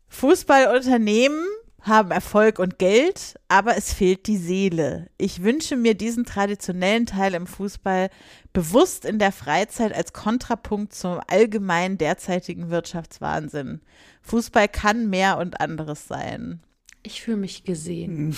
[0.09, 1.43] Fußballunternehmen
[1.83, 5.09] haben Erfolg und Geld, aber es fehlt die Seele.
[5.17, 8.09] Ich wünsche mir diesen traditionellen Teil im Fußball
[8.53, 13.81] bewusst in der Freizeit als Kontrapunkt zum allgemeinen derzeitigen Wirtschaftswahnsinn.
[14.21, 16.61] Fußball kann mehr und anderes sein.
[17.05, 18.33] Ich fühle mich gesehen.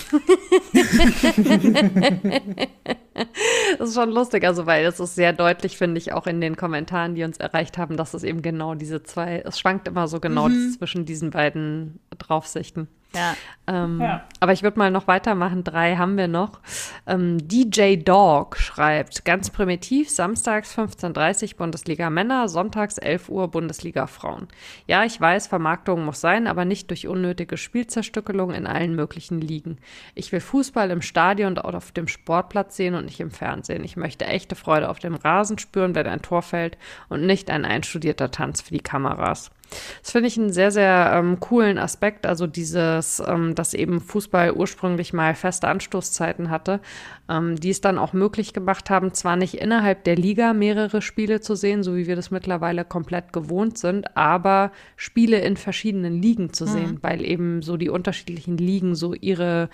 [3.78, 6.56] das ist schon lustig, also weil es ist sehr deutlich, finde ich, auch in den
[6.56, 10.18] Kommentaren, die uns erreicht haben, dass es eben genau diese zwei, es schwankt immer so
[10.18, 10.72] genau mhm.
[10.72, 12.88] zwischen diesen beiden Draufsichten.
[13.14, 13.36] Ja.
[13.66, 14.24] Ähm, ja.
[14.40, 15.64] Aber ich würde mal noch weitermachen.
[15.64, 16.60] Drei haben wir noch.
[17.06, 24.06] Ähm, DJ Dog schreibt, ganz primitiv, samstags 15.30 Uhr Bundesliga Männer, sonntags 11 Uhr Bundesliga
[24.06, 24.48] Frauen.
[24.86, 29.78] Ja, ich weiß, Vermarktung muss sein, aber nicht durch unnötige Spielzerstückelung in allen möglichen Ligen.
[30.14, 33.84] Ich will Fußball im Stadion und auf dem Sportplatz sehen und nicht im Fernsehen.
[33.84, 36.78] Ich möchte echte Freude auf dem Rasen spüren, wenn ein Tor fällt
[37.08, 39.50] und nicht ein einstudierter Tanz für die Kameras.
[40.02, 42.26] Das finde ich einen sehr, sehr ähm, coolen Aspekt.
[42.26, 46.80] Also dieses, ähm, dass eben Fußball ursprünglich mal feste Anstoßzeiten hatte,
[47.28, 51.40] ähm, die es dann auch möglich gemacht haben, zwar nicht innerhalb der Liga mehrere Spiele
[51.40, 56.52] zu sehen, so wie wir das mittlerweile komplett gewohnt sind, aber Spiele in verschiedenen Ligen
[56.52, 57.02] zu sehen, mhm.
[57.02, 59.68] weil eben so die unterschiedlichen Ligen so ihre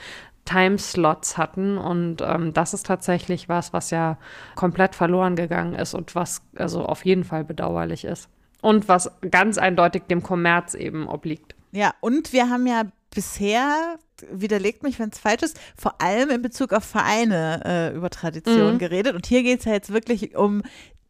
[0.45, 4.19] Timeslots hatten und ähm, das ist tatsächlich was, was ja
[4.57, 8.29] komplett verloren gegangen ist und was also auf jeden Fall bedauerlich ist
[8.63, 11.55] und was ganz eindeutig dem Kommerz eben obliegt.
[11.73, 12.85] Ja, und wir haben ja
[13.15, 13.99] bisher,
[14.31, 18.75] widerlegt mich, wenn es falsch ist, vor allem in Bezug auf Vereine äh, über Tradition
[18.75, 18.79] mhm.
[18.79, 19.15] geredet.
[19.15, 20.63] Und hier geht es ja jetzt wirklich um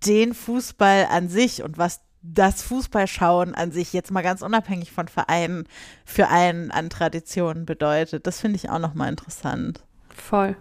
[0.06, 5.08] den Fußball an sich und was das Fußballschauen an sich jetzt mal ganz unabhängig von
[5.08, 5.64] Vereinen
[6.04, 8.26] für einen an Traditionen bedeutet.
[8.26, 9.84] Das finde ich auch nochmal interessant.
[10.08, 10.56] Voll.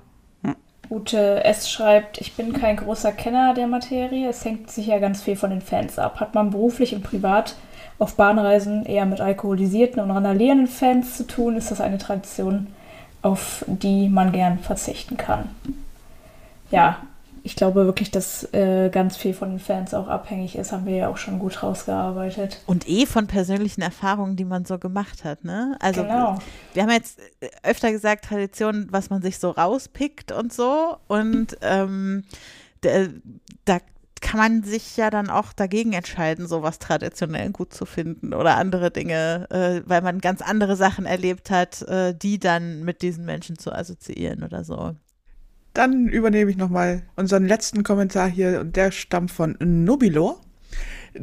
[0.92, 1.72] Ute S.
[1.72, 4.28] schreibt, ich bin kein großer Kenner der Materie.
[4.28, 6.20] Es hängt sicher ganz viel von den Fans ab.
[6.20, 7.56] Hat man beruflich und privat
[7.98, 12.68] auf Bahnreisen eher mit alkoholisierten und randalierenden Fans zu tun, ist das eine Tradition,
[13.22, 15.50] auf die man gern verzichten kann.
[16.72, 16.98] Ja,
[17.44, 20.96] ich glaube wirklich, dass äh, ganz viel von den Fans auch abhängig ist, haben wir
[20.96, 22.62] ja auch schon gut rausgearbeitet.
[22.68, 25.76] Und eh von persönlichen Erfahrungen, die man so gemacht hat, ne?
[25.80, 26.38] Also Genau.
[26.74, 27.20] wir haben jetzt
[27.64, 30.98] öfter gesagt, Tradition, was man sich so rauspickt und so.
[31.08, 32.24] Und ähm,
[32.82, 33.08] da,
[33.66, 33.80] da
[34.22, 38.92] kann man sich ja dann auch dagegen entscheiden, sowas traditionell gut zu finden oder andere
[38.92, 43.58] Dinge, äh, weil man ganz andere Sachen erlebt hat, äh, die dann mit diesen Menschen
[43.58, 44.96] zu assoziieren oder so.
[45.74, 50.40] Dann übernehme ich nochmal unseren letzten Kommentar hier und der stammt von Nobilo.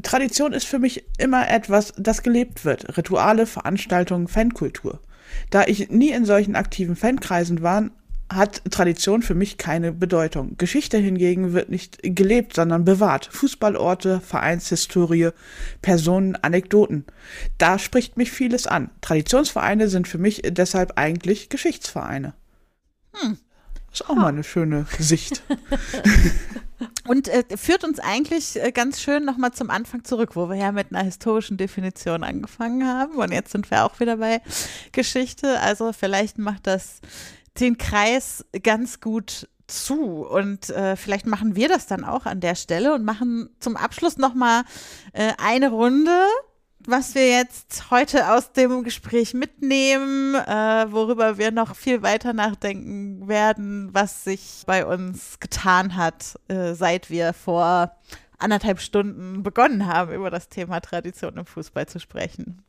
[0.02, 2.96] Tradition ist für mich immer etwas, das gelebt wird.
[2.96, 5.00] Rituale, Veranstaltungen, Fankultur.
[5.50, 7.90] Da ich nie in solchen aktiven Fankreisen war,
[8.30, 10.56] hat Tradition für mich keine Bedeutung.
[10.58, 13.28] Geschichte hingegen wird nicht gelebt, sondern bewahrt.
[13.32, 15.30] Fußballorte, Vereinshistorie,
[15.80, 17.06] Personen, Anekdoten.
[17.56, 18.90] Da spricht mich vieles an.
[19.00, 22.34] Traditionsvereine sind für mich deshalb eigentlich Geschichtsvereine.
[23.14, 23.38] Hm.
[23.92, 25.42] Ist auch mal eine schöne Sicht.
[27.08, 30.72] Und äh, führt uns eigentlich äh, ganz schön nochmal zum Anfang zurück, wo wir ja
[30.72, 33.16] mit einer historischen Definition angefangen haben.
[33.16, 34.42] Und jetzt sind wir auch wieder bei
[34.92, 35.58] Geschichte.
[35.60, 37.00] Also vielleicht macht das
[37.58, 40.26] den Kreis ganz gut zu.
[40.26, 44.18] Und äh, vielleicht machen wir das dann auch an der Stelle und machen zum Abschluss
[44.18, 44.62] nochmal
[45.12, 46.20] äh, eine Runde
[46.86, 53.28] was wir jetzt heute aus dem Gespräch mitnehmen, äh, worüber wir noch viel weiter nachdenken
[53.28, 57.96] werden, was sich bei uns getan hat, äh, seit wir vor
[58.38, 62.62] anderthalb Stunden begonnen haben, über das Thema Tradition im Fußball zu sprechen.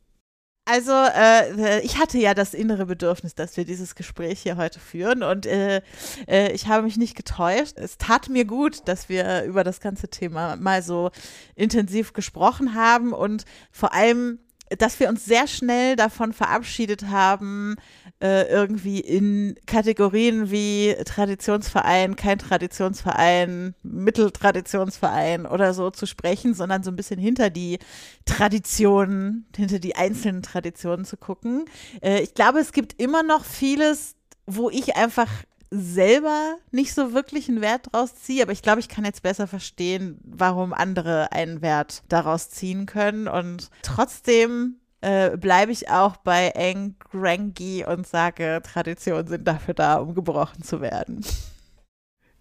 [0.69, 5.23] Also, äh, ich hatte ja das innere Bedürfnis, dass wir dieses Gespräch hier heute führen
[5.23, 5.81] und äh,
[6.27, 7.77] äh, ich habe mich nicht getäuscht.
[7.77, 11.09] Es tat mir gut, dass wir über das ganze Thema mal so
[11.55, 14.37] intensiv gesprochen haben und vor allem
[14.77, 17.75] dass wir uns sehr schnell davon verabschiedet haben,
[18.21, 26.91] äh, irgendwie in Kategorien wie Traditionsverein, kein Traditionsverein, Mitteltraditionsverein oder so zu sprechen, sondern so
[26.91, 27.79] ein bisschen hinter die
[28.25, 31.65] Traditionen, hinter die einzelnen Traditionen zu gucken.
[32.01, 34.15] Äh, ich glaube, es gibt immer noch vieles,
[34.45, 35.29] wo ich einfach
[35.71, 39.47] selber nicht so wirklich einen Wert draus ziehe, aber ich glaube, ich kann jetzt besser
[39.47, 43.27] verstehen, warum andere einen Wert daraus ziehen können.
[43.27, 49.95] Und trotzdem äh, bleibe ich auch bei Eng Grangy und sage, Traditionen sind dafür da,
[49.97, 51.23] um gebrochen zu werden.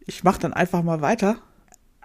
[0.07, 1.37] Ich mache dann einfach mal weiter.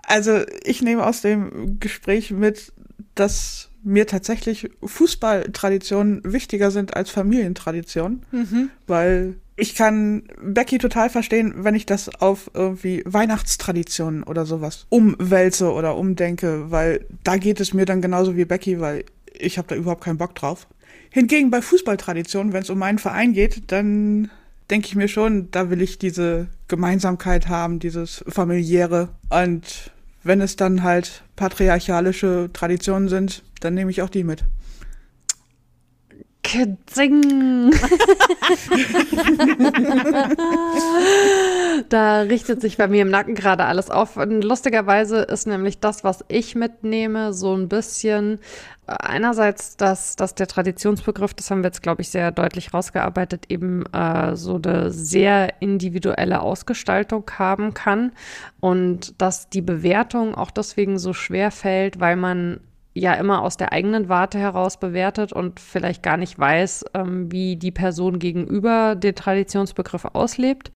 [0.05, 2.73] Also ich nehme aus dem Gespräch mit,
[3.15, 8.69] dass mir tatsächlich Fußballtraditionen wichtiger sind als Familientraditionen, Mhm.
[8.87, 15.71] weil ich kann Becky total verstehen, wenn ich das auf irgendwie Weihnachtstraditionen oder sowas umwälze
[15.71, 19.75] oder umdenke, weil da geht es mir dann genauso wie Becky, weil ich habe da
[19.75, 20.67] überhaupt keinen Bock drauf.
[21.09, 24.31] Hingegen bei Fußballtraditionen, wenn es um meinen Verein geht, dann
[24.71, 29.91] denke ich mir schon, da will ich diese Gemeinsamkeit haben, dieses familiäre und
[30.23, 34.45] wenn es dann halt patriarchalische Traditionen sind, dann nehme ich auch die mit.
[36.43, 37.71] Kzing.
[41.89, 44.17] da richtet sich bei mir im Nacken gerade alles auf.
[44.17, 48.39] Und lustigerweise ist nämlich das, was ich mitnehme, so ein bisschen
[48.87, 53.45] äh, einerseits, dass, dass der Traditionsbegriff, das haben wir jetzt, glaube ich, sehr deutlich rausgearbeitet,
[53.49, 58.11] eben äh, so eine sehr individuelle Ausgestaltung haben kann
[58.59, 62.59] und dass die Bewertung auch deswegen so schwer fällt, weil man
[62.93, 67.55] ja immer aus der eigenen Warte heraus bewertet und vielleicht gar nicht weiß, ähm, wie
[67.55, 70.72] die Person gegenüber den Traditionsbegriff auslebt.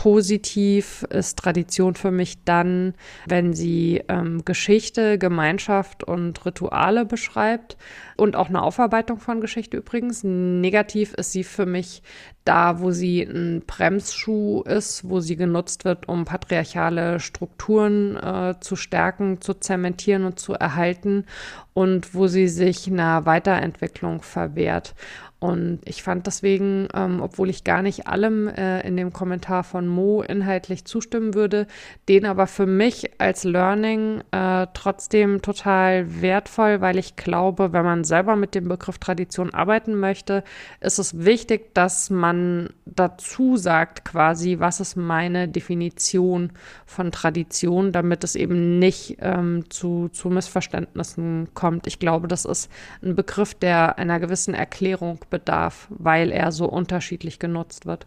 [0.00, 2.94] Positiv ist Tradition für mich dann,
[3.26, 7.76] wenn sie ähm, Geschichte, Gemeinschaft und Rituale beschreibt
[8.16, 10.24] und auch eine Aufarbeitung von Geschichte übrigens.
[10.24, 12.02] Negativ ist sie für mich
[12.46, 18.76] da, wo sie ein Bremsschuh ist, wo sie genutzt wird, um patriarchale Strukturen äh, zu
[18.76, 21.26] stärken, zu zementieren und zu erhalten
[21.74, 24.94] und wo sie sich einer Weiterentwicklung verwehrt.
[25.40, 29.88] Und ich fand deswegen, ähm, obwohl ich gar nicht allem äh, in dem Kommentar von
[29.88, 31.66] Mo inhaltlich zustimmen würde,
[32.10, 38.04] den aber für mich als Learning äh, trotzdem total wertvoll, weil ich glaube, wenn man
[38.04, 40.44] selber mit dem Begriff Tradition arbeiten möchte,
[40.80, 46.52] ist es wichtig, dass man dazu sagt quasi, was ist meine Definition
[46.84, 51.86] von Tradition, damit es eben nicht ähm, zu, zu Missverständnissen kommt.
[51.86, 52.70] Ich glaube, das ist
[53.02, 58.06] ein Begriff, der einer gewissen Erklärung bedarf, weil er so unterschiedlich genutzt wird.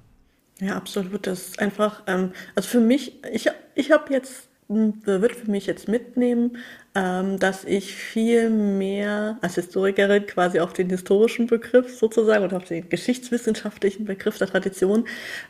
[0.60, 1.26] Ja, absolut.
[1.28, 5.66] Das ist einfach, ähm, also für mich, ich, ich habe jetzt, hm, wird für mich
[5.66, 6.58] jetzt mitnehmen,
[6.96, 12.66] ähm, dass ich viel mehr als Historikerin quasi auf den historischen Begriff sozusagen oder auf
[12.66, 15.06] den geschichtswissenschaftlichen Begriff der Tradition,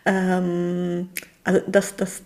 [0.05, 1.09] ähm,
[1.43, 2.23] also dass, dass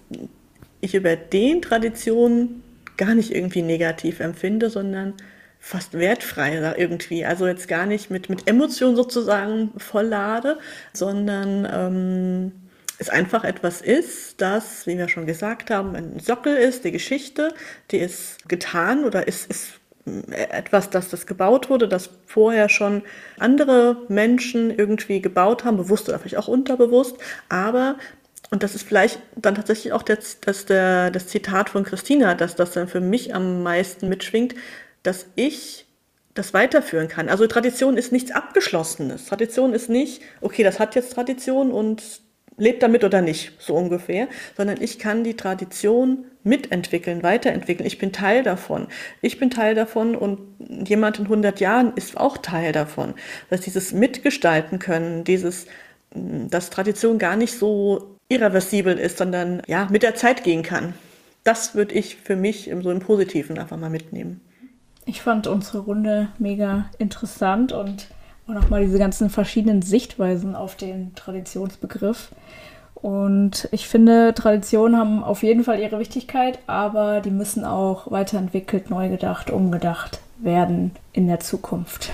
[0.81, 2.63] ich über den Traditionen
[2.95, 5.13] gar nicht irgendwie negativ empfinde, sondern
[5.67, 7.25] fast wertfrei irgendwie.
[7.25, 10.59] Also jetzt gar nicht mit, mit Emotionen sozusagen volllade,
[10.93, 12.51] sondern ähm,
[12.99, 17.53] es einfach etwas ist, das, wie wir schon gesagt haben, ein Sockel ist, die Geschichte,
[17.91, 19.73] die ist getan oder ist, ist
[20.31, 23.03] etwas, das das gebaut wurde, das vorher schon
[23.37, 27.17] andere Menschen irgendwie gebaut haben, bewusst oder vielleicht auch unterbewusst,
[27.49, 27.97] aber
[28.49, 32.55] und das ist vielleicht dann tatsächlich auch das, das, der, das Zitat von Christina, dass
[32.55, 34.55] das dann für mich am meisten mitschwingt,
[35.07, 35.85] dass ich
[36.33, 37.29] das weiterführen kann.
[37.29, 39.25] Also Tradition ist nichts Abgeschlossenes.
[39.25, 42.21] Tradition ist nicht, okay, das hat jetzt Tradition und
[42.57, 44.27] lebt damit oder nicht, so ungefähr,
[44.57, 47.87] sondern ich kann die Tradition mitentwickeln, weiterentwickeln.
[47.87, 48.87] Ich bin Teil davon.
[49.21, 53.13] Ich bin Teil davon und jemand in 100 Jahren ist auch Teil davon.
[53.49, 55.67] Dass dieses Mitgestalten können, dieses,
[56.11, 60.95] dass Tradition gar nicht so irreversibel ist, sondern ja, mit der Zeit gehen kann.
[61.43, 64.41] Das würde ich für mich so im Positiven einfach mal mitnehmen.
[65.07, 68.09] Ich fand unsere Runde mega interessant und
[68.45, 72.33] auch nochmal diese ganzen verschiedenen Sichtweisen auf den Traditionsbegriff.
[72.93, 78.89] Und ich finde, Traditionen haben auf jeden Fall ihre Wichtigkeit, aber die müssen auch weiterentwickelt,
[78.89, 82.11] neu gedacht, umgedacht werden in der Zukunft.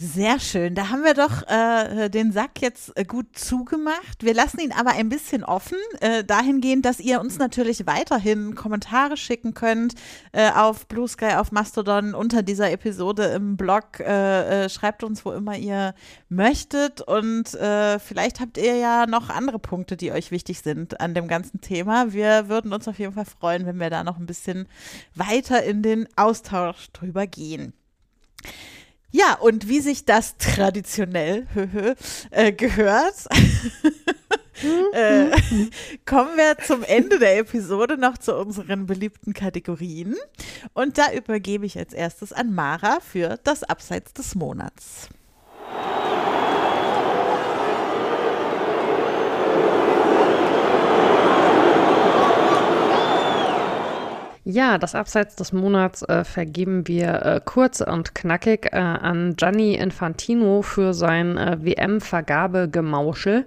[0.00, 0.76] Sehr schön.
[0.76, 4.22] Da haben wir doch äh, den Sack jetzt äh, gut zugemacht.
[4.22, 9.16] Wir lassen ihn aber ein bisschen offen, äh, dahingehend, dass ihr uns natürlich weiterhin Kommentare
[9.16, 9.94] schicken könnt
[10.30, 13.98] äh, auf Blue Sky, auf Mastodon unter dieser Episode im Blog.
[13.98, 15.96] Äh, äh, schreibt uns, wo immer ihr
[16.28, 17.00] möchtet.
[17.00, 21.60] Und vielleicht habt ihr ja noch andere Punkte, die euch wichtig sind an dem ganzen
[21.60, 22.12] Thema.
[22.12, 24.68] Wir würden uns auf jeden Fall freuen, wenn wir da noch ein bisschen
[25.14, 27.72] weiter in den Austausch drüber gehen.
[29.10, 31.46] Ja, und wie sich das traditionell
[32.30, 33.26] äh, gehört,
[34.92, 35.30] äh,
[36.04, 40.14] kommen wir zum Ende der Episode noch zu unseren beliebten Kategorien.
[40.74, 45.08] Und da übergebe ich als erstes an Mara für das Abseits des Monats.
[54.50, 59.74] Ja, das Abseits des Monats äh, vergeben wir äh, kurz und knackig äh, an Gianni
[59.74, 63.44] Infantino für sein äh, WM-Vergabegemauschel.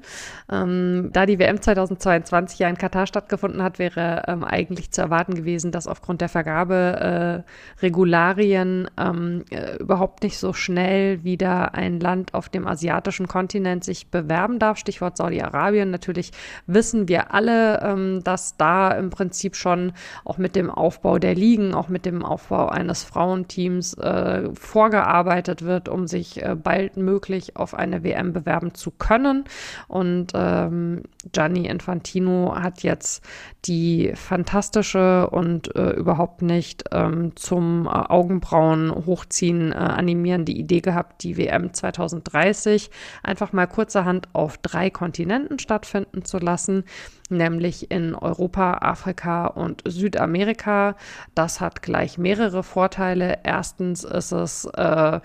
[0.52, 5.34] Ähm, da die WM 2022 ja in Katar stattgefunden hat, wäre ähm, eigentlich zu erwarten
[5.34, 12.48] gewesen, dass aufgrund der Vergaberegularien ähm, äh, überhaupt nicht so schnell wieder ein Land auf
[12.48, 14.78] dem asiatischen Kontinent sich bewerben darf.
[14.78, 15.90] Stichwort Saudi-Arabien.
[15.90, 16.30] Natürlich
[16.68, 19.94] wissen wir alle, ähm, dass da im Prinzip schon
[20.26, 25.62] auch mit dem Auf Aufbau der Ligen, auch mit dem Aufbau eines Frauenteams äh, vorgearbeitet
[25.62, 29.46] wird, um sich äh, baldmöglich auf eine WM bewerben zu können.
[29.88, 33.24] Und ähm, Gianni Infantino hat jetzt
[33.64, 41.24] die fantastische und äh, überhaupt nicht ähm, zum äh, Augenbrauen hochziehen äh, animierende Idee gehabt,
[41.24, 42.92] die WM 2030
[43.24, 46.84] einfach mal kurzerhand auf drei Kontinenten stattfinden zu lassen
[47.32, 50.96] nämlich in Europa, Afrika und Südamerika.
[51.36, 53.40] Das hat gleich mehrere Vorteile.
[53.44, 55.20] Erstens ist es äh,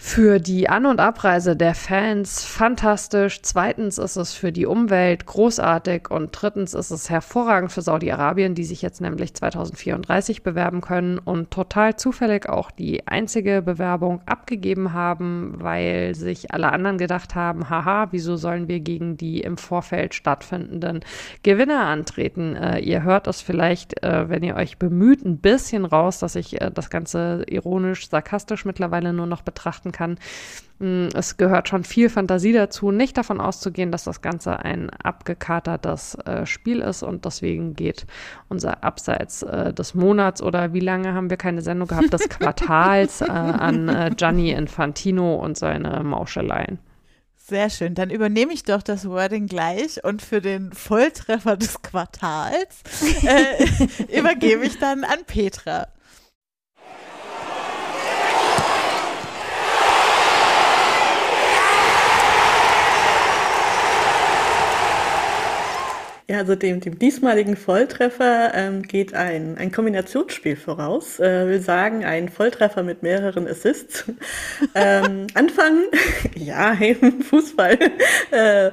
[0.00, 3.42] für die An- und Abreise der Fans fantastisch.
[3.42, 6.08] Zweitens ist es für die Umwelt großartig.
[6.08, 11.50] Und drittens ist es hervorragend für Saudi-Arabien, die sich jetzt nämlich 2034 bewerben können und
[11.50, 18.06] total zufällig auch die einzige Bewerbung abgegeben haben, weil sich alle anderen gedacht haben, haha,
[18.12, 21.00] wieso sollen wir gegen die im Vorfeld stattfindenden
[21.42, 22.54] Gewinner antreten?
[22.54, 26.60] Äh, ihr hört es vielleicht, äh, wenn ihr euch bemüht, ein bisschen raus, dass ich
[26.60, 30.18] äh, das Ganze ironisch, sarkastisch mittlerweile nur noch betrachten betrachten kann.
[30.78, 36.14] Mm, es gehört schon viel Fantasie dazu, nicht davon auszugehen, dass das Ganze ein abgekatertes
[36.24, 38.06] äh, Spiel ist und deswegen geht
[38.48, 43.22] unser Abseits äh, des Monats oder wie lange haben wir keine Sendung gehabt, des Quartals
[43.22, 46.78] äh, an äh, Gianni Infantino und seine Mauscheleien.
[47.34, 47.94] Sehr schön.
[47.94, 52.82] Dann übernehme ich doch das Wording gleich und für den Volltreffer des Quartals
[53.24, 55.88] äh, übergebe ich dann an Petra.
[66.30, 71.18] Ja, also dem, dem diesmaligen Volltreffer ähm, geht ein, ein Kombinationsspiel voraus.
[71.18, 74.04] Äh, will sagen, ein Volltreffer mit mehreren Assists.
[74.74, 75.84] ähm, anfangen,
[76.34, 77.78] ja, hey, Fußball.
[78.30, 78.72] Äh,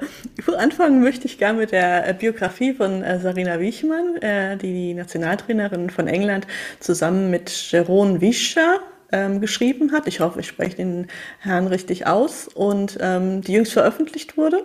[0.57, 5.89] anfangen möchte ich gar mit der Biografie von äh, Sarina Wiechmann, äh, die die Nationaltrainerin
[5.89, 6.45] von England
[6.81, 10.07] zusammen mit Jeroen Wischer, ähm, geschrieben hat.
[10.07, 11.07] Ich hoffe, ich spreche den
[11.39, 12.47] Herrn richtig aus.
[12.47, 14.63] Und ähm, die jüngst veröffentlicht wurde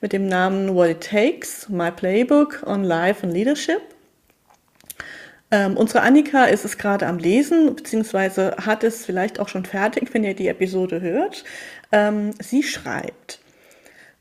[0.00, 3.80] mit dem Namen What It Takes, My Playbook on Life and Leadership.
[5.50, 10.12] Ähm, unsere Annika ist es gerade am Lesen, beziehungsweise hat es vielleicht auch schon fertig,
[10.14, 11.44] wenn ihr die Episode hört.
[11.92, 13.38] Ähm, sie schreibt,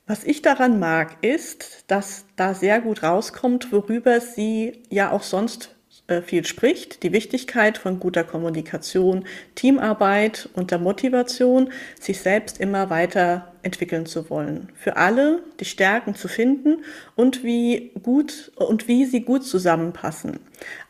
[0.06, 5.74] was ich daran mag, ist, dass da sehr gut rauskommt, worüber sie ja auch sonst
[6.22, 9.26] viel spricht, die Wichtigkeit von guter Kommunikation,
[9.56, 14.70] Teamarbeit und der Motivation, sich selbst immer weiter entwickeln zu wollen.
[14.76, 16.84] Für alle die Stärken zu finden
[17.16, 20.40] und wie gut und wie sie gut zusammenpassen.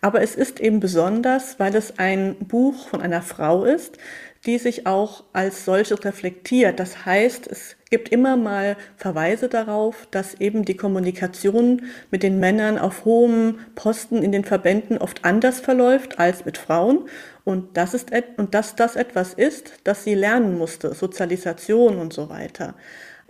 [0.01, 3.97] Aber es ist eben besonders, weil es ein Buch von einer Frau ist,
[4.45, 6.79] die sich auch als solches reflektiert.
[6.79, 12.79] Das heißt, es gibt immer mal Verweise darauf, dass eben die Kommunikation mit den Männern
[12.79, 17.09] auf hohem Posten in den Verbänden oft anders verläuft als mit Frauen
[17.43, 18.07] und das ist
[18.37, 22.75] und dass das etwas ist, das sie lernen musste, Sozialisation und so weiter.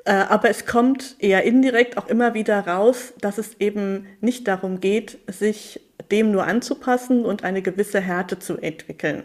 [0.06, 4.80] Äh, aber es kommt eher indirekt auch immer wieder raus, dass es eben nicht darum
[4.80, 5.82] geht, sich
[6.12, 9.24] dem nur anzupassen und eine gewisse Härte zu entwickeln.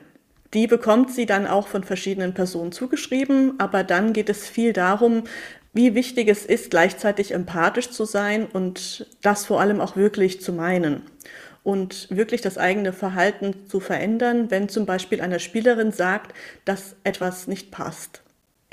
[0.55, 5.24] Die bekommt sie dann auch von verschiedenen Personen zugeschrieben, aber dann geht es viel darum,
[5.73, 10.52] wie wichtig es ist, gleichzeitig empathisch zu sein und das vor allem auch wirklich zu
[10.52, 11.02] meinen
[11.62, 16.32] und wirklich das eigene Verhalten zu verändern, wenn zum Beispiel eine Spielerin sagt,
[16.64, 18.23] dass etwas nicht passt.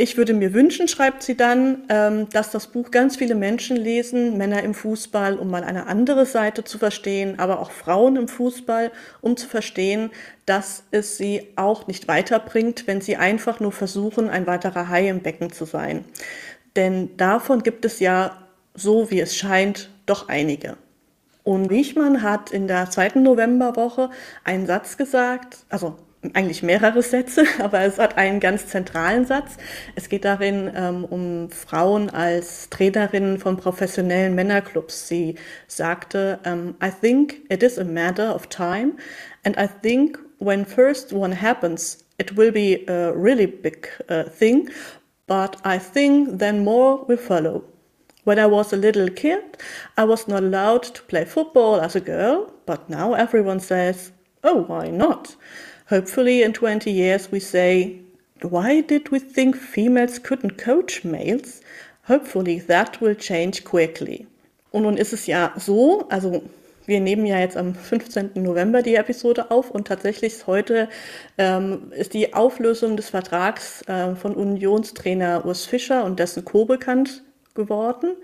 [0.03, 4.37] Ich würde mir wünschen, schreibt sie dann, ähm, dass das Buch ganz viele Menschen lesen,
[4.37, 8.91] Männer im Fußball, um mal eine andere Seite zu verstehen, aber auch Frauen im Fußball,
[9.21, 10.11] um zu verstehen,
[10.45, 15.21] dass es sie auch nicht weiterbringt, wenn sie einfach nur versuchen, ein weiterer Hai im
[15.21, 16.03] Becken zu sein.
[16.75, 18.43] Denn davon gibt es ja,
[18.75, 20.75] so wie es scheint, doch einige.
[21.43, 24.09] Und Wiechmann hat in der zweiten Novemberwoche
[24.43, 25.95] einen Satz gesagt, also
[26.33, 29.57] eigentlich mehrere Sätze, aber es hat einen ganz zentralen Satz.
[29.95, 35.07] Es geht darin ähm, um Frauen als Trainerinnen von professionellen Männerclubs.
[35.07, 35.35] Sie
[35.67, 38.93] sagte, um, ähm, I think it is a matter of time
[39.43, 44.69] and I think when first one happens, it will be a really big uh, thing,
[45.27, 47.63] but I think then more will follow.
[48.23, 49.57] When I was a little kid,
[49.97, 54.11] I was not allowed to play football as a girl, but now everyone says,
[54.43, 55.35] oh, why not?
[55.93, 57.99] Hopefully, in 20 years, we say,
[58.41, 61.61] why did we think females couldn't coach males?
[62.07, 64.25] Hopefully, that will change quickly.
[64.71, 66.41] Und nun ist es ja so, also
[66.87, 68.31] wir nehmen ja jetzt am 15.
[68.33, 70.89] November die Episode auf und tatsächlich heute
[71.37, 76.65] ähm, ist die Auflösung des Vertrags äh, von Unionstrainer Urs Fischer und dessen Co.
[76.65, 78.15] bekannt geworden.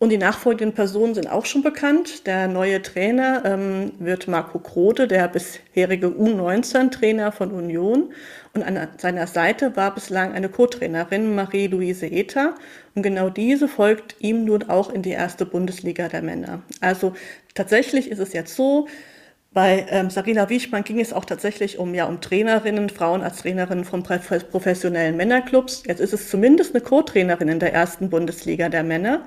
[0.00, 2.28] Und die nachfolgenden Personen sind auch schon bekannt.
[2.28, 8.12] Der neue Trainer ähm, wird Marco Grote, der bisherige U19-Trainer von Union.
[8.54, 12.54] Und an seiner Seite war bislang eine Co-Trainerin, Marie-Louise Eta.
[12.94, 16.62] Und genau diese folgt ihm nun auch in die erste Bundesliga der Männer.
[16.80, 17.14] Also
[17.54, 18.86] tatsächlich ist es jetzt so,
[19.52, 23.84] bei ähm, Sarina Wiechmann ging es auch tatsächlich um, ja, um Trainerinnen, Frauen als Trainerinnen
[23.84, 25.82] von professionellen Männerclubs.
[25.86, 29.24] Jetzt ist es zumindest eine Co-Trainerin in der ersten Bundesliga der Männer.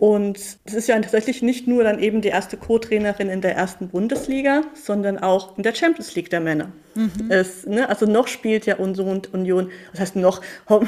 [0.00, 3.88] Und es ist ja tatsächlich nicht nur dann eben die erste Co-Trainerin in der ersten
[3.88, 6.72] Bundesliga, sondern auch in der Champions League der Männer.
[6.94, 7.26] Mhm.
[7.28, 10.40] Es, ne, also noch spielt ja unsere Union, was heißt noch,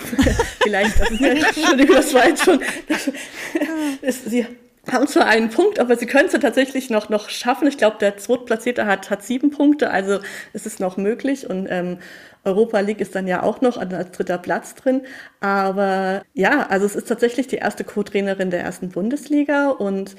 [0.63, 3.11] vielleicht, das ist ja, Entschuldigung, das war jetzt schon, das,
[4.01, 4.47] ist, sie
[4.91, 7.69] haben zwar einen Punkt, aber sie können es ja tatsächlich noch, noch schaffen.
[7.69, 10.21] Ich glaube, der Zweitplatzierte hat, hat sieben Punkte, also
[10.55, 11.99] es ist noch möglich und ähm,
[12.45, 15.03] Europa League ist dann ja auch noch als dritter Platz drin.
[15.41, 20.17] Aber ja, also es ist tatsächlich die erste Co-Trainerin der ersten Bundesliga und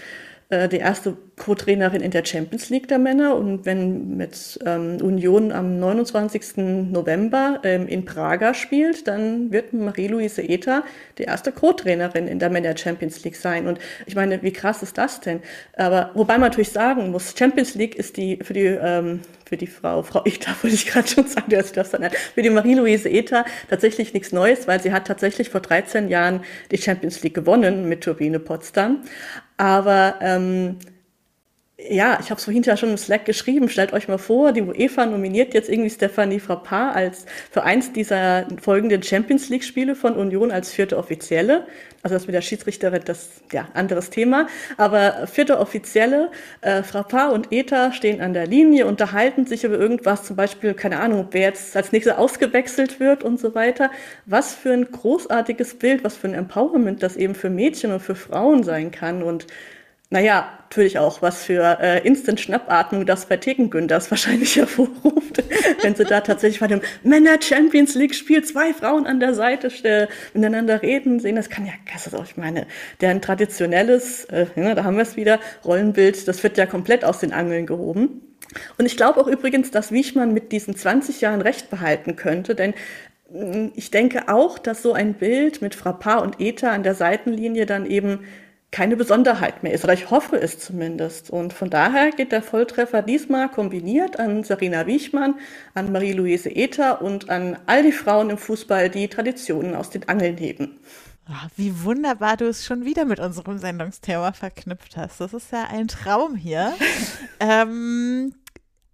[0.53, 3.35] äh, die erste Co-Trainerin in der Champions League der Männer.
[3.35, 6.57] Und wenn mit ähm, Union am 29.
[6.91, 10.83] November ähm, in Praga spielt, dann wird Marie-Louise Eta
[11.17, 13.67] die erste Co-Trainerin in der Männer Champions League sein.
[13.67, 15.41] Und ich meine, wie krass ist das denn?
[15.75, 19.21] Aber wobei man natürlich sagen muss, Champions League ist die für die ähm,
[19.53, 23.07] für die Frau, Frau Eta wollte ich gerade schon sagen, das dann für die Marie-Louise
[23.07, 27.87] Eta tatsächlich nichts Neues, weil sie hat tatsächlich vor 13 Jahren die Champions League gewonnen
[27.87, 29.03] mit Turbine Potsdam.
[29.63, 30.77] Aber ähm,
[31.89, 33.69] ja, ich habe es vorhin ja schon im Slack geschrieben.
[33.69, 38.47] Stellt euch mal vor, die UEFA nominiert jetzt irgendwie Stephanie Frappard als für eins dieser
[38.61, 41.67] folgenden Champions League Spiele von Union als vierte Offizielle.
[42.01, 44.47] Also das mit der Schiedsrichterin, das ja anderes Thema.
[44.77, 46.31] Aber vierte Offizielle,
[46.61, 50.99] äh, Frappard und Eta stehen an der Linie, unterhalten sich über irgendwas, zum Beispiel keine
[50.99, 53.89] Ahnung, wer jetzt als nächster ausgewechselt wird und so weiter.
[54.25, 58.15] Was für ein großartiges Bild, was für ein Empowerment das eben für Mädchen und für
[58.15, 59.47] Frauen sein kann und
[60.13, 65.43] naja, natürlich auch, was für äh, Instant-Schnappatmung das bei Thekengünders wahrscheinlich hervorruft,
[65.81, 70.83] wenn sie da tatsächlich bei dem Männer-Champions League-Spiel zwei Frauen an der Seite äh, miteinander
[70.83, 71.35] reden sehen.
[71.35, 72.67] Das kann ja, das ist auch, ich meine,
[73.01, 77.17] deren traditionelles, äh, ja, da haben wir es wieder, Rollenbild, das wird ja komplett aus
[77.17, 78.21] den Angeln gehoben.
[78.77, 82.75] Und ich glaube auch übrigens, dass Wiechmann mit diesen 20 Jahren recht behalten könnte, denn
[83.31, 87.65] mm, ich denke auch, dass so ein Bild mit Frappard und Eta an der Seitenlinie
[87.65, 88.19] dann eben
[88.73, 91.29] keine Besonderheit mehr ist, oder ich hoffe es zumindest.
[91.29, 95.35] Und von daher geht der Volltreffer diesmal kombiniert an Sarina Wiechmann,
[95.75, 100.37] an Marie-Louise Ether und an all die Frauen im Fußball, die Traditionen aus den Angeln
[100.37, 100.79] heben.
[101.29, 105.21] Oh, wie wunderbar du es schon wieder mit unserem Sendungsthema verknüpft hast.
[105.21, 106.73] Das ist ja ein Traum hier.
[107.39, 108.33] ähm,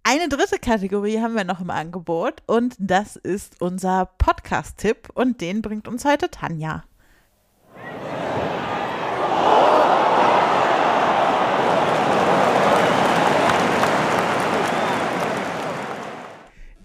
[0.02, 5.62] eine dritte Kategorie haben wir noch im Angebot und das ist unser Podcast-Tipp und den
[5.62, 6.84] bringt uns heute Tanja.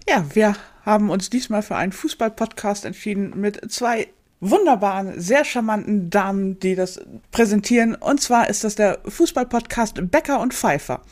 [0.08, 0.54] Ja, wir
[0.84, 4.06] haben uns diesmal für einen Fußball-Podcast entschieden mit zwei
[4.40, 7.00] wunderbaren, sehr charmanten Damen, die das
[7.32, 7.96] präsentieren.
[7.96, 11.02] Und zwar ist das der Fußball-Podcast Becker und Pfeiffer.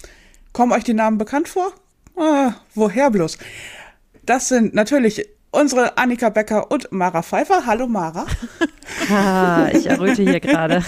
[0.52, 1.72] Kommen euch die Namen bekannt vor?
[2.16, 3.38] Ah, woher bloß?
[4.24, 7.66] Das sind natürlich unsere Annika Becker und Mara Pfeiffer.
[7.66, 8.26] Hallo Mara.
[9.10, 10.82] Ah, ich erröte hier gerade.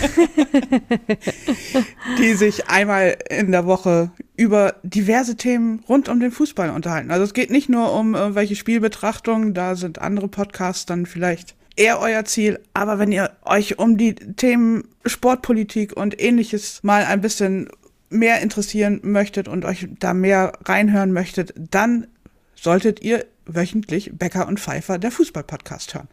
[2.19, 7.11] die sich einmal in der Woche über diverse Themen rund um den Fußball unterhalten.
[7.11, 12.01] Also es geht nicht nur um irgendwelche Spielbetrachtungen, da sind andere Podcasts dann vielleicht eher
[12.01, 12.61] euer Ziel.
[12.75, 17.69] Aber wenn ihr euch um die Themen Sportpolitik und ähnliches mal ein bisschen
[18.09, 22.07] mehr interessieren möchtet und euch da mehr reinhören möchtet, dann
[22.55, 26.09] solltet ihr wöchentlich Becker und Pfeiffer, der Fußball-Podcast hören.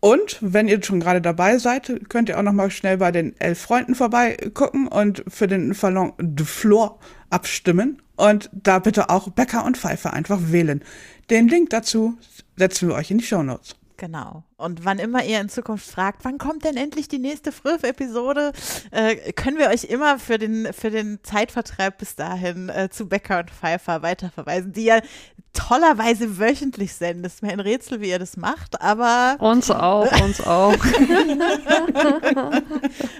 [0.00, 3.34] Und wenn ihr schon gerade dabei seid, könnt ihr auch noch mal schnell bei den
[3.40, 6.98] elf Freunden vorbeigucken und für den Fallon de Flor
[7.30, 8.02] abstimmen.
[8.16, 10.82] Und da bitte auch Becker und Pfeiffer einfach wählen.
[11.30, 12.16] Den Link dazu
[12.56, 13.76] setzen wir euch in die Show Notes.
[13.96, 14.42] Genau.
[14.56, 18.52] Und wann immer ihr in Zukunft fragt, wann kommt denn endlich die nächste Früff-Episode,
[18.90, 23.38] äh, können wir euch immer für den, für den Zeitvertreib bis dahin äh, zu Becker
[23.40, 25.00] und Pfeiffer weiterverweisen, die ja
[25.52, 27.22] tollerweise wöchentlich senden.
[27.22, 29.36] Das ist mir ein Rätsel, wie ihr das macht, aber.
[29.38, 30.74] Uns auch, uns auch.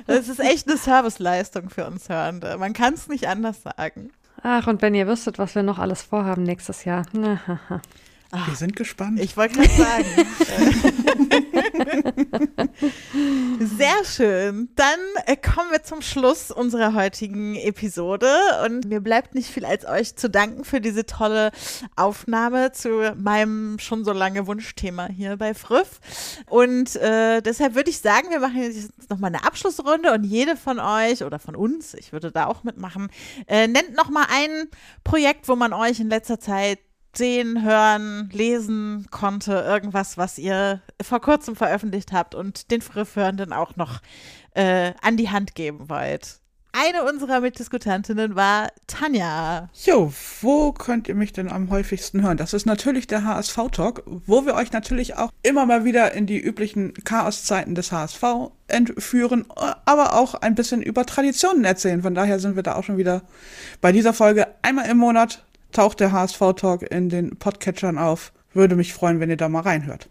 [0.07, 2.59] das ist echt eine Serviceleistung für uns Hörende.
[2.59, 4.11] Man kann es nicht anders sagen.
[4.43, 7.07] Ach, und wenn ihr wüsstet, was wir noch alles vorhaben nächstes Jahr.
[8.37, 9.21] Ach, Wir sind gespannt.
[9.21, 10.07] Ich wollte gerade sagen.
[13.79, 14.71] Sehr schön.
[14.75, 18.29] Dann äh, kommen wir zum Schluss unserer heutigen Episode
[18.65, 21.53] und mir bleibt nicht viel als euch zu danken für diese tolle
[21.95, 26.01] Aufnahme zu meinem schon so lange Wunschthema hier bei Früff.
[26.47, 30.81] Und äh, deshalb würde ich sagen, wir machen jetzt nochmal eine Abschlussrunde und jede von
[30.81, 33.11] euch oder von uns, ich würde da auch mitmachen,
[33.47, 34.69] äh, nennt nochmal ein
[35.05, 36.81] Projekt, wo man euch in letzter Zeit
[37.17, 43.77] sehen, hören, lesen konnte, irgendwas, was ihr vor kurzem veröffentlicht habt und den Friffhörenden auch
[43.77, 44.01] noch
[44.55, 46.41] äh, an die Hand geben wollt.
[46.77, 49.71] Eine unserer Mitdiskutantinnen war Tanja.
[49.85, 52.37] Jo, wo könnt ihr mich denn am häufigsten hören?
[52.37, 56.41] Das ist natürlich der HSV-Talk, wo wir euch natürlich auch immer mal wieder in die
[56.41, 58.25] üblichen Chaoszeiten des HSV
[58.67, 59.45] entführen,
[59.85, 62.03] aber auch ein bisschen über Traditionen erzählen.
[62.03, 63.23] Von daher sind wir da auch schon wieder
[63.81, 68.33] bei dieser Folge einmal im Monat taucht der HSV-Talk in den Podcatchern auf.
[68.53, 70.09] Würde mich freuen, wenn ihr da mal reinhört.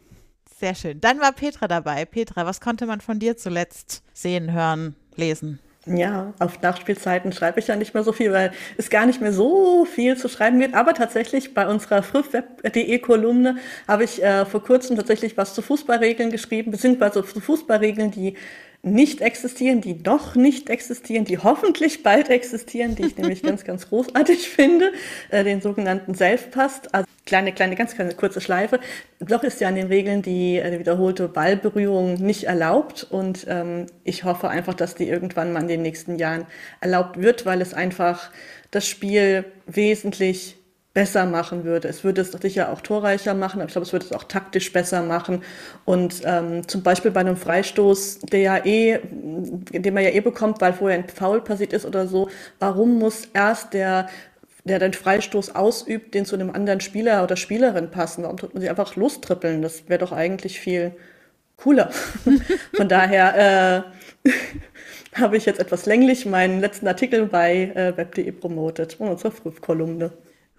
[0.60, 1.02] Sehr schön.
[1.02, 2.06] Dann war Petra dabei.
[2.06, 5.60] Petra, was konnte man von dir zuletzt sehen, hören, lesen?
[5.86, 9.34] Ja, auf Nachspielzeiten schreibe ich ja nicht mehr so viel, weil es gar nicht mehr
[9.34, 10.76] so viel zu schreiben wird.
[10.76, 16.32] Aber tatsächlich bei unserer frühweb.de Kolumne habe ich äh, vor kurzem tatsächlich was zu Fußballregeln
[16.32, 18.38] geschrieben, beziehungsweise zu Fußballregeln, die
[18.86, 23.88] nicht existieren, die noch nicht existieren, die hoffentlich bald existieren, die ich nämlich ganz, ganz
[23.88, 24.92] großartig finde,
[25.30, 26.82] äh, den sogenannten Self-Pass.
[26.92, 28.82] Also kleine, kleine, ganz kleine kurze Schleife.
[29.22, 34.26] Doch ist ja an den Regeln die, äh, wiederholte Ballberührung nicht erlaubt und ähm, ich
[34.26, 36.46] hoffe einfach, dass die irgendwann mal in den nächsten Jahren
[36.82, 38.32] erlaubt wird, weil es einfach
[38.70, 40.58] das Spiel wesentlich
[40.94, 41.88] besser machen würde.
[41.88, 44.72] Es würde es sicher auch torreicher machen, aber ich glaube, es würde es auch taktisch
[44.72, 45.44] besser machen.
[45.86, 50.62] Und ähm, zum Beispiel bei einem Freistoß, der ja eh, den man ja eh bekommt,
[50.62, 52.30] weil vorher ein Foul passiert ist oder so,
[52.60, 54.08] warum muss erst der
[54.66, 58.24] der den Freistoß ausübt, den zu einem anderen Spieler oder Spielerin passen.
[58.24, 59.62] Warum tut man sie einfach lostrippeln?
[59.62, 60.94] Das wäre doch eigentlich viel
[61.58, 61.92] cooler.
[62.74, 63.84] Von daher
[64.26, 64.30] äh,
[65.20, 70.14] habe ich jetzt etwas länglich meinen letzten Artikel bei äh, web.de promotet, unsere Frühkolumne.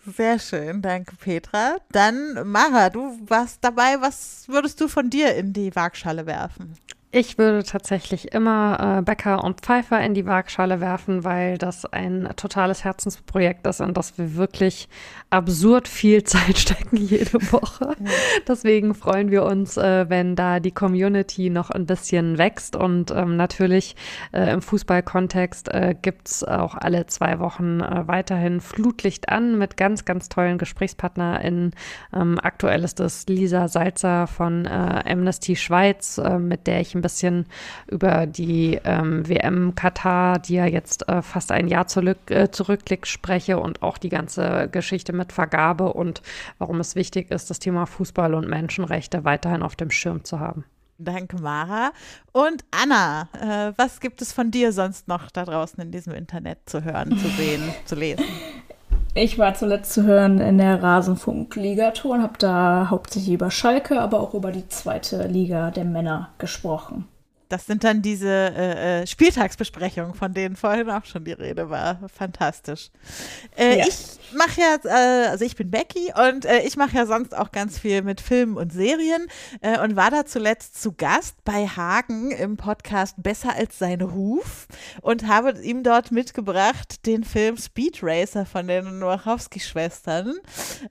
[0.06, 1.76] Sehr schön, danke Petra.
[1.90, 4.00] Dann Mara, du warst dabei.
[4.00, 6.76] Was würdest du von dir in die Waagschale werfen?
[7.16, 12.28] Ich würde tatsächlich immer äh, Becker und Pfeiffer in die Waagschale werfen, weil das ein
[12.34, 14.88] totales Herzensprojekt ist, in das wir wirklich
[15.30, 17.94] absurd viel Zeit stecken jede Woche.
[18.00, 18.10] Ja.
[18.48, 22.74] Deswegen freuen wir uns, äh, wenn da die Community noch ein bisschen wächst.
[22.74, 23.94] Und ähm, natürlich
[24.32, 29.76] äh, im Fußballkontext äh, gibt es auch alle zwei Wochen äh, weiterhin Flutlicht an mit
[29.76, 31.76] ganz, ganz tollen GesprächspartnerInnen.
[32.12, 37.03] Ähm, aktuell ist es Lisa Salzer von äh, Amnesty Schweiz, äh, mit der ich ein
[37.04, 37.46] bisschen
[37.86, 43.06] über die ähm, WM Katar, die ja jetzt äh, fast ein Jahr zurück, äh, zurückliegt,
[43.06, 46.22] spreche und auch die ganze Geschichte mit Vergabe und
[46.58, 50.64] warum es wichtig ist, das Thema Fußball und Menschenrechte weiterhin auf dem Schirm zu haben.
[50.96, 51.92] Danke, Mara.
[52.32, 56.58] Und Anna, äh, was gibt es von dir sonst noch da draußen in diesem Internet
[56.66, 58.24] zu hören, zu sehen, zu lesen?
[59.16, 64.18] Ich war zuletzt zu hören in der Rasenfunk-Liga-Tour und habe da hauptsächlich über Schalke, aber
[64.18, 67.06] auch über die zweite Liga der Männer gesprochen.
[67.54, 72.00] Das sind dann diese äh, äh, Spieltagsbesprechungen, von denen vorhin auch schon die Rede war.
[72.12, 72.90] Fantastisch.
[73.56, 73.86] Äh, ja.
[73.86, 77.52] Ich mache ja, äh, also ich bin Becky und äh, ich mache ja sonst auch
[77.52, 79.28] ganz viel mit Filmen und Serien
[79.60, 84.66] äh, und war da zuletzt zu Gast bei Hagen im Podcast Besser als sein Ruf
[85.00, 90.34] und habe ihm dort mitgebracht den Film Speed Racer von den Wachowski-Schwestern,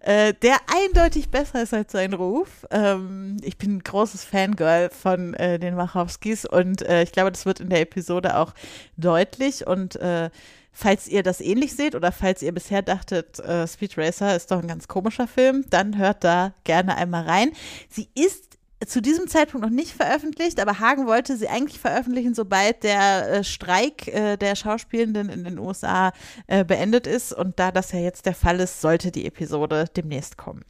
[0.06, 2.65] der eindeutig besser ist als sein Ruf.
[2.72, 7.60] Ähm, ich bin ein großes Fangirl von den Wachowskis und äh, ich glaube, das wird
[7.60, 8.54] in der Episode auch
[8.98, 9.66] deutlich.
[9.66, 10.30] Und äh,
[10.72, 14.60] falls ihr das ähnlich seht oder falls ihr bisher dachtet, äh, Speed Racer ist doch
[14.60, 17.52] ein ganz komischer Film, dann hört da gerne einmal rein.
[17.90, 18.54] Sie ist
[18.88, 23.44] zu diesem Zeitpunkt noch nicht veröffentlicht, aber Hagen wollte sie eigentlich veröffentlichen, sobald der äh,
[23.44, 26.12] Streik äh, der Schauspielenden in den USA
[26.48, 27.34] äh, beendet ist.
[27.34, 30.66] Und da das ja jetzt der Fall ist, sollte die Episode demnächst kommen.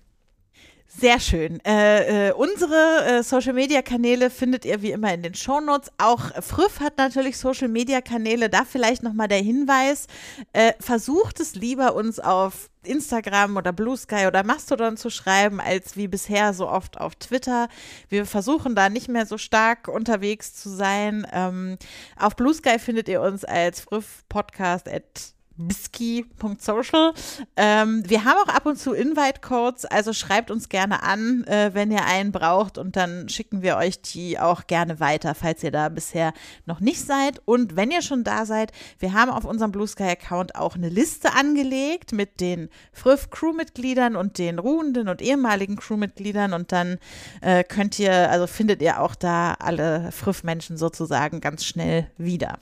[0.95, 1.59] Sehr schön.
[1.65, 5.91] Äh, äh, unsere äh, Social Media Kanäle findet ihr wie immer in den Show Notes.
[5.97, 8.47] Auch Früff hat natürlich Social Media Kanäle.
[8.47, 10.05] Da vielleicht nochmal der Hinweis.
[10.53, 15.97] Äh, versucht es lieber uns auf Instagram oder Blue Sky oder Mastodon zu schreiben, als
[15.97, 17.69] wie bisher so oft auf Twitter.
[18.09, 21.25] Wir versuchen da nicht mehr so stark unterwegs zu sein.
[21.33, 21.77] Ähm,
[22.19, 27.13] auf Blue Sky findet ihr uns als Früff Podcast at bisky.social.
[27.55, 31.91] Ähm, wir haben auch ab und zu Invite-Codes, also schreibt uns gerne an, äh, wenn
[31.91, 35.89] ihr einen braucht und dann schicken wir euch die auch gerne weiter, falls ihr da
[35.89, 36.33] bisher
[36.65, 37.41] noch nicht seid.
[37.45, 41.33] Und wenn ihr schon da seid, wir haben auf unserem Blue Sky-Account auch eine Liste
[41.33, 46.97] angelegt mit den Früff Crewmitgliedern und den ruhenden und ehemaligen Crewmitgliedern und dann
[47.41, 52.59] äh, könnt ihr, also findet ihr auch da alle Früff-Menschen sozusagen ganz schnell wieder.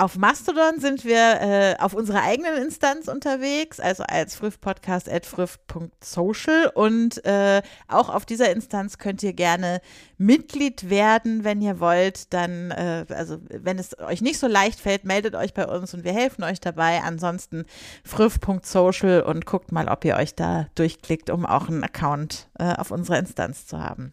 [0.00, 7.62] Auf Mastodon sind wir äh, auf unserer eigenen Instanz unterwegs, also als früff.social und äh,
[7.88, 9.80] auch auf dieser Instanz könnt ihr gerne
[10.16, 12.32] Mitglied werden, wenn ihr wollt.
[12.32, 16.04] Dann, äh, also wenn es euch nicht so leicht fällt, meldet euch bei uns und
[16.04, 17.02] wir helfen euch dabei.
[17.02, 17.64] Ansonsten
[18.04, 22.92] früff.social und guckt mal, ob ihr euch da durchklickt, um auch einen Account äh, auf
[22.92, 24.12] unserer Instanz zu haben.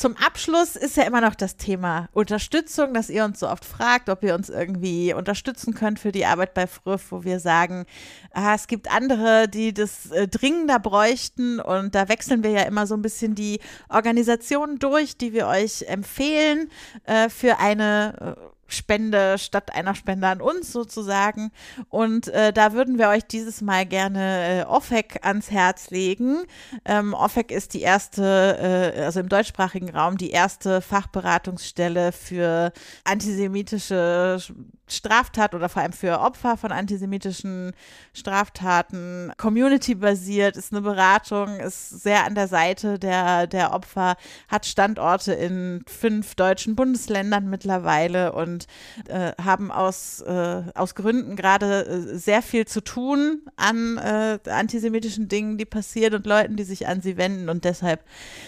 [0.00, 4.08] Zum Abschluss ist ja immer noch das Thema Unterstützung, dass ihr uns so oft fragt,
[4.08, 7.84] ob ihr uns irgendwie unterstützen könnt für die Arbeit bei Früff, wo wir sagen,
[8.32, 11.60] ah, es gibt andere, die das äh, dringender bräuchten.
[11.60, 13.60] Und da wechseln wir ja immer so ein bisschen die
[13.90, 16.70] Organisationen durch, die wir euch empfehlen
[17.04, 21.50] äh, für eine äh, Spende statt einer Spende an uns sozusagen.
[21.88, 26.44] Und äh, da würden wir euch dieses Mal gerne äh, OFEC ans Herz legen.
[26.84, 32.72] Ähm, OFEC ist die erste, äh, also im deutschsprachigen Raum, die erste Fachberatungsstelle für
[33.04, 34.38] antisemitische
[34.92, 37.72] Straftat oder vor allem für Opfer von antisemitischen
[38.12, 39.32] Straftaten.
[39.36, 44.16] Community-basiert, ist eine Beratung, ist sehr an der Seite der, der Opfer,
[44.48, 48.66] hat Standorte in fünf deutschen Bundesländern mittlerweile und
[49.08, 55.28] äh, haben aus, äh, aus Gründen gerade äh, sehr viel zu tun an äh, antisemitischen
[55.28, 57.48] Dingen, die passieren und Leuten, die sich an sie wenden.
[57.48, 58.04] Und deshalb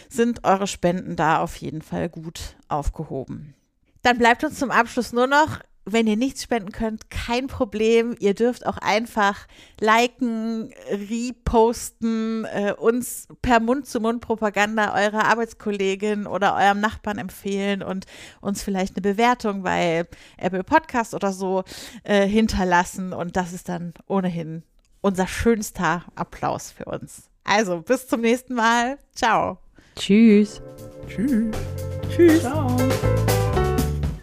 [0.08, 3.54] sind eure Spenden da auf jeden Fall gut aufgehoben.
[4.02, 8.14] Dann bleibt uns zum Abschluss nur noch wenn ihr nichts spenden könnt, kein Problem.
[8.18, 9.46] Ihr dürft auch einfach
[9.80, 18.06] liken, reposten, äh, uns per Mund-zu-Mund-Propaganda eurer Arbeitskollegin oder eurem Nachbarn empfehlen und
[18.40, 20.06] uns vielleicht eine Bewertung bei
[20.36, 21.64] Apple Podcast oder so
[22.04, 23.12] äh, hinterlassen.
[23.12, 24.62] Und das ist dann ohnehin
[25.00, 27.28] unser schönster Applaus für uns.
[27.44, 28.98] Also, bis zum nächsten Mal.
[29.14, 29.58] Ciao.
[29.96, 30.62] Tschüss.
[31.08, 31.56] Tschüss.
[32.08, 32.40] Tschüss.
[32.40, 32.76] Ciao.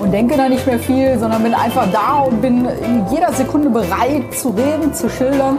[0.00, 3.70] und denke da nicht mehr viel, sondern bin einfach da und bin in jeder Sekunde
[3.70, 5.58] bereit zu reden, zu schildern.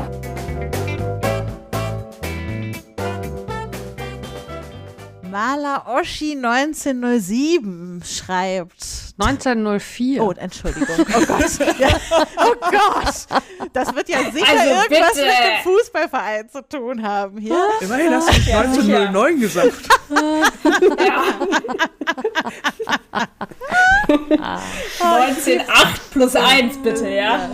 [5.30, 8.86] Maler Oschi 1907 schreibt.
[9.20, 10.24] 1904.
[10.24, 10.88] Oh, Entschuldigung.
[11.00, 11.44] Oh Gott.
[11.80, 11.90] Ja.
[12.38, 13.28] Oh Gott.
[13.74, 15.26] Das wird ja sicher Also irgendwas bitte.
[15.26, 17.56] mit dem Fußballverein zu tun haben hier.
[17.82, 19.74] Immerhin hast du nicht 1909 gesagt.
[24.10, 27.50] 1908 plus 1 bitte, ja?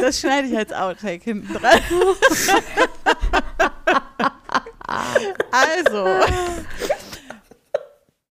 [0.00, 1.80] Das schneide ich als Outtake hinten dran.
[5.50, 6.06] Also,